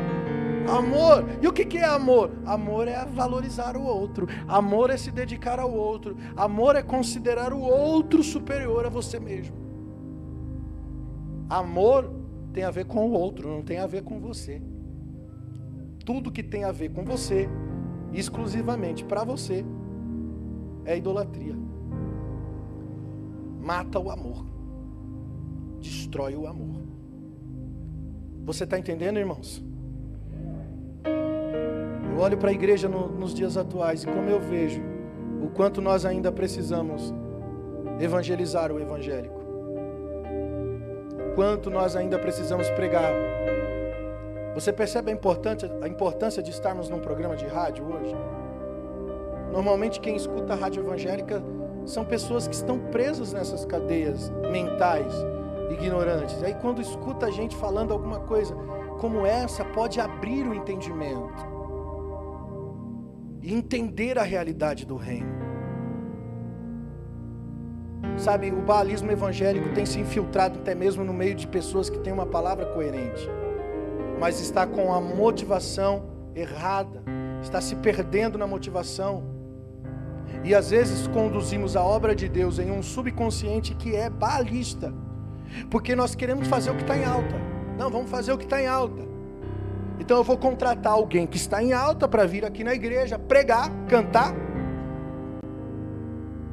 amor. 0.68 1.26
E 1.42 1.48
o 1.48 1.54
que 1.54 1.78
é 1.78 1.86
amor? 1.86 2.32
Amor 2.46 2.88
é 2.88 3.06
valorizar 3.06 3.78
o 3.78 3.84
outro. 3.84 4.28
Amor 4.48 4.90
é 4.90 4.98
se 4.98 5.12
dedicar 5.12 5.60
ao 5.60 5.72
outro. 5.72 6.18
Amor 6.36 6.76
é 6.76 6.82
considerar 6.82 7.54
o 7.54 7.60
outro 7.60 8.24
superior 8.24 8.86
a 8.86 8.90
você 8.90 9.20
mesmo. 9.20 9.56
Amor 11.50 12.12
tem 12.54 12.64
a 12.64 12.72
ver 12.72 12.86
com 12.86 13.08
o 13.08 13.12
outro, 13.12 13.50
não 13.50 13.62
tem 13.62 13.80
a 13.80 13.88
ver 13.88 14.04
com 14.04 14.20
você. 14.20 14.62
Tudo 16.06 16.32
que 16.32 16.42
tem 16.42 16.64
a 16.64 16.72
ver 16.72 16.90
com 16.90 17.04
você, 17.04 17.48
exclusivamente 18.14 19.04
para 19.04 19.24
você, 19.24 19.64
é 20.86 20.98
idolatria. 20.98 21.56
Mata 23.62 24.00
o 24.00 24.10
amor. 24.10 24.59
Destrói 25.80 26.36
o 26.36 26.48
amor. 26.48 26.82
Você 28.46 28.64
está 28.64 28.78
entendendo, 28.78 29.18
irmãos? 29.18 29.64
Eu 32.12 32.20
olho 32.20 32.38
para 32.38 32.50
a 32.50 32.54
igreja 32.54 32.90
no, 32.90 33.08
nos 33.08 33.34
dias 33.34 33.56
atuais 33.56 34.04
e 34.04 34.08
como 34.08 34.30
eu 34.30 34.40
vejo 34.40 34.82
o 35.42 35.50
quanto 35.50 35.82
nós 35.82 36.06
ainda 36.06 36.32
precisamos 36.32 37.14
evangelizar 38.00 38.72
o 38.72 38.80
evangélico. 38.80 39.40
Quanto 41.36 41.70
nós 41.70 41.96
ainda 41.96 42.20
precisamos 42.20 42.70
pregar. 42.72 43.14
Você 44.54 44.74
percebe 44.74 45.12
a 45.12 45.14
importância, 45.14 45.72
a 45.82 45.88
importância 45.88 46.44
de 46.44 46.52
estarmos 46.52 46.90
num 46.90 47.00
programa 47.00 47.36
de 47.36 47.46
rádio 47.46 47.86
hoje? 47.86 48.16
Normalmente 49.54 50.00
quem 50.00 50.16
escuta 50.16 50.54
a 50.54 50.56
rádio 50.56 50.84
evangélica 50.84 51.42
são 51.86 52.04
pessoas 52.04 52.48
que 52.48 52.56
estão 52.56 52.80
presas 52.80 53.32
nessas 53.32 53.64
cadeias 53.64 54.30
mentais 54.52 55.14
ignorantes. 55.70 56.42
Aí 56.44 56.54
quando 56.56 56.82
escuta 56.82 57.28
a 57.28 57.32
gente 57.32 57.56
falando 57.56 57.94
alguma 57.94 58.20
coisa 58.22 58.56
como 59.00 59.26
essa, 59.26 59.64
pode 59.64 60.00
abrir 60.00 60.46
o 60.48 60.54
entendimento 60.54 61.48
e 63.42 63.54
entender 63.54 64.18
a 64.18 64.24
realidade 64.24 64.86
do 64.86 64.96
reino. 64.96 65.40
Sabe, 68.18 68.52
o 68.52 68.62
baalismo 68.62 69.12
evangélico 69.12 69.70
tem 69.70 69.86
se 69.86 70.00
infiltrado 70.00 70.60
até 70.60 70.76
mesmo 70.76 71.04
no 71.04 71.14
meio 71.14 71.36
de 71.36 71.48
pessoas 71.48 71.90
que 71.90 72.00
têm 72.00 72.12
uma 72.12 72.26
palavra 72.26 72.66
coerente, 72.66 73.30
mas 74.20 74.42
está 74.42 74.68
com 74.68 74.94
a 74.94 75.00
motivação 75.00 76.10
errada, 76.36 77.02
está 77.42 77.62
se 77.62 77.76
perdendo 77.78 78.38
na 78.38 78.46
motivação. 78.46 79.24
E 80.44 80.54
às 80.54 80.70
vezes 80.70 81.08
conduzimos 81.08 81.76
a 81.76 81.84
obra 81.84 82.14
de 82.14 82.28
Deus 82.28 82.60
em 82.60 82.72
um 82.72 82.84
subconsciente 82.84 83.74
que 83.74 83.96
é 83.96 84.10
baalista, 84.10 84.94
porque 85.70 85.96
nós 85.96 86.16
queremos 86.16 86.48
fazer 86.48 86.72
o 86.72 86.76
que 86.76 86.82
está 86.82 86.98
em 86.98 87.06
alta. 87.06 87.36
Não, 87.78 87.90
vamos 87.90 88.10
fazer 88.10 88.32
o 88.32 88.38
que 88.38 88.46
está 88.46 88.62
em 88.62 88.68
alta. 88.68 89.08
Então 90.00 90.18
eu 90.18 90.24
vou 90.24 90.38
contratar 90.38 90.94
alguém 90.94 91.28
que 91.28 91.38
está 91.38 91.62
em 91.62 91.74
alta 91.74 92.08
para 92.08 92.26
vir 92.26 92.46
aqui 92.46 92.64
na 92.64 92.74
igreja 92.74 93.20
pregar, 93.20 93.70
cantar 93.88 94.34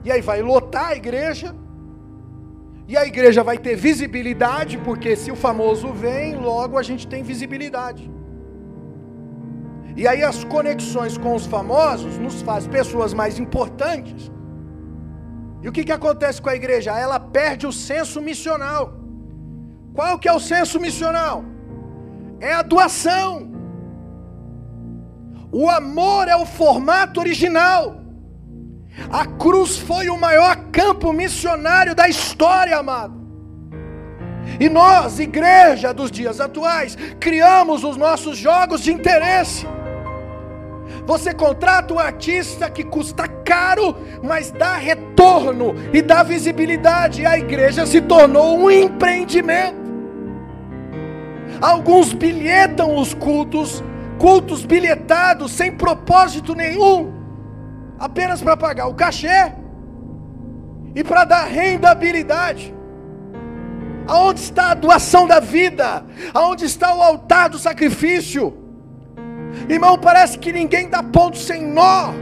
e 0.06 0.12
aí 0.12 0.20
vai 0.20 0.40
lotar 0.40 0.90
a 0.90 0.96
igreja. 0.96 1.52
E 2.86 2.96
a 2.96 3.04
igreja 3.04 3.42
vai 3.42 3.58
ter 3.58 3.74
visibilidade, 3.74 4.78
porque 4.78 5.16
se 5.16 5.32
o 5.32 5.34
famoso 5.34 5.92
vem, 5.92 6.36
logo 6.36 6.78
a 6.78 6.82
gente 6.84 7.08
tem 7.08 7.24
visibilidade. 7.24 8.08
E 9.96 10.06
aí 10.06 10.22
as 10.22 10.44
conexões 10.44 11.18
com 11.18 11.34
os 11.34 11.44
famosos 11.44 12.18
nos 12.18 12.40
faz 12.40 12.68
pessoas 12.68 13.12
mais 13.12 13.40
importantes. 13.40 14.30
E 15.62 15.68
o 15.68 15.72
que, 15.72 15.84
que 15.84 15.92
acontece 15.92 16.40
com 16.40 16.50
a 16.50 16.54
igreja? 16.54 16.98
Ela 16.98 17.18
perde 17.18 17.66
o 17.66 17.72
senso 17.72 18.20
missional. 18.20 18.94
Qual 19.94 20.18
que 20.18 20.28
é 20.28 20.32
o 20.32 20.40
senso 20.40 20.78
missional? 20.78 21.44
É 22.40 22.52
a 22.52 22.62
doação. 22.62 23.50
O 25.50 25.70
amor 25.70 26.28
é 26.28 26.36
o 26.36 26.44
formato 26.44 27.20
original. 27.20 27.96
A 29.10 29.26
cruz 29.26 29.78
foi 29.78 30.08
o 30.08 30.18
maior 30.18 30.56
campo 30.70 31.12
missionário 31.12 31.94
da 31.94 32.08
história, 32.08 32.78
amado. 32.78 33.16
E 34.60 34.68
nós, 34.68 35.18
igreja 35.18 35.92
dos 35.92 36.10
dias 36.10 36.40
atuais, 36.40 36.96
criamos 37.20 37.84
os 37.84 37.96
nossos 37.96 38.36
jogos 38.38 38.82
de 38.82 38.92
interesse. 38.92 39.66
Você 41.06 41.32
contrata 41.32 41.94
um 41.94 41.98
artista 41.98 42.68
que 42.68 42.82
custa 42.82 43.28
caro, 43.28 43.96
mas 44.22 44.50
dá 44.50 44.76
retorno 44.76 45.74
e 45.92 46.02
dá 46.02 46.22
visibilidade. 46.22 47.22
E 47.22 47.26
a 47.26 47.38
igreja 47.38 47.86
se 47.86 48.00
tornou 48.00 48.58
um 48.58 48.70
empreendimento. 48.70 49.86
Alguns 51.60 52.12
bilhetam 52.12 52.96
os 52.96 53.14
cultos, 53.14 53.82
cultos 54.18 54.64
bilhetados 54.64 55.52
sem 55.52 55.72
propósito 55.72 56.54
nenhum 56.54 57.16
apenas 57.98 58.42
para 58.42 58.56
pagar 58.56 58.88
o 58.88 58.94
cachê 58.94 59.52
e 60.94 61.02
para 61.02 61.24
dar 61.24 61.44
rendabilidade. 61.44 62.74
Aonde 64.06 64.40
está 64.40 64.70
a 64.70 64.74
doação 64.74 65.26
da 65.26 65.40
vida? 65.40 66.04
Aonde 66.32 66.64
está 66.64 66.94
o 66.94 67.02
altar 67.02 67.48
do 67.48 67.58
sacrifício? 67.58 68.65
Irmão, 69.68 69.98
parece 69.98 70.38
que 70.38 70.52
ninguém 70.52 70.88
dá 70.88 71.02
ponto 71.02 71.36
sem 71.36 71.62
nó. 71.62 72.12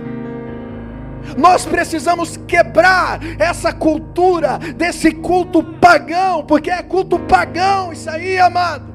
Nós 1.36 1.64
precisamos 1.64 2.36
quebrar 2.46 3.20
essa 3.38 3.72
cultura 3.72 4.58
desse 4.76 5.10
culto 5.12 5.62
pagão, 5.62 6.44
porque 6.44 6.70
é 6.70 6.82
culto 6.82 7.18
pagão 7.18 7.92
isso 7.92 8.08
aí, 8.10 8.38
amado. 8.38 8.92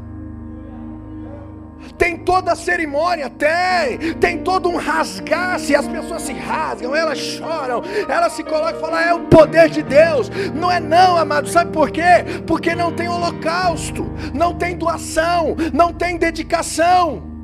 Tem 1.97 2.17
toda 2.17 2.53
a 2.53 2.55
cerimônia, 2.55 3.29
tem, 3.29 4.13
tem 4.15 4.37
todo 4.37 4.69
um 4.69 4.77
rasgar-se, 4.77 5.75
as 5.75 5.87
pessoas 5.87 6.21
se 6.21 6.33
rasgam, 6.33 6.95
elas 6.95 7.17
choram, 7.17 7.81
elas 8.07 8.33
se 8.33 8.43
colocam 8.43 8.77
e 8.77 8.79
falam, 8.79 8.99
é 8.99 9.13
o 9.13 9.21
poder 9.21 9.69
de 9.69 9.83
Deus. 9.83 10.29
Não 10.53 10.71
é 10.71 10.79
não, 10.79 11.17
amado, 11.17 11.49
sabe 11.49 11.71
por 11.71 11.89
quê? 11.91 12.23
Porque 12.45 12.73
não 12.75 12.93
tem 12.93 13.09
holocausto, 13.09 14.09
não 14.33 14.53
tem 14.53 14.77
doação, 14.77 15.55
não 15.73 15.91
tem 15.91 16.17
dedicação. 16.17 17.38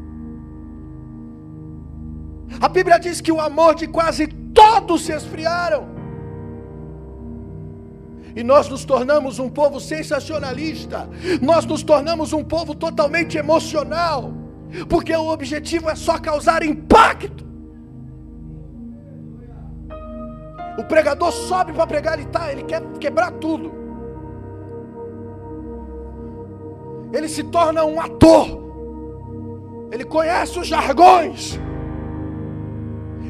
A 2.60 2.68
Bíblia 2.68 3.00
diz 3.00 3.22
que 3.22 3.32
o 3.32 3.42
amor 3.42 3.76
de 3.76 3.88
quase 3.88 4.28
todos 4.28 5.06
se 5.06 5.12
esfriaram. 5.12 5.96
E 8.36 8.44
nós 8.44 8.68
nos 8.68 8.84
tornamos 8.84 9.40
um 9.40 9.50
povo 9.50 9.80
sensacionalista, 9.80 11.10
nós 11.42 11.66
nos 11.66 11.84
tornamos 11.84 12.34
um 12.34 12.44
povo 12.44 12.76
totalmente 12.76 13.38
emocional 13.38 14.34
porque 14.90 15.16
o 15.16 15.28
objetivo 15.30 15.90
é 15.90 15.96
só 15.96 16.18
causar 16.20 16.64
impacto. 16.64 17.46
O 20.78 20.84
pregador 20.84 21.32
sobe 21.32 21.72
para 21.72 21.88
pregar, 21.88 22.20
ele 22.20 22.28
tá, 22.28 22.52
ele 22.52 22.64
quer 22.64 22.82
quebrar 23.00 23.32
tudo. 23.32 23.72
Ele 27.14 27.30
se 27.30 27.44
torna 27.44 27.86
um 27.86 28.00
ator. 28.00 28.66
Ele 29.92 30.04
conhece 30.04 30.60
os 30.60 30.68
jargões. 30.68 31.58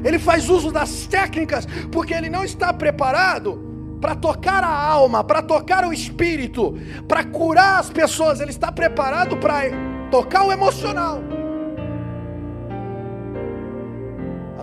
Ele 0.06 0.20
faz 0.20 0.49
uso 0.49 0.72
das 0.72 1.08
técnicas, 1.08 1.68
porque 1.91 2.14
ele 2.14 2.30
não 2.30 2.43
está 2.45 2.72
preparado 2.72 3.60
para 3.99 4.16
tocar 4.16 4.64
a 4.64 4.70
alma, 4.70 5.24
para 5.24 5.41
tocar 5.41 5.84
o 5.84 5.91
espírito, 5.91 6.78
para 7.08 7.24
curar 7.24 7.80
as 7.80 7.89
pessoas. 7.89 8.39
Ele 8.39 8.51
está 8.51 8.72
preparado 8.72 9.36
para 9.36 9.64
tocar 10.10 10.45
o 10.45 10.51
emocional. 10.51 11.22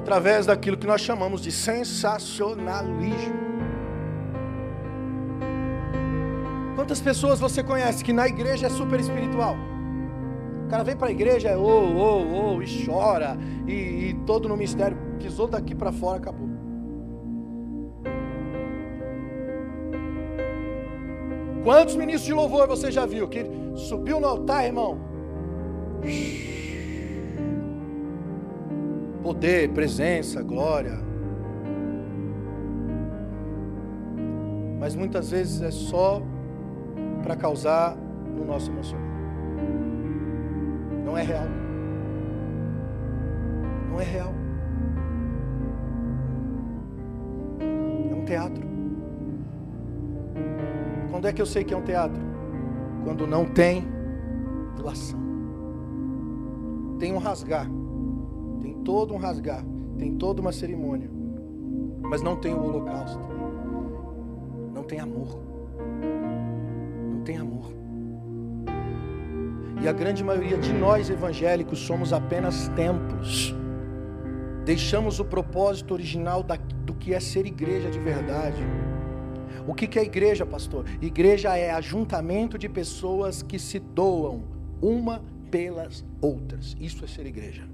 através 0.03 0.47
daquilo 0.47 0.77
que 0.77 0.87
nós 0.87 1.01
chamamos 1.01 1.41
de 1.41 1.53
sensacionalismo. 1.53 3.41
Quantas 6.75 7.01
pessoas 7.01 7.39
você 7.39 7.63
conhece 7.63 8.03
que 8.03 8.13
na 8.13 8.27
igreja 8.27 8.67
é 8.67 8.71
super 8.71 8.99
espiritual? 8.99 9.57
Cara 10.73 10.85
vem 10.85 10.97
para 10.97 11.09
a 11.09 11.11
igreja, 11.11 11.51
é 11.51 11.55
e 11.55 12.87
chora, 12.87 13.37
e, 13.69 13.73
e 13.73 14.15
todo 14.25 14.49
no 14.49 14.57
mistério, 14.57 14.97
pisou 15.19 15.47
daqui 15.47 15.75
para 15.75 15.93
fora, 15.93 16.17
acabou. 16.17 16.49
Quantos 21.63 21.95
ministros 21.95 22.25
de 22.25 22.33
louvor 22.33 22.67
você 22.67 22.91
já 22.91 23.05
viu 23.05 23.29
que 23.29 23.45
subiu 23.75 24.19
no 24.19 24.27
altar, 24.27 24.65
irmão? 24.65 24.99
poder, 29.23 29.69
presença, 29.75 30.43
glória. 30.43 30.99
Mas 34.81 34.97
muitas 34.97 35.33
vezes 35.33 35.61
é 35.61 35.71
só 35.71 36.23
para 37.23 37.37
causar 37.37 37.95
no 37.95 38.47
nosso 38.47 38.71
emocional. 38.71 39.12
Não 41.05 41.17
é 41.17 41.23
real. 41.23 41.47
Não 43.91 44.01
é 44.01 44.05
real. 44.05 44.33
É 48.11 48.15
um 48.15 48.25
teatro. 48.25 48.63
Quando 51.11 51.29
é 51.29 51.33
que 51.33 51.43
eu 51.43 51.47
sei 51.47 51.65
que 51.65 51.75
é 51.75 51.77
um 51.77 51.83
teatro? 51.83 52.21
Quando 53.05 53.27
não 53.27 53.45
tem 53.45 53.87
doação. 54.77 55.21
Tem 56.99 57.13
um 57.13 57.19
rasgar 57.19 57.67
todo 58.85 59.15
um 59.15 59.17
rasgar, 59.17 59.65
tem 59.99 60.17
toda 60.17 60.41
uma 60.41 60.53
cerimônia, 60.53 61.11
mas 62.03 62.23
não 62.23 62.37
tem 62.37 62.55
o 62.55 62.63
holocausto, 62.63 63.19
não 64.75 64.83
tem 64.83 65.01
amor, 65.01 65.39
não 67.11 67.21
tem 67.23 67.37
amor. 67.37 67.82
E 69.83 69.89
a 69.89 69.93
grande 69.93 70.23
maioria 70.23 70.57
de 70.57 70.73
nós 70.73 71.11
evangélicos 71.11 71.81
somos 71.81 72.13
apenas 72.13 72.69
templos. 72.69 73.53
Deixamos 74.65 75.19
o 75.19 75.25
propósito 75.25 75.93
original 75.93 76.47
do 76.87 76.95
que 76.95 77.13
é 77.13 77.19
ser 77.19 77.47
igreja 77.47 77.91
de 77.91 77.99
verdade. 77.99 78.63
O 79.67 79.75
que 79.75 79.99
é 79.99 80.03
igreja, 80.05 80.47
pastor? 80.47 80.85
Igreja 81.01 81.57
é 81.57 81.73
ajuntamento 81.73 82.57
de 82.57 82.69
pessoas 82.69 83.43
que 83.43 83.59
se 83.59 83.81
doam 83.81 84.45
uma 84.81 85.21
pelas 85.51 86.05
outras. 86.21 86.77
Isso 86.81 87.05
é 87.05 87.09
ser 87.09 87.27
igreja. 87.27 87.65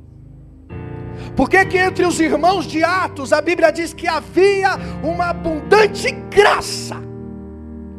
Por 1.36 1.50
que, 1.50 1.62
que 1.66 1.76
entre 1.76 2.06
os 2.06 2.18
irmãos 2.20 2.66
de 2.66 2.82
Atos 2.82 3.34
a 3.34 3.42
Bíblia 3.42 3.70
diz 3.70 3.92
que 3.92 4.06
havia 4.06 4.76
uma 5.02 5.26
abundante 5.26 6.11
graça? 6.30 6.96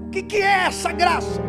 O 0.07 0.09
que, 0.09 0.23
que 0.23 0.37
é 0.37 0.65
essa 0.65 0.91
graça? 0.91 1.48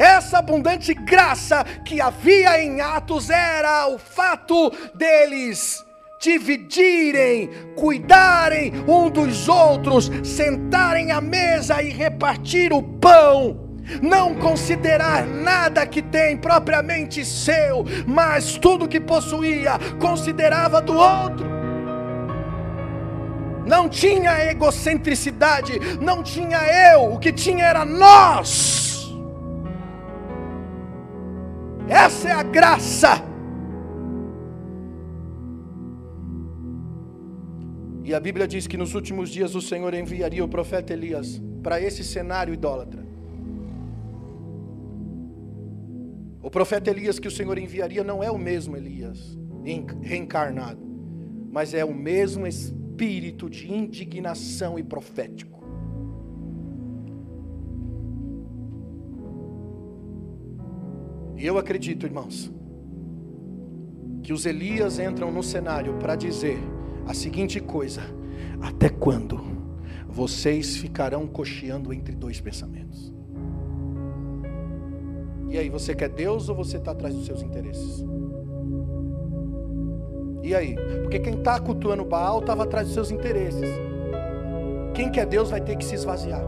Essa 0.00 0.38
abundante 0.38 0.94
graça 0.94 1.62
que 1.84 2.00
havia 2.00 2.64
em 2.64 2.80
Atos 2.80 3.28
era 3.28 3.86
o 3.86 3.98
fato 3.98 4.72
deles 4.94 5.84
dividirem, 6.18 7.50
cuidarem 7.76 8.72
um 8.88 9.10
dos 9.10 9.46
outros, 9.46 10.10
sentarem 10.24 11.12
à 11.12 11.20
mesa 11.20 11.82
e 11.82 11.90
repartir 11.90 12.72
o 12.72 12.82
pão. 12.82 13.68
Não 14.00 14.34
considerar 14.36 15.26
nada 15.26 15.84
que 15.84 16.00
tem 16.00 16.34
propriamente 16.34 17.22
seu, 17.22 17.84
mas 18.06 18.56
tudo 18.56 18.88
que 18.88 19.00
possuía 19.00 19.78
considerava 20.00 20.80
do 20.80 20.96
outro. 20.96 21.46
Não 23.66 23.86
tinha 23.86 24.46
egocentricidade, 24.50 25.78
não 26.00 26.22
tinha 26.22 26.58
eu, 26.94 27.12
o 27.12 27.18
que 27.18 27.30
tinha 27.30 27.66
era 27.66 27.84
nós. 27.84 28.99
Essa 31.90 32.28
é 32.28 32.32
a 32.32 32.42
graça 32.42 33.30
E 38.10 38.14
a 38.14 38.18
Bíblia 38.18 38.48
diz 38.48 38.66
que 38.66 38.76
nos 38.76 38.96
últimos 38.96 39.30
dias 39.30 39.54
o 39.54 39.62
Senhor 39.62 39.94
enviaria 39.94 40.44
o 40.44 40.48
profeta 40.48 40.92
Elias 40.92 41.40
para 41.62 41.80
esse 41.80 42.02
cenário 42.02 42.52
idólatra. 42.52 43.06
O 46.42 46.50
profeta 46.50 46.90
Elias 46.90 47.20
que 47.20 47.28
o 47.28 47.30
Senhor 47.30 47.56
enviaria 47.56 48.02
não 48.02 48.20
é 48.20 48.28
o 48.28 48.36
mesmo 48.36 48.76
Elias 48.76 49.38
reencarnado, 50.02 50.80
mas 51.52 51.72
é 51.72 51.84
o 51.84 51.94
mesmo 51.94 52.48
espírito 52.48 53.48
de 53.48 53.72
indignação 53.72 54.76
e 54.76 54.82
profético. 54.82 55.59
E 61.40 61.46
eu 61.46 61.56
acredito, 61.56 62.04
irmãos, 62.04 62.52
que 64.22 64.30
os 64.30 64.44
Elias 64.44 64.98
entram 64.98 65.32
no 65.32 65.42
cenário 65.42 65.94
para 65.94 66.14
dizer 66.14 66.58
a 67.06 67.14
seguinte 67.14 67.58
coisa: 67.58 68.02
até 68.60 68.90
quando 68.90 69.40
vocês 70.06 70.76
ficarão 70.76 71.26
cocheando 71.26 71.94
entre 71.94 72.14
dois 72.14 72.42
pensamentos? 72.42 73.10
E 75.48 75.56
aí, 75.56 75.70
você 75.70 75.94
quer 75.94 76.10
Deus 76.10 76.50
ou 76.50 76.54
você 76.54 76.76
está 76.76 76.90
atrás 76.90 77.14
dos 77.14 77.24
seus 77.24 77.42
interesses? 77.42 78.04
E 80.42 80.54
aí? 80.54 80.76
Porque 81.00 81.18
quem 81.18 81.38
está 81.38 81.58
cultuando 81.58 82.04
Baal 82.04 82.40
estava 82.40 82.64
atrás 82.64 82.86
dos 82.86 82.94
seus 82.94 83.10
interesses. 83.10 83.68
Quem 84.92 85.10
quer 85.10 85.24
Deus 85.24 85.48
vai 85.48 85.62
ter 85.62 85.76
que 85.76 85.86
se 85.86 85.94
esvaziar, 85.94 86.44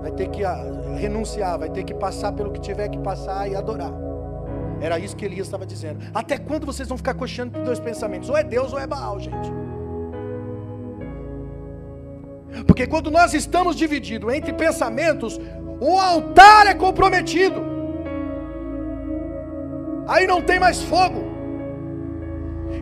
vai 0.00 0.10
ter 0.10 0.30
que 0.30 0.42
ah, 0.42 0.83
renunciar, 0.94 1.58
vai 1.58 1.68
ter 1.70 1.84
que 1.84 1.94
passar 1.94 2.32
pelo 2.32 2.50
que 2.50 2.60
tiver 2.60 2.88
que 2.88 2.98
passar 2.98 3.48
e 3.50 3.54
adorar. 3.54 3.92
Era 4.80 4.98
isso 4.98 5.16
que 5.16 5.24
Elias 5.24 5.46
estava 5.46 5.64
dizendo. 5.64 6.00
Até 6.12 6.36
quando 6.38 6.66
vocês 6.66 6.88
vão 6.88 6.96
ficar 6.96 7.14
coxando 7.14 7.52
por 7.52 7.62
dois 7.62 7.80
pensamentos? 7.80 8.28
Ou 8.28 8.36
é 8.36 8.42
Deus 8.42 8.72
ou 8.72 8.78
é 8.78 8.86
Baal, 8.86 9.18
gente. 9.18 9.50
Porque 12.66 12.86
quando 12.86 13.10
nós 13.10 13.34
estamos 13.34 13.76
divididos 13.76 14.32
entre 14.32 14.52
pensamentos, 14.52 15.40
o 15.80 15.98
altar 15.98 16.66
é 16.66 16.74
comprometido. 16.74 17.62
Aí 20.06 20.26
não 20.26 20.42
tem 20.42 20.60
mais 20.60 20.82
fogo. 20.82 21.24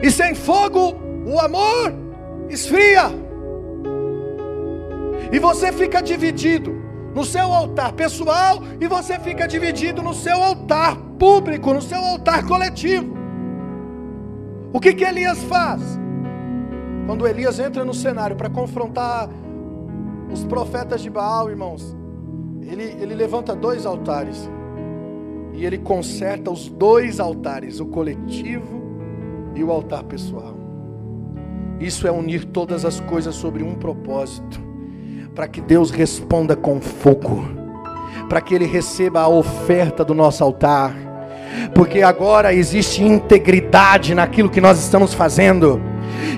E 0.02 0.10
sem 0.10 0.34
fogo, 0.34 0.96
o 1.24 1.38
amor 1.38 1.94
esfria. 2.50 3.04
E 5.30 5.38
você 5.38 5.72
fica 5.72 6.02
dividido 6.02 6.82
no 7.14 7.24
seu 7.24 7.52
altar 7.52 7.92
pessoal 7.92 8.62
e 8.80 8.86
você 8.86 9.18
fica 9.18 9.46
dividido 9.46 10.02
no 10.02 10.14
seu 10.14 10.42
altar 10.42 10.96
público, 11.18 11.72
no 11.72 11.82
seu 11.82 11.98
altar 11.98 12.46
coletivo. 12.46 13.16
O 14.72 14.80
que 14.80 14.94
que 14.94 15.04
Elias 15.04 15.42
faz? 15.44 15.82
Quando 17.06 17.26
Elias 17.26 17.58
entra 17.58 17.84
no 17.84 17.92
cenário 17.92 18.36
para 18.36 18.48
confrontar 18.48 19.28
os 20.32 20.44
profetas 20.44 21.02
de 21.02 21.10
Baal, 21.10 21.50
irmãos, 21.50 21.94
ele, 22.62 22.84
ele 23.00 23.14
levanta 23.14 23.54
dois 23.54 23.84
altares 23.84 24.48
e 25.52 25.66
ele 25.66 25.78
conserta 25.78 26.50
os 26.50 26.68
dois 26.68 27.20
altares, 27.20 27.80
o 27.80 27.86
coletivo 27.86 28.80
e 29.54 29.62
o 29.62 29.70
altar 29.70 30.04
pessoal. 30.04 30.56
Isso 31.78 32.06
é 32.06 32.12
unir 32.12 32.46
todas 32.46 32.84
as 32.84 33.00
coisas 33.00 33.34
sobre 33.34 33.62
um 33.62 33.74
propósito, 33.74 34.60
para 35.34 35.48
que 35.48 35.60
Deus 35.60 35.90
responda 35.90 36.54
com 36.54 36.80
fogo, 36.80 37.48
para 38.28 38.40
que 38.40 38.54
Ele 38.54 38.66
receba 38.66 39.20
a 39.20 39.28
oferta 39.28 40.04
do 40.04 40.14
nosso 40.14 40.42
altar 40.44 41.12
porque 41.74 42.02
agora 42.02 42.54
existe 42.54 43.02
integridade 43.02 44.14
naquilo 44.14 44.50
que 44.50 44.60
nós 44.60 44.78
estamos 44.78 45.14
fazendo. 45.14 45.80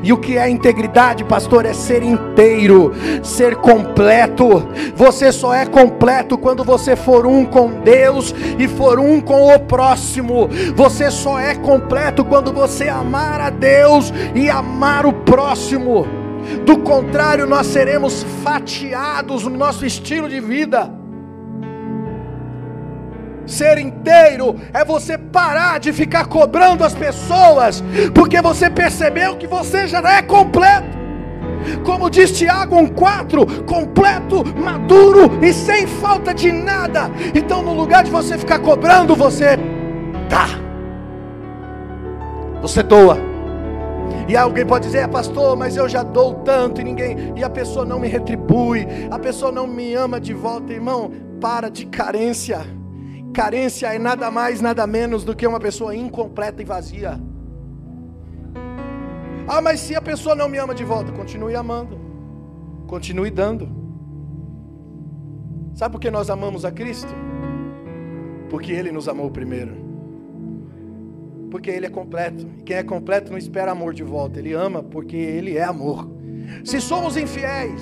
E 0.03 0.13
o 0.13 0.19
que 0.19 0.39
é 0.39 0.49
integridade, 0.49 1.25
pastor? 1.25 1.67
É 1.67 1.73
ser 1.73 2.03
inteiro, 2.03 2.93
ser 3.23 3.57
completo. 3.57 4.67
Você 4.95 5.33
só 5.33 5.55
é 5.55 5.67
completo 5.67 6.39
quando 6.39 6.63
você 6.65 6.95
for 6.95 7.27
um 7.27 7.45
com 7.45 7.81
Deus 7.83 8.35
e 8.59 8.69
for 8.69 8.99
um 8.99 9.21
com 9.21 9.55
o 9.55 9.59
próximo. 9.59 10.49
Você 10.75 11.11
só 11.11 11.39
é 11.39 11.55
completo 11.55 12.25
quando 12.25 12.53
você 12.53 12.89
amar 12.89 13.41
a 13.41 13.51
Deus 13.51 14.13
e 14.35 14.49
amar 14.49 15.07
o 15.07 15.13
próximo. 15.13 16.24
Do 16.65 16.79
contrário, 16.79 17.47
nós 17.47 17.67
seremos 17.67 18.25
fatiados 18.43 19.45
no 19.45 19.57
nosso 19.57 19.85
estilo 19.85 20.29
de 20.29 20.41
vida. 20.41 20.91
Ser 23.47 23.79
inteiro 23.79 24.57
é 24.73 24.85
você 24.85 25.19
parar 25.19 25.79
de 25.79 25.93
ficar 25.93 26.27
cobrando 26.27 26.83
as 26.83 26.95
pessoas, 26.95 27.85
porque 28.15 28.41
você 28.41 28.71
percebeu 28.71 29.37
que 29.37 29.47
você 29.47 29.87
já 29.87 30.01
é 30.01 30.23
completo. 30.23 30.95
Como 31.85 32.11
diz 32.11 32.33
Tiago 32.33 32.77
1,4: 32.77 33.65
completo, 33.65 34.45
maduro 34.57 35.39
e 35.43 35.53
sem 35.53 35.87
falta 35.87 36.35
de 36.35 36.51
nada. 36.53 37.11
Então, 37.35 37.63
no 37.63 37.75
lugar 37.75 38.03
de 38.03 38.11
você 38.11 38.39
ficar 38.39 38.59
cobrando, 38.61 39.15
você 39.15 39.59
dá, 40.29 40.49
você 42.61 42.83
doa. 42.83 43.34
E 44.29 44.37
alguém 44.37 44.64
pode 44.64 44.87
dizer, 44.87 44.99
é, 44.99 45.09
pastor, 45.09 45.57
mas 45.57 45.77
eu 45.77 45.89
já 45.89 46.03
dou 46.03 46.35
tanto 46.35 46.81
e 46.81 46.85
ninguém, 46.85 47.35
e 47.37 47.45
a 47.45 47.51
pessoa 47.51 47.85
não 47.85 47.99
me 47.99 48.09
retribui, 48.09 48.87
a 49.11 49.18
pessoa 49.18 49.53
não 49.53 49.66
me 49.66 49.95
ama 49.95 50.20
de 50.20 50.33
volta, 50.33 50.72
irmão. 50.72 51.11
Para 51.41 51.68
de 51.68 51.87
carência. 51.87 52.61
Carência 53.35 53.89
é 53.93 53.99
nada 53.99 54.31
mais, 54.31 54.61
nada 54.61 54.87
menos 54.87 55.25
do 55.25 55.35
que 55.35 55.47
uma 55.47 55.61
pessoa 55.61 55.95
incompleta 55.95 56.62
e 56.62 56.64
vazia. 56.64 57.20
Ah, 59.47 59.61
mas 59.61 59.81
se 59.81 59.95
a 59.95 60.01
pessoa 60.01 60.35
não 60.35 60.49
me 60.49 60.57
ama 60.57 60.75
de 60.75 60.85
volta, 60.85 61.12
continue 61.12 61.55
amando, 61.55 62.01
continue 62.87 63.31
dando. 63.31 63.68
Sabe 65.75 65.93
por 65.93 66.01
que 66.01 66.11
nós 66.11 66.31
amamos 66.31 66.64
a 66.64 66.70
Cristo? 66.70 67.12
Porque 68.49 68.72
Ele 68.72 68.91
nos 68.91 69.09
amou 69.09 69.31
primeiro. 69.31 69.84
Porque 71.55 71.71
Ele 71.71 71.87
é 71.87 71.89
completo. 71.89 72.51
E 72.59 72.63
quem 72.65 72.79
é 72.79 72.83
completo 72.83 73.31
não 73.31 73.39
espera 73.39 73.71
amor 73.71 73.95
de 73.95 74.03
volta, 74.03 74.41
Ele 74.41 74.53
ama 74.53 74.83
porque 74.83 75.17
Ele 75.17 75.57
é 75.57 75.63
amor. 75.63 76.11
Se 76.65 76.81
somos 76.81 77.17
infiéis, 77.17 77.81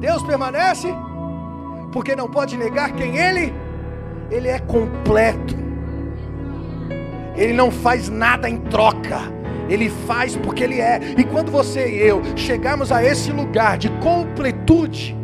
Deus 0.00 0.20
permanece, 0.24 0.88
porque 1.92 2.16
não 2.16 2.28
pode 2.28 2.56
negar 2.56 2.92
quem 2.96 3.16
Ele 3.16 3.54
ele 4.32 4.48
é 4.48 4.58
completo. 4.58 5.54
Ele 7.36 7.52
não 7.52 7.70
faz 7.70 8.08
nada 8.08 8.50
em 8.50 8.56
troca. 8.56 9.20
Ele 9.68 9.88
faz 9.88 10.34
porque 10.34 10.64
Ele 10.64 10.80
é. 10.80 10.98
E 11.16 11.22
quando 11.22 11.52
você 11.52 11.88
e 11.88 12.00
eu 12.00 12.20
chegarmos 12.34 12.90
a 12.90 13.04
esse 13.04 13.30
lugar 13.30 13.78
de 13.78 13.90
completude, 14.00 15.16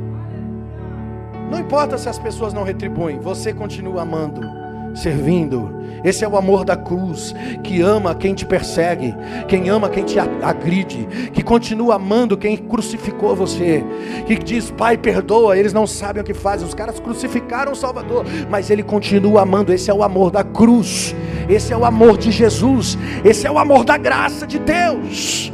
não 1.50 1.58
importa 1.58 1.98
se 1.98 2.08
as 2.08 2.20
pessoas 2.20 2.54
não 2.54 2.62
retribuem, 2.62 3.18
você 3.18 3.52
continua 3.52 4.02
amando, 4.02 4.57
servindo, 4.98 5.78
esse 6.04 6.24
é 6.24 6.28
o 6.28 6.36
amor 6.36 6.64
da 6.64 6.76
cruz, 6.76 7.34
que 7.62 7.80
ama 7.80 8.14
quem 8.14 8.34
te 8.34 8.46
persegue, 8.46 9.14
quem 9.48 9.68
ama 9.68 9.88
quem 9.88 10.04
te 10.04 10.18
agride, 10.18 11.06
que 11.32 11.42
continua 11.42 11.96
amando 11.96 12.36
quem 12.36 12.56
crucificou 12.56 13.34
você, 13.34 13.84
que 14.26 14.36
diz: 14.36 14.70
Pai, 14.70 14.96
perdoa, 14.96 15.58
eles 15.58 15.72
não 15.72 15.86
sabem 15.86 16.22
o 16.22 16.24
que 16.24 16.34
fazem. 16.34 16.66
Os 16.66 16.74
caras 16.74 17.00
crucificaram 17.00 17.72
o 17.72 17.76
Salvador, 17.76 18.24
mas 18.48 18.70
ele 18.70 18.82
continua 18.82 19.42
amando. 19.42 19.72
Esse 19.72 19.90
é 19.90 19.94
o 19.94 20.02
amor 20.02 20.30
da 20.30 20.44
cruz, 20.44 21.14
esse 21.48 21.72
é 21.72 21.76
o 21.76 21.84
amor 21.84 22.16
de 22.16 22.30
Jesus, 22.30 22.96
esse 23.24 23.46
é 23.46 23.50
o 23.50 23.58
amor 23.58 23.84
da 23.84 23.96
graça 23.96 24.46
de 24.46 24.58
Deus. 24.58 25.52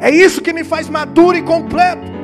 É 0.00 0.10
isso 0.10 0.42
que 0.42 0.52
me 0.52 0.64
faz 0.64 0.88
maduro 0.88 1.36
e 1.36 1.42
completo. 1.42 2.15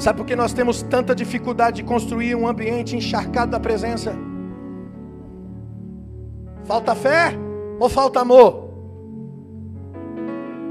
Sabe 0.00 0.16
por 0.16 0.24
que 0.26 0.34
nós 0.34 0.54
temos 0.54 0.80
tanta 0.80 1.14
dificuldade 1.14 1.76
de 1.76 1.84
construir 1.84 2.34
um 2.34 2.48
ambiente 2.48 2.96
encharcado 2.96 3.50
da 3.50 3.60
presença? 3.60 4.14
Falta 6.64 6.94
fé 6.94 7.34
ou 7.78 7.86
falta 7.86 8.20
amor? 8.20 8.70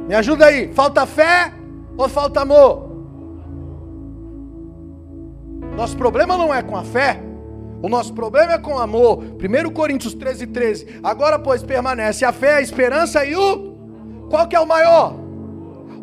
Me 0.08 0.16
ajuda 0.16 0.48
aí. 0.48 0.74
Falta 0.74 1.06
fé 1.06 1.54
ou 1.96 2.10
falta 2.10 2.42
amor? 2.42 2.90
Nosso 5.78 5.96
problema 5.96 6.36
não 6.36 6.52
é 6.52 6.64
com 6.64 6.76
a 6.76 6.84
fé. 6.84 7.22
O 7.84 7.88
nosso 7.88 8.16
problema 8.16 8.54
é 8.54 8.58
com 8.58 8.80
amor. 8.80 9.20
1 9.20 9.70
Coríntios 9.70 10.16
13, 10.16 10.48
13. 10.48 11.00
Agora, 11.04 11.38
pois, 11.38 11.62
permanece 11.62 12.26
a 12.26 12.34
fé, 12.34 12.56
a 12.56 12.62
esperança 12.64 13.24
e 13.24 13.36
o. 13.36 13.76
Qual 14.28 14.48
que 14.48 14.56
é 14.56 14.60
o 14.60 14.66
maior? 14.66 15.14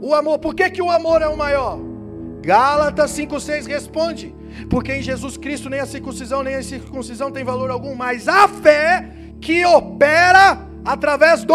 O 0.01 0.15
amor. 0.15 0.39
Por 0.39 0.55
que, 0.55 0.71
que 0.71 0.81
o 0.81 0.93
amor 0.93 1.23
é 1.23 1.27
o 1.27 1.37
maior? 1.37 1.86
Gálatas 2.47 3.11
5,6 3.11 3.67
responde: 3.67 4.33
Porque 4.71 4.93
em 4.93 5.03
Jesus 5.03 5.37
Cristo 5.37 5.69
nem 5.69 5.81
a 5.81 5.87
circuncisão 5.87 6.45
nem 6.45 6.55
a 6.55 6.63
circuncisão 6.63 7.29
tem 7.29 7.43
valor 7.43 7.73
algum, 7.73 7.97
mas 7.97 8.29
a 8.29 8.47
fé 8.47 9.09
que 9.41 9.67
opera 9.67 10.61
através 10.85 11.43
do 11.43 11.53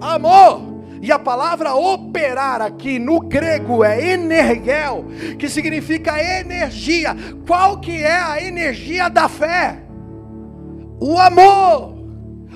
amor. 0.00 0.72
E 1.02 1.12
a 1.12 1.18
palavra 1.18 1.74
operar 1.74 2.62
aqui 2.62 2.98
no 2.98 3.20
grego 3.20 3.84
é 3.84 4.12
energel, 4.12 5.04
que 5.38 5.50
significa 5.50 6.18
energia. 6.18 7.14
Qual 7.46 7.78
que 7.78 8.02
é 8.02 8.16
a 8.16 8.42
energia 8.42 9.10
da 9.10 9.28
fé? 9.28 9.82
O 10.98 11.18
amor. 11.18 11.94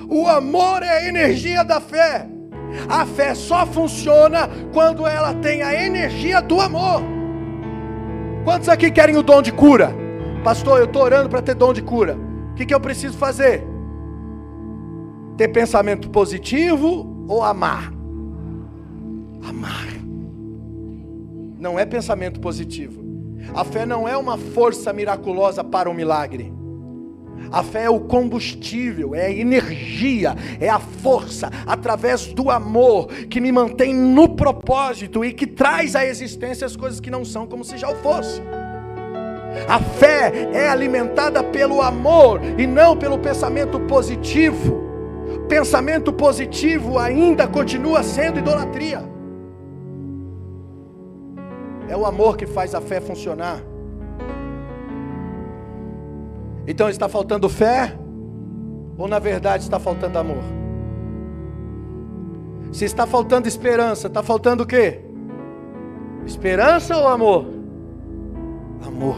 O 0.09 0.27
amor 0.27 0.81
é 0.81 0.89
a 0.89 1.07
energia 1.07 1.63
da 1.63 1.79
fé. 1.79 2.25
A 2.89 3.05
fé 3.05 3.35
só 3.35 3.67
funciona 3.67 4.49
quando 4.73 5.05
ela 5.05 5.35
tem 5.35 5.61
a 5.61 5.85
energia 5.85 6.41
do 6.41 6.59
amor. 6.59 7.18
Quantos 8.49 8.67
aqui 8.67 8.89
querem 8.89 9.15
o 9.15 9.21
dom 9.21 9.43
de 9.43 9.51
cura? 9.51 9.93
Pastor, 10.43 10.79
eu 10.79 10.85
estou 10.85 11.03
orando 11.03 11.29
para 11.29 11.39
ter 11.39 11.53
dom 11.53 11.71
de 11.71 11.83
cura. 11.83 12.17
O 12.49 12.55
que, 12.55 12.65
que 12.65 12.73
eu 12.73 12.79
preciso 12.79 13.15
fazer? 13.15 13.63
Ter 15.37 15.49
pensamento 15.49 16.09
positivo 16.09 17.27
ou 17.27 17.43
amar? 17.43 17.93
amar. 19.47 19.85
Não 21.59 21.77
é 21.77 21.85
pensamento 21.85 22.39
positivo. 22.39 23.03
A 23.53 23.63
fé 23.63 23.85
não 23.85 24.07
é 24.07 24.17
uma 24.17 24.35
força 24.35 24.91
miraculosa 24.91 25.63
para 25.63 25.87
o 25.87 25.93
milagre. 25.93 26.51
A 27.51 27.63
fé 27.63 27.85
é 27.85 27.89
o 27.89 27.99
combustível, 27.99 29.15
é 29.15 29.25
a 29.25 29.31
energia, 29.31 30.35
é 30.59 30.69
a 30.69 30.79
força 30.79 31.49
através 31.65 32.27
do 32.27 32.49
amor 32.49 33.07
que 33.07 33.41
me 33.41 33.51
mantém 33.51 33.93
no 33.93 34.29
propósito 34.29 35.25
e 35.25 35.33
que 35.33 35.47
traz 35.47 35.95
à 35.95 36.05
existência 36.05 36.65
as 36.65 36.75
coisas 36.75 36.99
que 36.99 37.09
não 37.09 37.25
são 37.25 37.47
como 37.47 37.63
se 37.63 37.77
já 37.77 37.89
o 37.89 37.95
fosse. 37.95 38.41
A 39.67 39.79
fé 39.79 40.49
é 40.53 40.69
alimentada 40.69 41.43
pelo 41.43 41.81
amor 41.81 42.39
e 42.57 42.67
não 42.67 42.95
pelo 42.95 43.17
pensamento 43.17 43.79
positivo. 43.81 44.87
Pensamento 45.47 46.13
positivo 46.13 46.99
ainda 46.99 47.47
continua 47.47 48.03
sendo 48.03 48.39
idolatria. 48.39 49.03
É 51.87 51.97
o 51.97 52.05
amor 52.05 52.37
que 52.37 52.45
faz 52.45 52.75
a 52.75 52.81
fé 52.81 53.01
funcionar. 53.01 53.68
Então 56.67 56.89
está 56.89 57.09
faltando 57.09 57.49
fé? 57.49 57.97
Ou 58.97 59.07
na 59.07 59.19
verdade 59.19 59.63
está 59.63 59.79
faltando 59.79 60.17
amor? 60.17 60.43
Se 62.71 62.85
está 62.85 63.07
faltando 63.07 63.47
esperança, 63.47 64.07
está 64.07 64.21
faltando 64.21 64.63
o 64.63 64.67
quê? 64.67 64.99
Esperança 66.25 66.95
ou 66.95 67.07
amor? 67.07 67.45
Amor. 68.85 69.15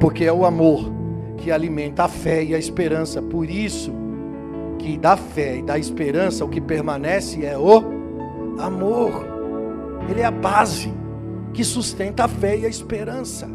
Porque 0.00 0.24
é 0.24 0.32
o 0.32 0.44
amor 0.44 0.90
que 1.36 1.50
alimenta 1.50 2.04
a 2.04 2.08
fé 2.08 2.42
e 2.42 2.54
a 2.54 2.58
esperança. 2.58 3.22
Por 3.22 3.48
isso 3.48 3.92
que 4.78 4.98
da 4.98 5.16
fé 5.16 5.58
e 5.58 5.62
da 5.62 5.78
esperança 5.78 6.44
o 6.44 6.48
que 6.48 6.60
permanece 6.60 7.46
é 7.46 7.56
o 7.56 7.84
amor. 8.58 9.24
Ele 10.08 10.20
é 10.20 10.24
a 10.24 10.30
base 10.30 10.92
que 11.52 11.62
sustenta 11.62 12.24
a 12.24 12.28
fé 12.28 12.58
e 12.58 12.66
a 12.66 12.68
esperança. 12.68 13.48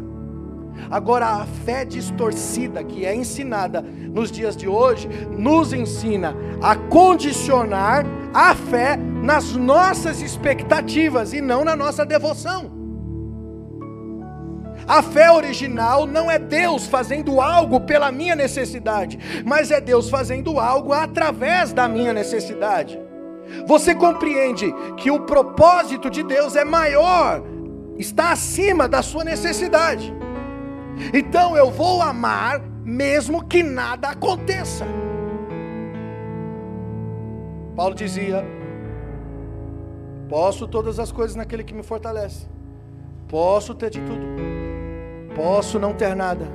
Agora, 0.90 1.26
a 1.26 1.46
fé 1.64 1.84
distorcida 1.84 2.82
que 2.82 3.04
é 3.04 3.14
ensinada 3.14 3.82
nos 3.82 4.30
dias 4.30 4.56
de 4.56 4.68
hoje, 4.68 5.08
nos 5.30 5.72
ensina 5.72 6.34
a 6.62 6.74
condicionar 6.74 8.04
a 8.32 8.54
fé 8.54 8.96
nas 8.96 9.54
nossas 9.54 10.20
expectativas 10.20 11.32
e 11.32 11.40
não 11.40 11.64
na 11.64 11.76
nossa 11.76 12.04
devoção. 12.04 12.78
A 14.86 15.02
fé 15.02 15.30
original 15.30 16.06
não 16.06 16.30
é 16.30 16.38
Deus 16.38 16.86
fazendo 16.86 17.42
algo 17.42 17.80
pela 17.80 18.10
minha 18.10 18.34
necessidade, 18.34 19.18
mas 19.44 19.70
é 19.70 19.80
Deus 19.80 20.08
fazendo 20.08 20.58
algo 20.58 20.94
através 20.94 21.74
da 21.74 21.86
minha 21.86 22.12
necessidade. 22.14 22.98
Você 23.66 23.94
compreende 23.94 24.72
que 24.96 25.10
o 25.10 25.20
propósito 25.20 26.08
de 26.08 26.22
Deus 26.22 26.56
é 26.56 26.64
maior 26.64 27.42
está 27.98 28.30
acima 28.30 28.88
da 28.88 29.02
sua 29.02 29.24
necessidade. 29.24 30.14
Então 31.12 31.56
eu 31.56 31.70
vou 31.70 32.02
amar 32.02 32.60
mesmo 32.84 33.44
que 33.44 33.62
nada 33.62 34.08
aconteça. 34.08 34.86
Paulo 37.76 37.94
dizia: 37.94 38.44
Posso 40.28 40.66
todas 40.66 40.98
as 40.98 41.12
coisas 41.12 41.36
naquele 41.36 41.62
que 41.62 41.74
me 41.74 41.82
fortalece. 41.82 42.46
Posso 43.28 43.74
ter 43.74 43.90
de 43.90 44.00
tudo. 44.00 44.26
Posso 45.36 45.78
não 45.78 45.94
ter 45.94 46.16
nada. 46.16 46.46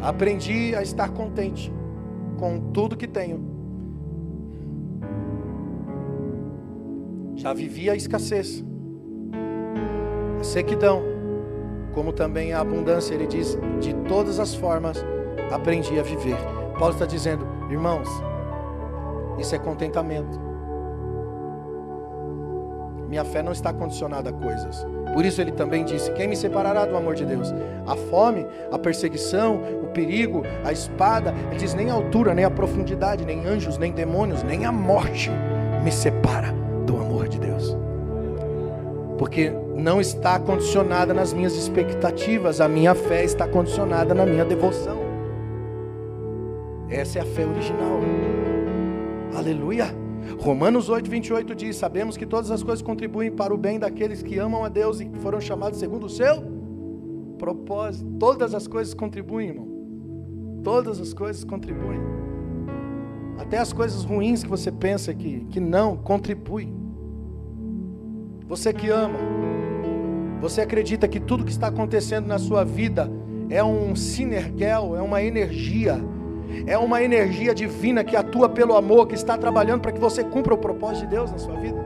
Aprendi 0.00 0.74
a 0.74 0.82
estar 0.82 1.08
contente 1.10 1.72
com 2.38 2.60
tudo 2.72 2.96
que 2.96 3.06
tenho. 3.08 3.56
Já 7.34 7.52
vivi 7.54 7.88
a 7.88 7.94
escassez 7.94 8.64
a 10.40 10.44
sequidão, 10.44 11.02
como 11.94 12.12
também 12.12 12.52
a 12.52 12.60
abundância. 12.60 13.14
Ele 13.14 13.26
diz: 13.26 13.58
de 13.80 13.94
todas 14.08 14.38
as 14.38 14.54
formas 14.54 15.04
aprendi 15.50 15.98
a 15.98 16.02
viver. 16.02 16.36
Paulo 16.78 16.94
está 16.94 17.06
dizendo, 17.06 17.46
irmãos, 17.70 18.08
isso 19.38 19.54
é 19.54 19.58
contentamento. 19.58 20.48
Minha 23.08 23.24
fé 23.24 23.42
não 23.42 23.52
está 23.52 23.72
condicionada 23.72 24.28
a 24.28 24.32
coisas. 24.32 24.86
Por 25.14 25.24
isso 25.24 25.40
ele 25.40 25.52
também 25.52 25.84
disse: 25.84 26.12
Quem 26.12 26.28
me 26.28 26.36
separará 26.36 26.84
do 26.84 26.96
amor 26.96 27.14
de 27.14 27.24
Deus? 27.24 27.52
A 27.86 27.96
fome, 27.96 28.46
a 28.70 28.78
perseguição, 28.78 29.62
o 29.82 29.86
perigo, 29.88 30.42
a 30.62 30.72
espada. 30.72 31.34
Ele 31.50 31.58
diz: 31.58 31.72
Nem 31.72 31.90
a 31.90 31.94
altura, 31.94 32.34
nem 32.34 32.44
a 32.44 32.50
profundidade, 32.50 33.24
nem 33.24 33.46
anjos, 33.46 33.78
nem 33.78 33.92
demônios, 33.92 34.42
nem 34.42 34.66
a 34.66 34.72
morte 34.72 35.30
me 35.82 35.90
separa 35.90 36.52
do 36.84 36.98
amor 36.98 37.28
de 37.28 37.40
Deus. 37.40 37.76
Porque 39.16 39.52
não 39.78 40.00
está 40.00 40.40
condicionada 40.40 41.14
nas 41.14 41.32
minhas 41.32 41.54
expectativas, 41.54 42.60
a 42.60 42.68
minha 42.68 42.94
fé 42.94 43.24
está 43.24 43.46
condicionada 43.46 44.12
na 44.12 44.26
minha 44.26 44.44
devoção. 44.44 44.98
Essa 46.90 47.20
é 47.20 47.22
a 47.22 47.24
fé 47.24 47.46
original. 47.46 48.00
Aleluia. 49.36 49.86
Romanos 50.40 50.88
8, 50.88 51.08
28 51.08 51.54
diz: 51.54 51.76
Sabemos 51.76 52.16
que 52.16 52.26
todas 52.26 52.50
as 52.50 52.62
coisas 52.62 52.82
contribuem 52.82 53.30
para 53.30 53.54
o 53.54 53.56
bem 53.56 53.78
daqueles 53.78 54.20
que 54.20 54.36
amam 54.38 54.64
a 54.64 54.68
Deus 54.68 55.00
e 55.00 55.08
foram 55.20 55.40
chamados 55.40 55.78
segundo 55.78 56.06
o 56.06 56.10
seu 56.10 56.42
propósito. 57.38 58.10
Todas 58.18 58.54
as 58.54 58.66
coisas 58.66 58.92
contribuem, 58.94 59.50
irmão. 59.50 59.68
Todas 60.64 61.00
as 61.00 61.14
coisas 61.14 61.44
contribuem. 61.44 62.00
Até 63.38 63.58
as 63.58 63.72
coisas 63.72 64.02
ruins 64.02 64.42
que 64.42 64.48
você 64.48 64.72
pensa 64.72 65.14
que, 65.14 65.44
que 65.50 65.60
não, 65.60 65.96
contribuem. 65.96 66.74
Você 68.48 68.72
que 68.72 68.88
ama, 68.88 69.18
você 70.40 70.60
acredita 70.60 71.08
que 71.08 71.18
tudo 71.18 71.44
que 71.44 71.50
está 71.50 71.68
acontecendo 71.68 72.26
na 72.26 72.38
sua 72.38 72.64
vida 72.64 73.10
é 73.50 73.62
um 73.62 73.96
sinergel, 73.96 74.96
é 74.96 75.02
uma 75.02 75.22
energia, 75.22 76.00
é 76.66 76.76
uma 76.78 77.02
energia 77.02 77.54
divina 77.54 78.04
que 78.04 78.16
atua 78.16 78.48
pelo 78.48 78.76
amor, 78.76 79.06
que 79.06 79.14
está 79.14 79.36
trabalhando 79.36 79.80
para 79.80 79.92
que 79.92 80.00
você 80.00 80.22
cumpra 80.22 80.54
o 80.54 80.58
propósito 80.58 81.04
de 81.04 81.10
Deus 81.10 81.30
na 81.30 81.38
sua 81.38 81.54
vida? 81.56 81.78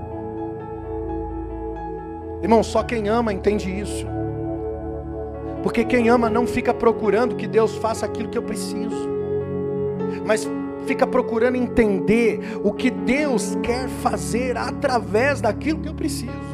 Irmão, 2.43 2.63
só 2.63 2.83
quem 2.83 3.09
ama 3.09 3.33
entende 3.33 3.71
isso. 3.71 4.07
Porque 5.63 5.85
quem 5.85 6.09
ama 6.09 6.29
não 6.29 6.47
fica 6.47 6.75
procurando 6.75 7.37
que 7.37 7.47
Deus 7.47 7.77
faça 7.77 8.05
aquilo 8.05 8.29
que 8.29 8.37
eu 8.37 8.43
preciso, 8.43 9.09
mas 10.27 10.49
fica 10.87 11.07
procurando 11.07 11.57
entender 11.57 12.41
o 12.65 12.73
que 12.73 12.91
Deus 12.91 13.57
quer 13.63 13.89
fazer 13.89 14.57
através 14.57 15.41
daquilo 15.41 15.79
que 15.79 15.89
eu 15.89 15.95
preciso. 15.95 16.52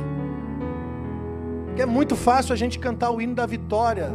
Porque 1.78 1.88
é 1.88 1.94
muito 1.94 2.16
fácil 2.16 2.52
a 2.52 2.56
gente 2.56 2.76
cantar 2.76 3.12
o 3.12 3.22
hino 3.22 3.36
da 3.36 3.46
vitória, 3.46 4.10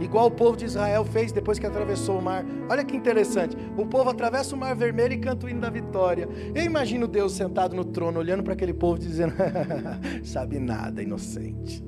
igual 0.00 0.26
o 0.26 0.30
povo 0.32 0.56
de 0.56 0.64
Israel 0.64 1.04
fez 1.04 1.30
depois 1.30 1.56
que 1.56 1.64
atravessou 1.64 2.18
o 2.18 2.20
mar. 2.22 2.44
Olha 2.68 2.84
que 2.84 2.96
interessante. 2.96 3.56
O 3.76 3.86
povo 3.86 4.10
atravessa 4.10 4.56
o 4.56 4.58
mar 4.58 4.74
vermelho 4.74 5.14
e 5.14 5.18
canta 5.18 5.46
o 5.46 5.48
hino 5.48 5.60
da 5.60 5.70
vitória. 5.70 6.28
Eu 6.52 6.64
imagino 6.64 7.06
Deus 7.06 7.34
sentado 7.34 7.76
no 7.76 7.84
trono, 7.84 8.18
olhando 8.18 8.42
para 8.42 8.54
aquele 8.54 8.74
povo, 8.74 8.98
dizendo: 8.98 9.32
Sabe 10.24 10.58
nada, 10.58 11.00
inocente. 11.00 11.84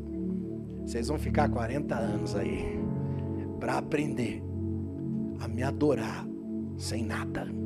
Vocês 0.87 1.09
vão 1.09 1.19
ficar 1.19 1.49
40 1.49 1.93
anos 1.93 2.37
aí 2.37 2.79
para 3.59 3.79
aprender 3.79 4.41
a 5.41 5.49
me 5.49 5.65
adorar 5.65 6.25
sem 6.77 7.05
nada. 7.05 7.60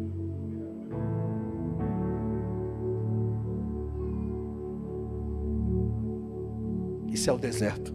Isso 7.14 7.30
é 7.30 7.32
o 7.32 7.38
deserto. 7.38 7.94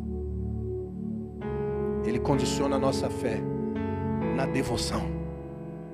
Ele 2.06 2.20
condiciona 2.20 2.78
a 2.78 2.80
nossa 2.80 3.10
fé. 3.10 3.38
na 4.36 4.46
devoção, 4.46 5.02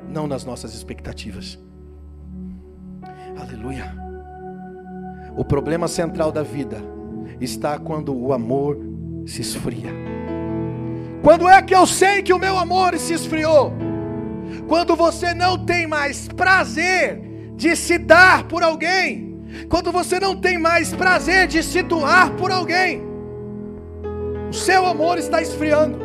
não 0.08 0.28
nas 0.28 0.46
nossas 0.46 0.76
expectativas. 0.76 1.58
Aleluia. 3.36 3.92
O 5.36 5.44
problema 5.44 5.88
central 5.88 6.32
da 6.32 6.44
vida 6.44 6.78
está 7.42 7.80
quando 7.80 8.16
o 8.16 8.32
amor 8.32 8.78
se 9.26 9.42
esfria. 9.42 9.90
Quando 11.24 11.50
é 11.50 11.60
que 11.64 11.74
eu 11.74 11.88
sei 11.88 12.22
que 12.22 12.32
o 12.32 12.38
meu 12.38 12.56
amor 12.56 12.96
se 13.00 13.14
esfriou? 13.14 13.74
Quando 14.68 14.96
você 14.96 15.34
não 15.34 15.58
tem 15.66 15.88
mais 15.88 16.28
prazer 16.28 17.20
de 17.56 17.76
se 17.76 17.98
dar 17.98 18.44
por 18.44 18.62
alguém. 18.62 19.42
Quando 19.70 19.92
você 19.92 20.20
não 20.20 20.40
tem 20.40 20.60
mais 20.60 20.94
prazer 20.94 21.48
de 21.48 21.64
se 21.64 21.82
doar 21.82 22.32
por 22.36 22.52
alguém. 22.52 23.05
Seu 24.56 24.86
amor 24.86 25.18
está 25.18 25.42
esfriando. 25.42 26.00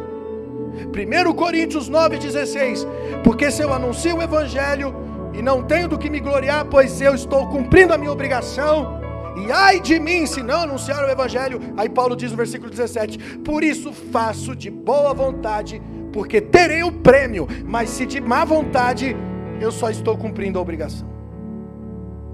1 0.90 1.32
Coríntios 1.34 1.88
9,16. 1.88 2.86
Porque 3.22 3.50
se 3.50 3.62
eu 3.62 3.72
anuncio 3.72 4.16
o 4.16 4.22
Evangelho 4.22 4.94
e 5.32 5.40
não 5.40 5.62
tenho 5.62 5.88
do 5.88 5.96
que 5.96 6.10
me 6.10 6.18
gloriar, 6.18 6.64
pois 6.64 7.00
eu 7.00 7.14
estou 7.14 7.46
cumprindo 7.46 7.94
a 7.94 7.98
minha 7.98 8.12
obrigação. 8.12 9.00
E 9.36 9.52
ai 9.52 9.80
de 9.80 10.00
mim 10.00 10.26
se 10.26 10.42
não 10.42 10.62
anunciar 10.62 11.04
o 11.04 11.10
Evangelho. 11.10 11.60
Aí 11.76 11.88
Paulo 11.88 12.16
diz 12.16 12.32
no 12.32 12.36
versículo 12.36 12.68
17: 12.68 13.38
Por 13.38 13.62
isso 13.62 13.92
faço 13.92 14.56
de 14.56 14.68
boa 14.68 15.14
vontade, 15.14 15.80
porque 16.12 16.40
terei 16.40 16.82
o 16.82 16.90
prêmio, 16.90 17.46
mas 17.64 17.90
se 17.90 18.04
de 18.04 18.20
má 18.20 18.44
vontade, 18.44 19.16
eu 19.60 19.70
só 19.70 19.90
estou 19.90 20.16
cumprindo 20.16 20.58
a 20.58 20.62
obrigação. 20.62 21.08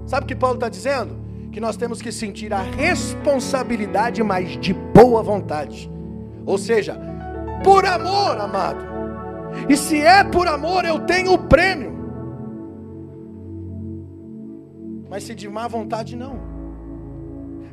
Sabe 0.07 0.23
o 0.23 0.27
que 0.27 0.35
Paulo 0.35 0.55
está 0.55 0.67
dizendo? 0.67 1.15
Que 1.51 1.59
nós 1.59 1.77
temos 1.77 2.01
que 2.01 2.11
sentir 2.11 2.53
a 2.53 2.61
responsabilidade, 2.61 4.23
mas 4.23 4.57
de 4.57 4.73
boa 4.73 5.21
vontade. 5.21 5.96
Ou 6.47 6.57
seja, 6.57 6.97
por 7.61 7.85
amor, 7.85 8.39
amado. 8.39 8.79
E 9.67 9.75
se 9.75 9.99
é 9.99 10.23
por 10.23 10.47
amor, 10.47 10.85
eu 10.85 11.01
tenho 11.01 11.33
o 11.33 11.37
prêmio. 11.37 11.91
Mas 15.09 15.25
se 15.25 15.35
de 15.35 15.49
má 15.49 15.67
vontade, 15.67 16.15
não. 16.15 16.39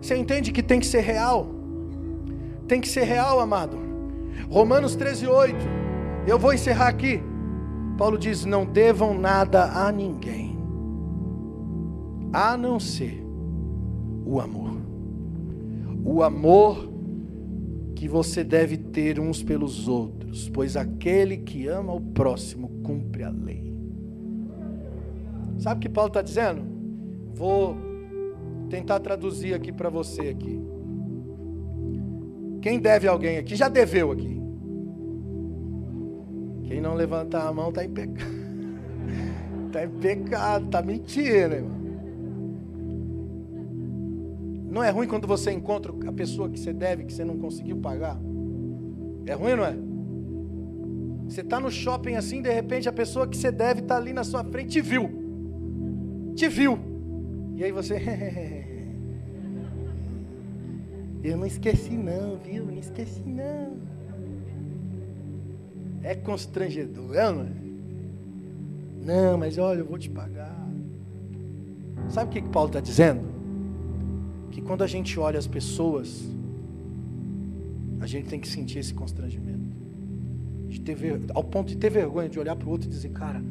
Você 0.01 0.17
entende 0.17 0.51
que 0.51 0.63
tem 0.63 0.81
que 0.81 0.87
ser 0.87 1.03
real? 1.03 1.47
Tem 2.67 2.81
que 2.81 2.89
ser 2.89 3.05
real, 3.05 3.39
amado. 3.39 3.79
Romanos 4.51 4.97
13, 4.97 5.29
8. 5.29 5.57
Eu 6.27 6.39
vou 6.39 6.53
encerrar 6.53 6.89
aqui. 6.89 7.23
Paulo 7.97 8.19
diz: 8.19 8.45
Não 8.45 8.67
devam 8.67 9.15
nada 9.15 9.67
a 9.87 9.93
ninguém, 9.93 10.59
a 12.33 12.57
não 12.57 12.81
ser 12.81 13.25
o 14.27 14.41
amor. 14.41 14.75
O 16.05 16.23
amor 16.23 16.94
que 17.95 18.09
você 18.09 18.43
deve 18.43 18.77
ter 18.77 19.21
uns 19.21 19.43
pelos 19.43 19.89
outros, 19.89 20.49
pois 20.49 20.77
aquele 20.77 21.39
que 21.39 21.67
ama 21.69 21.93
o 21.93 22.01
próximo 22.01 22.69
cumpre 22.83 23.23
a 23.23 23.31
lei. 23.31 23.75
Sabe 25.59 25.79
o 25.79 25.81
que 25.81 25.89
Paulo 25.89 26.09
está 26.09 26.21
dizendo? 26.21 26.63
Vou 27.35 27.77
tentar 28.69 29.01
traduzir 29.01 29.55
aqui 29.55 29.73
para 29.73 29.89
você 29.89 30.29
aqui. 30.29 30.61
Quem 32.61 32.79
deve 32.79 33.07
alguém 33.07 33.39
aqui 33.39 33.55
já 33.55 33.69
deveu 33.69 34.11
aqui. 34.11 34.41
Quem 36.65 36.81
não 36.81 36.95
levantar 36.95 37.47
a 37.47 37.53
mão 37.53 37.69
está 37.69 37.85
em 37.85 37.91
pecado. 37.91 38.35
Está 39.67 39.85
em 39.85 39.91
pecado, 39.91 40.67
está 40.67 40.83
mentindo, 40.83 41.55
irmão. 41.55 41.84
Não 44.75 44.83
é 44.83 44.91
ruim 44.91 45.07
quando 45.07 45.29
você 45.29 45.53
encontra 45.53 45.95
a 46.05 46.13
pessoa 46.13 46.49
que 46.49 46.59
você 46.59 46.73
deve, 46.73 47.05
que 47.05 47.13
você 47.13 47.25
não 47.25 47.39
conseguiu 47.39 47.77
pagar? 47.77 48.19
É 49.25 49.33
ruim, 49.33 49.55
não 49.55 49.65
é? 49.65 49.77
Você 51.29 51.43
está 51.43 51.61
no 51.61 51.71
shopping 51.71 52.17
assim, 52.17 52.43
de 52.43 52.53
repente 52.53 52.89
a 52.89 52.93
pessoa 52.93 53.29
que 53.29 53.37
você 53.37 53.53
deve 53.53 53.83
está 53.83 53.97
ali 53.97 54.13
na 54.13 54.25
sua 54.25 54.43
frente 54.43 54.71
te 54.71 54.81
viu. 54.81 56.33
Te 56.35 56.49
viu. 56.49 56.77
E 57.55 57.63
aí 57.63 57.71
você. 57.71 57.95
Eu 61.23 61.37
não 61.37 61.47
esqueci 61.47 61.97
não, 61.97 62.37
viu? 62.39 62.67
Não 62.67 62.77
esqueci 62.77 63.23
não. 63.25 63.77
É 66.03 66.17
constrangedor, 66.17 67.15
é, 67.15 67.33
não 67.33 67.43
é? 67.43 67.53
Não, 69.05 69.39
mas 69.39 69.57
olha, 69.57 69.79
eu 69.79 69.87
vou 69.87 69.99
te 69.99 70.11
pagar. 70.11 70.67
Sabe 72.09 72.29
o 72.29 72.33
que, 72.33 72.43
que 72.43 72.49
Paulo 72.49 72.71
está 72.71 72.81
dizendo? 72.81 73.34
Que 74.55 74.63
quando 74.63 74.85
a 74.85 74.87
gente 74.87 75.19
olha 75.19 75.37
as 75.37 75.49
pessoas, 75.49 76.25
a 78.01 78.07
gente 78.07 78.29
tem 78.29 78.39
que 78.39 78.47
sentir 78.47 78.79
esse 78.79 78.95
constrangimento. 78.95 79.75
De 80.69 80.81
ter 80.81 80.95
ver, 80.95 81.21
ao 81.35 81.43
ponto 81.43 81.69
de 81.69 81.77
ter 81.77 81.91
vergonha 81.91 82.29
de 82.29 82.39
olhar 82.39 82.55
para 82.55 82.69
o 82.69 82.71
outro 82.71 82.87
e 82.87 82.91
dizer, 82.91 83.11
cara, 83.11 83.43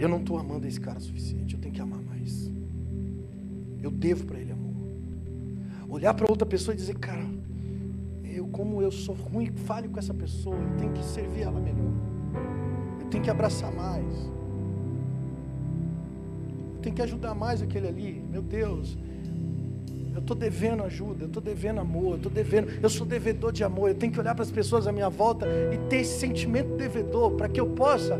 eu 0.00 0.08
não 0.08 0.18
estou 0.18 0.38
amando 0.38 0.64
esse 0.68 0.80
cara 0.80 0.98
o 0.98 1.02
suficiente, 1.02 1.54
eu 1.54 1.60
tenho 1.60 1.74
que 1.74 1.80
amar 1.80 2.00
mais. 2.02 2.48
Eu 3.82 3.90
devo 3.90 4.26
para 4.26 4.38
ele 4.38 4.52
amor. 4.52 4.74
Olhar 5.88 6.14
para 6.14 6.30
outra 6.30 6.46
pessoa 6.46 6.72
e 6.72 6.76
dizer, 6.76 6.96
cara, 6.96 7.26
eu 8.22 8.46
como 8.46 8.80
eu 8.80 8.92
sou 8.92 9.16
ruim, 9.16 9.50
fale 9.50 9.88
com 9.88 9.98
essa 9.98 10.14
pessoa, 10.14 10.54
eu 10.54 10.76
tenho 10.78 10.92
que 10.92 11.04
servir 11.04 11.40
ela 11.40 11.58
melhor. 11.58 11.92
Eu 13.00 13.06
tenho 13.06 13.24
que 13.24 13.30
abraçar 13.30 13.74
mais. 13.74 14.14
Eu 16.74 16.80
tenho 16.80 16.94
que 16.94 17.02
ajudar 17.02 17.34
mais 17.34 17.60
aquele 17.60 17.88
ali. 17.88 18.22
Meu 18.30 18.42
Deus, 18.42 18.96
eu 20.16 20.20
estou 20.20 20.34
devendo 20.34 20.82
ajuda, 20.82 21.24
eu 21.24 21.26
estou 21.26 21.42
devendo 21.42 21.78
amor, 21.78 22.12
eu 22.12 22.16
estou 22.16 22.32
devendo, 22.32 22.72
eu 22.82 22.88
sou 22.88 23.06
devedor 23.06 23.52
de 23.52 23.62
amor, 23.62 23.90
eu 23.90 23.94
tenho 23.94 24.10
que 24.10 24.18
olhar 24.18 24.34
para 24.34 24.44
as 24.44 24.50
pessoas 24.50 24.86
à 24.86 24.92
minha 24.92 25.10
volta 25.10 25.46
e 25.70 25.76
ter 25.90 25.98
esse 25.98 26.18
sentimento 26.18 26.74
devedor, 26.74 27.32
para 27.32 27.50
que 27.50 27.60
eu 27.60 27.66
possa 27.66 28.18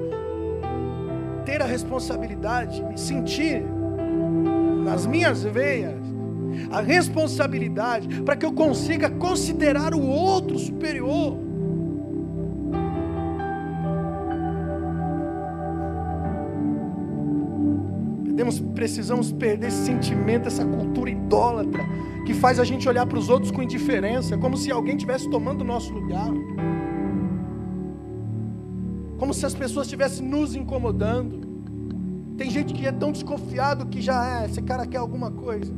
ter 1.46 1.62
a 1.62 1.64
responsabilidade, 1.64 2.84
me 2.84 2.98
sentir 2.98 3.62
nas 4.84 5.06
minhas 5.06 5.42
veias, 5.42 5.96
a 6.70 6.82
responsabilidade, 6.82 8.20
para 8.22 8.36
que 8.36 8.44
eu 8.44 8.52
consiga 8.52 9.08
considerar 9.08 9.94
o 9.94 10.06
outro 10.06 10.58
superior. 10.58 11.45
Podemos, 18.46 18.60
precisamos 18.60 19.32
perder 19.32 19.66
esse 19.66 19.86
sentimento, 19.86 20.46
essa 20.46 20.64
cultura 20.64 21.10
idólatra, 21.10 21.84
que 22.24 22.32
faz 22.32 22.60
a 22.60 22.64
gente 22.64 22.88
olhar 22.88 23.04
para 23.04 23.18
os 23.18 23.28
outros 23.28 23.50
com 23.50 23.60
indiferença, 23.60 24.38
como 24.38 24.56
se 24.56 24.70
alguém 24.70 24.94
estivesse 24.94 25.28
tomando 25.28 25.62
o 25.62 25.64
nosso 25.64 25.92
lugar. 25.92 26.30
Como 29.18 29.34
se 29.34 29.44
as 29.44 29.52
pessoas 29.52 29.86
estivessem 29.86 30.24
nos 30.24 30.54
incomodando. 30.54 31.44
Tem 32.36 32.48
gente 32.48 32.72
que 32.72 32.86
é 32.86 32.92
tão 32.92 33.10
desconfiado 33.10 33.86
que 33.86 34.00
já 34.00 34.42
é, 34.42 34.46
esse 34.46 34.62
cara 34.62 34.86
quer 34.86 34.98
alguma 34.98 35.30
coisa. 35.30 35.74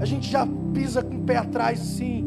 A 0.00 0.04
gente 0.04 0.28
já 0.28 0.44
pisa 0.74 1.02
com 1.02 1.18
o 1.18 1.22
pé 1.22 1.36
atrás 1.36 1.78
sim. 1.78 2.26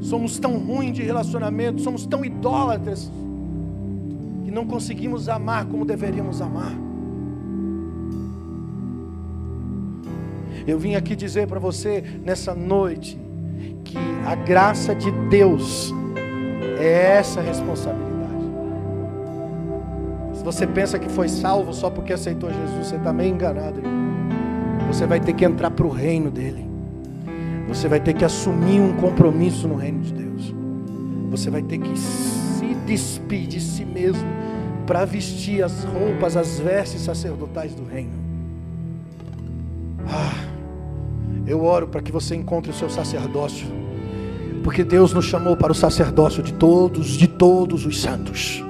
Somos 0.00 0.36
tão 0.40 0.58
ruins 0.58 0.94
de 0.94 1.02
relacionamento, 1.02 1.80
somos 1.80 2.06
tão 2.06 2.24
idólatras 2.24 3.08
e 4.50 4.52
não 4.52 4.66
conseguimos 4.66 5.28
amar 5.28 5.64
como 5.66 5.84
deveríamos 5.84 6.42
amar. 6.42 6.72
Eu 10.66 10.76
vim 10.76 10.96
aqui 10.96 11.14
dizer 11.14 11.46
para 11.46 11.60
você 11.60 12.02
nessa 12.24 12.52
noite 12.52 13.18
que 13.84 13.96
a 14.26 14.34
graça 14.34 14.92
de 14.94 15.10
Deus 15.28 15.94
é 16.80 17.18
essa 17.18 17.40
responsabilidade. 17.40 18.10
Se 20.34 20.42
você 20.42 20.66
pensa 20.66 20.98
que 20.98 21.08
foi 21.08 21.28
salvo 21.28 21.72
só 21.72 21.88
porque 21.88 22.12
aceitou 22.12 22.50
Jesus, 22.50 22.88
você 22.88 22.96
está 22.96 23.12
meio 23.12 23.32
enganado. 23.32 23.80
Você 24.88 25.06
vai 25.06 25.20
ter 25.20 25.32
que 25.32 25.44
entrar 25.44 25.70
para 25.70 25.86
o 25.86 25.90
reino 25.90 26.30
dele. 26.30 26.68
Você 27.68 27.86
vai 27.86 28.00
ter 28.00 28.14
que 28.14 28.24
assumir 28.24 28.80
um 28.80 28.96
compromisso 28.96 29.68
no 29.68 29.76
reino 29.76 30.00
de 30.00 30.12
Deus. 30.12 30.52
Você 31.30 31.50
vai 31.50 31.62
ter 31.62 31.78
que 31.78 31.92
despir 32.90 33.46
de 33.46 33.60
si 33.60 33.84
mesmo 33.84 34.26
para 34.84 35.04
vestir 35.04 35.62
as 35.62 35.84
roupas, 35.84 36.36
as 36.36 36.58
vestes 36.58 37.02
sacerdotais 37.02 37.72
do 37.72 37.84
reino. 37.84 38.18
Ah, 40.08 40.34
eu 41.46 41.64
oro 41.64 41.86
para 41.86 42.02
que 42.02 42.10
você 42.10 42.34
encontre 42.34 42.72
o 42.72 42.74
seu 42.74 42.90
sacerdócio, 42.90 43.68
porque 44.64 44.82
Deus 44.82 45.12
nos 45.12 45.24
chamou 45.24 45.56
para 45.56 45.70
o 45.70 45.74
sacerdócio 45.74 46.42
de 46.42 46.52
todos, 46.52 47.10
de 47.10 47.28
todos 47.28 47.86
os 47.86 48.00
santos. 48.00 48.64